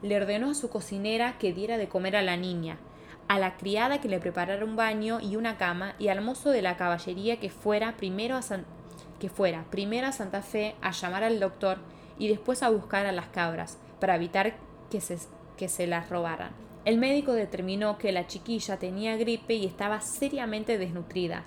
Le 0.00 0.16
ordenó 0.16 0.50
a 0.50 0.54
su 0.54 0.70
cocinera 0.70 1.36
que 1.38 1.52
diera 1.52 1.76
de 1.76 1.88
comer 1.88 2.16
a 2.16 2.22
la 2.22 2.38
niña, 2.38 2.78
a 3.28 3.38
la 3.38 3.56
criada 3.58 4.00
que 4.00 4.08
le 4.08 4.18
preparara 4.18 4.64
un 4.64 4.76
baño 4.76 5.20
y 5.20 5.36
una 5.36 5.58
cama 5.58 5.94
y 5.98 6.08
al 6.08 6.22
mozo 6.22 6.50
de 6.50 6.62
la 6.62 6.76
caballería 6.76 7.38
que 7.38 7.50
fuera 7.50 7.96
primero 7.96 8.36
a, 8.36 8.42
que 9.22 9.28
fuera 9.28 9.66
primero 9.70 10.08
a 10.08 10.12
Santa 10.12 10.42
Fe 10.42 10.74
a 10.82 10.90
llamar 10.90 11.22
al 11.22 11.38
doctor 11.38 11.78
y 12.18 12.26
después 12.26 12.64
a 12.64 12.70
buscar 12.70 13.06
a 13.06 13.12
las 13.12 13.28
cabras 13.28 13.78
para 14.00 14.16
evitar 14.16 14.56
que 14.90 15.00
se, 15.00 15.16
que 15.56 15.68
se 15.68 15.86
las 15.86 16.10
robaran. 16.10 16.50
El 16.84 16.98
médico 16.98 17.32
determinó 17.32 17.98
que 17.98 18.10
la 18.10 18.26
chiquilla 18.26 18.80
tenía 18.80 19.16
gripe 19.16 19.54
y 19.54 19.64
estaba 19.64 20.00
seriamente 20.00 20.76
desnutrida. 20.76 21.44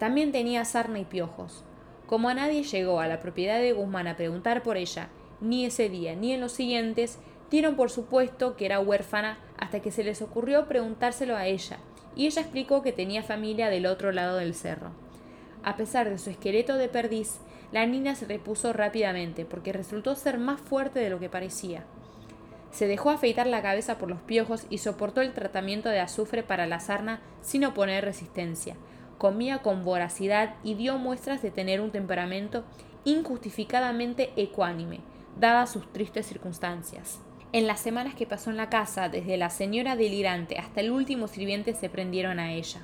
También 0.00 0.32
tenía 0.32 0.64
sarna 0.64 0.98
y 0.98 1.04
piojos. 1.04 1.62
Como 2.08 2.28
a 2.28 2.34
nadie 2.34 2.64
llegó 2.64 2.98
a 2.98 3.06
la 3.06 3.20
propiedad 3.20 3.60
de 3.60 3.74
Guzmán 3.74 4.08
a 4.08 4.16
preguntar 4.16 4.64
por 4.64 4.76
ella, 4.76 5.08
ni 5.40 5.64
ese 5.64 5.88
día 5.88 6.16
ni 6.16 6.32
en 6.32 6.40
los 6.40 6.50
siguientes, 6.50 7.20
dieron 7.48 7.76
por 7.76 7.90
supuesto 7.90 8.56
que 8.56 8.66
era 8.66 8.80
huérfana 8.80 9.38
hasta 9.56 9.78
que 9.78 9.92
se 9.92 10.02
les 10.02 10.20
ocurrió 10.20 10.66
preguntárselo 10.66 11.36
a 11.36 11.46
ella, 11.46 11.78
y 12.16 12.26
ella 12.26 12.42
explicó 12.42 12.82
que 12.82 12.90
tenía 12.90 13.22
familia 13.22 13.70
del 13.70 13.86
otro 13.86 14.10
lado 14.10 14.38
del 14.38 14.56
cerro. 14.56 15.00
A 15.64 15.76
pesar 15.76 16.10
de 16.10 16.18
su 16.18 16.30
esqueleto 16.30 16.76
de 16.76 16.88
perdiz, 16.88 17.38
la 17.70 17.86
niña 17.86 18.14
se 18.14 18.26
repuso 18.26 18.72
rápidamente, 18.72 19.44
porque 19.44 19.72
resultó 19.72 20.14
ser 20.14 20.38
más 20.38 20.60
fuerte 20.60 21.00
de 21.00 21.10
lo 21.10 21.18
que 21.18 21.28
parecía. 21.28 21.84
Se 22.70 22.86
dejó 22.86 23.10
afeitar 23.10 23.46
la 23.46 23.62
cabeza 23.62 23.98
por 23.98 24.08
los 24.08 24.20
piojos 24.20 24.66
y 24.70 24.78
soportó 24.78 25.20
el 25.20 25.34
tratamiento 25.34 25.88
de 25.88 26.00
azufre 26.00 26.42
para 26.42 26.66
la 26.66 26.80
sarna 26.80 27.20
sin 27.42 27.64
oponer 27.64 28.04
resistencia. 28.04 28.76
Comía 29.18 29.58
con 29.58 29.84
voracidad 29.84 30.54
y 30.64 30.74
dio 30.74 30.98
muestras 30.98 31.42
de 31.42 31.50
tener 31.50 31.80
un 31.80 31.90
temperamento 31.90 32.64
injustificadamente 33.04 34.32
ecuánime, 34.36 35.00
dadas 35.38 35.70
sus 35.70 35.92
tristes 35.92 36.26
circunstancias. 36.26 37.20
En 37.52 37.66
las 37.66 37.80
semanas 37.80 38.14
que 38.14 38.26
pasó 38.26 38.50
en 38.50 38.56
la 38.56 38.70
casa, 38.70 39.10
desde 39.10 39.36
la 39.36 39.50
señora 39.50 39.94
delirante 39.94 40.58
hasta 40.58 40.80
el 40.80 40.90
último 40.90 41.28
sirviente 41.28 41.74
se 41.74 41.90
prendieron 41.90 42.40
a 42.40 42.52
ella. 42.54 42.80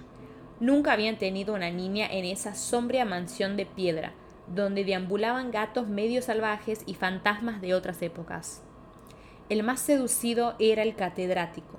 Nunca 0.60 0.92
habían 0.92 1.18
tenido 1.18 1.54
una 1.54 1.70
niña 1.70 2.06
en 2.10 2.24
esa 2.24 2.54
sombría 2.54 3.04
mansión 3.04 3.56
de 3.56 3.66
piedra, 3.66 4.12
donde 4.48 4.84
deambulaban 4.84 5.50
gatos 5.50 5.88
medio 5.88 6.20
salvajes 6.22 6.82
y 6.86 6.94
fantasmas 6.94 7.60
de 7.60 7.74
otras 7.74 8.02
épocas. 8.02 8.62
El 9.48 9.62
más 9.62 9.80
seducido 9.80 10.56
era 10.58 10.82
el 10.82 10.94
catedrático, 10.94 11.78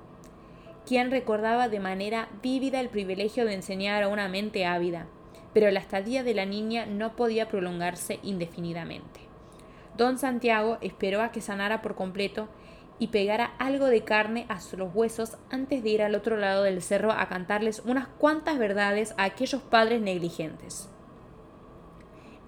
quien 0.86 1.12
recordaba 1.12 1.68
de 1.68 1.80
manera 1.80 2.30
vívida 2.42 2.80
el 2.80 2.90
privilegio 2.90 3.46
de 3.46 3.54
enseñar 3.54 4.02
a 4.02 4.08
una 4.08 4.28
mente 4.28 4.66
ávida, 4.66 5.08
pero 5.54 5.70
la 5.72 5.80
estadía 5.80 6.24
de 6.24 6.34
la 6.34 6.46
niña 6.46 6.86
no 6.86 7.16
podía 7.16 7.48
prolongarse 7.48 8.20
indefinidamente. 8.24 9.20
Don 9.98 10.18
Santiago 10.18 10.78
esperó 10.82 11.22
a 11.22 11.32
que 11.32 11.42
sanara 11.42 11.82
por 11.82 11.96
completo 11.96 12.48
y 13.00 13.08
pegara 13.08 13.54
algo 13.58 13.88
de 13.88 14.04
carne 14.04 14.46
a 14.50 14.60
los 14.76 14.94
huesos 14.94 15.38
antes 15.50 15.82
de 15.82 15.90
ir 15.90 16.02
al 16.04 16.16
otro 16.16 16.38
lado 16.38 16.64
del 16.64 16.82
cerro 16.82 17.12
a 17.12 17.28
cantarles 17.30 17.82
unas 17.86 18.08
cuantas 18.08 18.60
verdades 18.60 19.16
a 19.18 19.24
aquellos 19.24 19.62
padres 19.62 20.02
negligentes. 20.02 20.90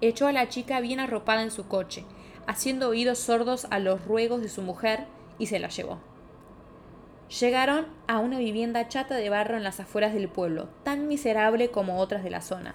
Echó 0.02 0.26
a 0.26 0.32
la 0.32 0.48
chica 0.48 0.80
bien 0.80 1.00
arropada 1.00 1.42
en 1.42 1.50
su 1.50 1.66
coche, 1.66 2.04
haciendo 2.46 2.88
oídos 2.88 3.18
sordos 3.18 3.66
a 3.70 3.78
los 3.78 4.04
ruegos 4.04 4.42
de 4.42 4.48
su 4.48 4.62
mujer, 4.62 5.06
y 5.38 5.46
se 5.46 5.58
la 5.58 5.68
llevó. 5.68 5.98
Llegaron 7.40 7.86
a 8.06 8.18
una 8.18 8.38
vivienda 8.38 8.88
chata 8.88 9.14
de 9.14 9.30
barro 9.30 9.56
en 9.56 9.64
las 9.64 9.80
afueras 9.80 10.12
del 10.12 10.28
pueblo, 10.28 10.68
tan 10.82 11.08
miserable 11.08 11.70
como 11.70 11.98
otras 11.98 12.22
de 12.22 12.30
la 12.30 12.42
zona. 12.42 12.74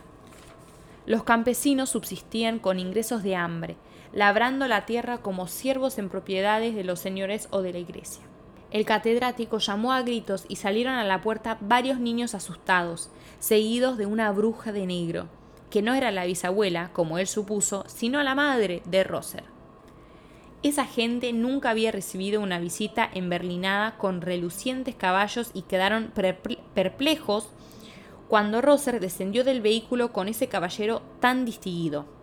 Los 1.05 1.23
campesinos 1.23 1.91
subsistían 1.91 2.59
con 2.59 2.79
ingresos 2.79 3.23
de 3.23 3.35
hambre, 3.35 3.77
labrando 4.13 4.67
la 4.67 4.85
tierra 4.85 5.19
como 5.19 5.47
siervos 5.47 5.97
en 5.97 6.09
propiedades 6.09 6.75
de 6.75 6.83
los 6.83 6.99
señores 6.99 7.47
o 7.51 7.61
de 7.61 7.73
la 7.73 7.79
iglesia. 7.79 8.23
El 8.69 8.85
catedrático 8.85 9.59
llamó 9.59 9.93
a 9.93 10.01
gritos 10.01 10.45
y 10.49 10.57
salieron 10.57 10.95
a 10.95 11.05
la 11.05 11.21
puerta 11.21 11.57
varios 11.61 11.99
niños 11.99 12.35
asustados, 12.35 13.09
seguidos 13.39 13.97
de 13.97 14.05
una 14.05 14.31
bruja 14.31 14.71
de 14.71 14.85
negro, 14.85 15.27
que 15.69 15.81
no 15.81 15.93
era 15.93 16.11
la 16.11 16.25
bisabuela, 16.25 16.91
como 16.93 17.17
él 17.17 17.27
supuso, 17.27 17.85
sino 17.87 18.21
la 18.23 18.35
madre 18.35 18.81
de 18.85 19.03
Roser. 19.03 19.43
Esa 20.63 20.85
gente 20.85 21.31
nunca 21.33 21.69
había 21.69 21.91
recibido 21.91 22.41
una 22.41 22.59
visita 22.59 23.09
enberlinada 23.13 23.97
con 23.97 24.21
relucientes 24.21 24.95
caballos 24.95 25.51
y 25.53 25.61
quedaron 25.61 26.11
perplejos 26.73 27.49
cuando 28.27 28.61
Roser 28.61 28.99
descendió 28.99 29.43
del 29.43 29.61
vehículo 29.61 30.11
con 30.11 30.27
ese 30.27 30.47
caballero 30.47 31.01
tan 31.21 31.45
distinguido. 31.45 32.16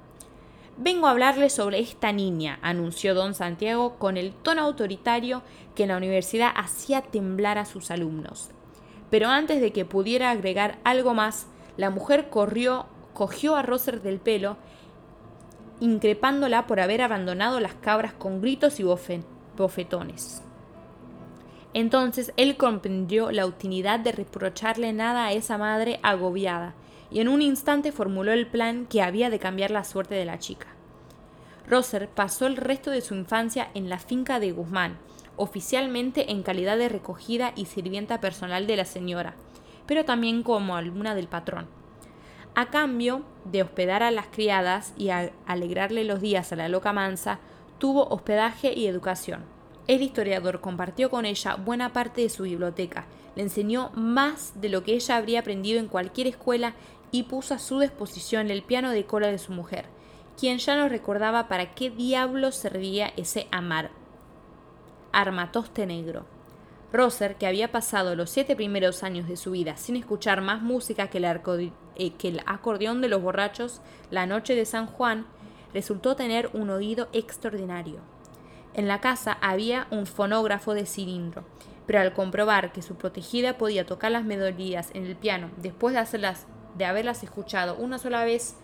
Vengo 0.77 1.07
a 1.07 1.11
hablarle 1.11 1.51
sobre 1.51 1.79
esta 1.79 2.11
niña, 2.11 2.59
anunció 2.61 3.15
don 3.15 3.35
Santiago 3.35 3.95
con 3.97 4.17
el 4.17 4.33
tono 4.33 4.63
autoritario 4.63 5.43
que 5.77 5.85
en 5.85 5.91
la 5.91 5.97
universidad 5.97 6.51
hacía 6.57 7.01
temblar 7.01 7.59
a 7.59 7.65
sus 7.65 7.93
alumnos. 7.93 8.51
Pero 9.09 9.29
antes 9.29 9.61
de 9.61 9.73
que 9.73 9.85
pudiera 9.85 10.33
agregar 10.33 10.79
algo 10.83 11.15
más, 11.15 11.47
la 11.77 11.91
mujer 11.91 12.29
corrió, 12.29 12.87
cogió 13.13 13.55
a 13.55 13.63
Roser 13.63 14.03
del 14.03 14.19
pelo, 14.19 14.57
increpándola 15.79 16.67
por 16.67 16.81
haber 16.81 17.03
abandonado 17.03 17.61
las 17.61 17.75
cabras 17.75 18.13
con 18.13 18.41
gritos 18.41 18.81
y 18.81 18.85
bofetones. 19.57 20.43
Entonces 21.73 22.33
él 22.37 22.57
comprendió 22.57 23.31
la 23.31 23.47
utilidad 23.47 24.01
de 24.01 24.11
reprocharle 24.11 24.93
nada 24.93 25.27
a 25.27 25.33
esa 25.33 25.57
madre 25.57 26.01
agobiada, 26.03 26.75
y 27.15 27.21
en 27.21 27.29
un 27.29 27.43
instante 27.43 27.93
formuló 27.93 28.33
el 28.33 28.49
plan 28.49 28.87
que 28.87 29.01
había 29.01 29.31
de 29.31 29.39
cambiar 29.39 29.71
la 29.71 29.85
suerte 29.85 30.17
de 30.17 30.25
la 30.25 30.41
chica. 30.41 30.67
Roser 31.69 32.09
pasó 32.09 32.49
el 32.49 32.57
resto 32.57 32.91
de 32.91 33.03
su 33.03 33.15
infancia 33.15 33.71
en 33.75 33.89
la 33.89 34.01
finca 34.01 34.41
de 34.41 34.51
Guzmán, 34.51 34.99
oficialmente 35.37 36.33
en 36.33 36.43
calidad 36.43 36.77
de 36.77 36.89
recogida 36.89 37.53
y 37.55 37.67
sirvienta 37.67 38.21
personal 38.21 38.67
de 38.67 38.77
la 38.77 38.85
señora, 38.85 39.37
pero 39.87 40.05
también 40.05 40.43
como 40.43 40.75
alumna 40.75 41.15
del 41.15 41.29
patrón. 41.29 41.69
A 42.57 42.67
cambio 42.71 43.23
de 43.45 43.63
hospedar 43.63 44.03
a 44.03 44.11
las 44.11 44.27
criadas 44.27 44.93
y 44.97 45.11
alegrarle 45.11 46.03
los 46.03 46.21
días 46.21 46.53
a 46.53 46.57
la 46.57 46.69
loca 46.69 46.93
mansa, 46.93 47.39
tuvo 47.79 48.09
hospedaje 48.09 48.75
y 48.75 48.89
educación. 48.89 49.45
El 49.87 50.03
historiador 50.03 50.61
compartió 50.61 51.11
con 51.11 51.27
ella 51.27 51.55
buena 51.55 51.93
parte 51.93 52.23
de 52.23 52.29
su 52.29 52.43
biblioteca, 52.43 53.07
le 53.37 53.43
enseñó 53.43 53.91
más 53.95 54.61
de 54.61 54.69
lo 54.69 54.83
que 54.83 54.95
ella 54.95 55.17
habría 55.17 55.41
aprendido 55.41 55.81
en 55.81 55.89
cualquier 55.89 56.29
escuela 56.29 56.75
y 57.15 57.23
puso 57.23 57.55
a 57.55 57.61
su 57.61 57.79
disposición 57.79 58.51
el 58.51 58.65
piano 58.65 58.91
de 58.91 59.07
cola 59.07 59.29
de 59.29 59.39
su 59.39 59.53
mujer, 59.53 59.85
quien 60.37 60.59
ya 60.59 60.75
no 60.75 60.89
recordaba 60.89 61.47
para 61.47 61.73
qué 61.73 61.89
diablos 61.89 62.57
servía 62.57 63.13
ese 63.17 63.47
amar 63.53 63.93
armatoste 65.13 65.87
negro. 65.87 66.27
Roser, 66.93 67.37
que 67.37 67.47
había 67.47 67.71
pasado 67.71 68.17
los 68.17 68.31
siete 68.31 68.57
primeros 68.57 69.05
años 69.05 69.29
de 69.29 69.37
su 69.37 69.53
vida 69.53 69.77
sin 69.77 69.95
escuchar 69.95 70.41
más 70.41 70.61
música 70.61 71.07
que 71.07 71.19
el, 71.19 71.25
eh, 71.95 72.11
que 72.15 72.29
el 72.29 72.41
acordeón 72.47 73.01
de 73.01 73.07
los 73.07 73.23
borrachos 73.23 73.81
la 74.11 74.27
noche 74.27 74.57
de 74.57 74.65
San 74.65 74.89
Juan, 74.89 75.25
resultó 75.73 76.17
tener 76.17 76.51
un 76.53 76.69
oído 76.69 77.09
extraordinario. 77.13 78.01
En 78.75 78.89
la 78.89 79.01
casa 79.01 79.39
había 79.41 79.87
un 79.93 80.07
fonógrafo 80.07 80.75
de 80.75 80.85
cilindro, 80.85 81.45
pero 81.87 82.01
al 82.01 82.13
comprobar 82.13 82.73
que 82.73 82.83
su 82.83 82.97
protegida 82.97 83.57
podía 83.57 83.87
tocar 83.87 84.11
las 84.11 84.25
melodías 84.25 84.91
en 84.95 85.07
el 85.07 85.15
piano 85.15 85.53
después 85.59 85.95
de, 85.95 86.01
hacerlas, 86.01 86.49
de 86.75 86.85
haberlas 86.85 87.23
escuchado 87.23 87.77
una 87.77 87.99
sola 87.99 88.25
vez, 88.25 88.57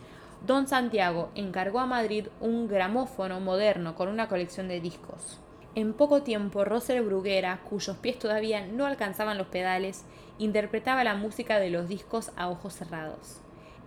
don 0.47 0.69
Santiago 0.69 1.31
encargó 1.35 1.81
a 1.81 1.87
Madrid 1.87 2.29
un 2.41 2.69
gramófono 2.69 3.41
moderno 3.41 3.95
con 3.95 4.09
una 4.09 4.29
colección 4.29 4.69
de 4.69 4.81
discos. 4.81 5.39
En 5.75 5.93
poco 5.93 6.23
tiempo, 6.23 6.65
Roser 6.65 7.03
Bruguera, 7.03 7.61
cuyos 7.69 7.97
pies 7.97 8.19
todavía 8.19 8.67
no 8.67 8.87
alcanzaban 8.87 9.39
los 9.39 9.47
pedales, 9.47 10.05
interpretaba 10.39 11.05
la 11.05 11.15
música 11.15 11.61
de 11.61 11.71
los 11.71 11.89
discos 11.89 12.33
a 12.37 12.49
ojos 12.49 12.75
cerrados. 12.75 13.41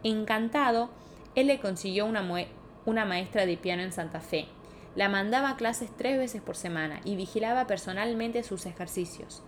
Encantado, 0.03 0.89
él 1.35 1.47
le 1.47 1.59
consiguió 1.59 2.05
una, 2.05 2.23
una 2.85 3.05
maestra 3.05 3.45
de 3.45 3.57
piano 3.57 3.81
en 3.81 3.91
Santa 3.91 4.21
Fe, 4.21 4.47
la 4.95 5.09
mandaba 5.09 5.49
a 5.49 5.57
clases 5.57 5.89
tres 5.97 6.17
veces 6.17 6.41
por 6.41 6.55
semana 6.55 7.01
y 7.03 7.15
vigilaba 7.15 7.65
personalmente 7.65 8.43
sus 8.43 8.65
ejercicios. 8.65 9.41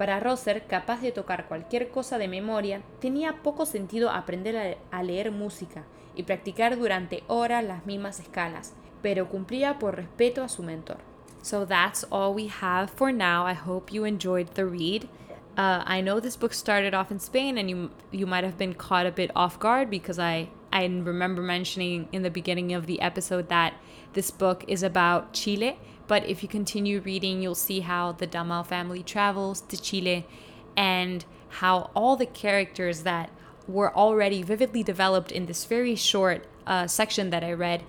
Para 0.00 0.18
Roser, 0.18 0.62
capaz 0.66 1.02
de 1.02 1.12
tocar 1.12 1.46
cualquier 1.46 1.90
cosa 1.90 2.16
de 2.16 2.26
memoria, 2.26 2.80
tenía 3.00 3.42
poco 3.42 3.66
sentido 3.66 4.08
aprender 4.08 4.78
a 4.90 5.02
leer 5.02 5.30
música 5.30 5.84
y 6.16 6.22
practicar 6.22 6.78
durante 6.78 7.22
horas 7.26 7.62
las 7.62 7.84
mismas 7.84 8.18
escalas, 8.18 8.72
pero 9.02 9.28
cumplía 9.28 9.78
por 9.78 9.96
respeto 9.96 10.42
a 10.42 10.48
su 10.48 10.62
mentor. 10.62 10.96
So 11.42 11.66
that's 11.66 12.06
all 12.10 12.34
we 12.34 12.48
have 12.62 12.88
for 12.88 13.12
now. 13.12 13.46
I 13.46 13.52
hope 13.52 13.92
you 13.92 14.06
enjoyed 14.06 14.54
the 14.54 14.64
read. 14.64 15.04
Uh, 15.58 15.84
I 15.84 16.00
know 16.00 16.18
this 16.18 16.38
book 16.38 16.54
started 16.54 16.94
off 16.94 17.10
in 17.10 17.18
Spain, 17.18 17.58
and 17.58 17.68
you 17.68 17.90
you 18.10 18.26
might 18.26 18.44
have 18.44 18.56
been 18.56 18.72
caught 18.72 19.04
a 19.04 19.12
bit 19.12 19.30
off 19.36 19.58
guard 19.58 19.90
because 19.90 20.18
I 20.18 20.48
I 20.72 20.86
remember 20.86 21.42
mentioning 21.42 22.08
in 22.10 22.22
the 22.22 22.30
beginning 22.30 22.72
of 22.72 22.86
the 22.86 23.02
episode 23.02 23.50
that 23.50 23.74
this 24.14 24.30
book 24.30 24.64
is 24.66 24.82
about 24.82 25.34
Chile, 25.34 25.76
but 26.10 26.28
if 26.28 26.42
you 26.42 26.48
continue 26.48 26.98
reading, 26.98 27.40
you'll 27.40 27.54
see 27.54 27.78
how 27.78 28.10
the 28.10 28.26
Damal 28.26 28.66
family 28.66 29.00
travels 29.00 29.60
to 29.60 29.80
Chile 29.80 30.26
and 30.76 31.24
how 31.60 31.92
all 31.94 32.16
the 32.16 32.26
characters 32.26 33.04
that 33.04 33.30
were 33.68 33.94
already 33.94 34.42
vividly 34.42 34.82
developed 34.82 35.30
in 35.30 35.46
this 35.46 35.64
very 35.64 35.94
short 35.94 36.48
uh, 36.66 36.88
section 36.88 37.30
that 37.30 37.44
I 37.44 37.52
read 37.52 37.84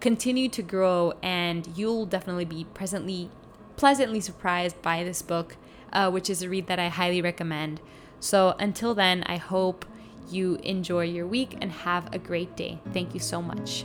continue 0.00 0.48
to 0.48 0.62
grow, 0.62 1.12
and 1.22 1.68
you'll 1.76 2.06
definitely 2.06 2.46
be 2.46 2.64
presently 2.72 3.28
pleasantly 3.76 4.22
surprised 4.22 4.80
by 4.80 5.04
this 5.04 5.20
book, 5.20 5.58
uh, 5.92 6.10
which 6.10 6.30
is 6.30 6.40
a 6.40 6.48
read 6.48 6.68
that 6.68 6.78
I 6.78 6.88
highly 6.88 7.20
recommend. 7.20 7.82
So 8.20 8.56
until 8.58 8.94
then, 8.94 9.22
I 9.24 9.36
hope 9.36 9.84
you 10.30 10.54
enjoy 10.62 11.04
your 11.04 11.26
week 11.26 11.58
and 11.60 11.70
have 11.70 12.08
a 12.14 12.18
great 12.18 12.56
day. 12.56 12.78
Thank 12.94 13.12
you 13.12 13.20
so 13.20 13.42
much. 13.42 13.84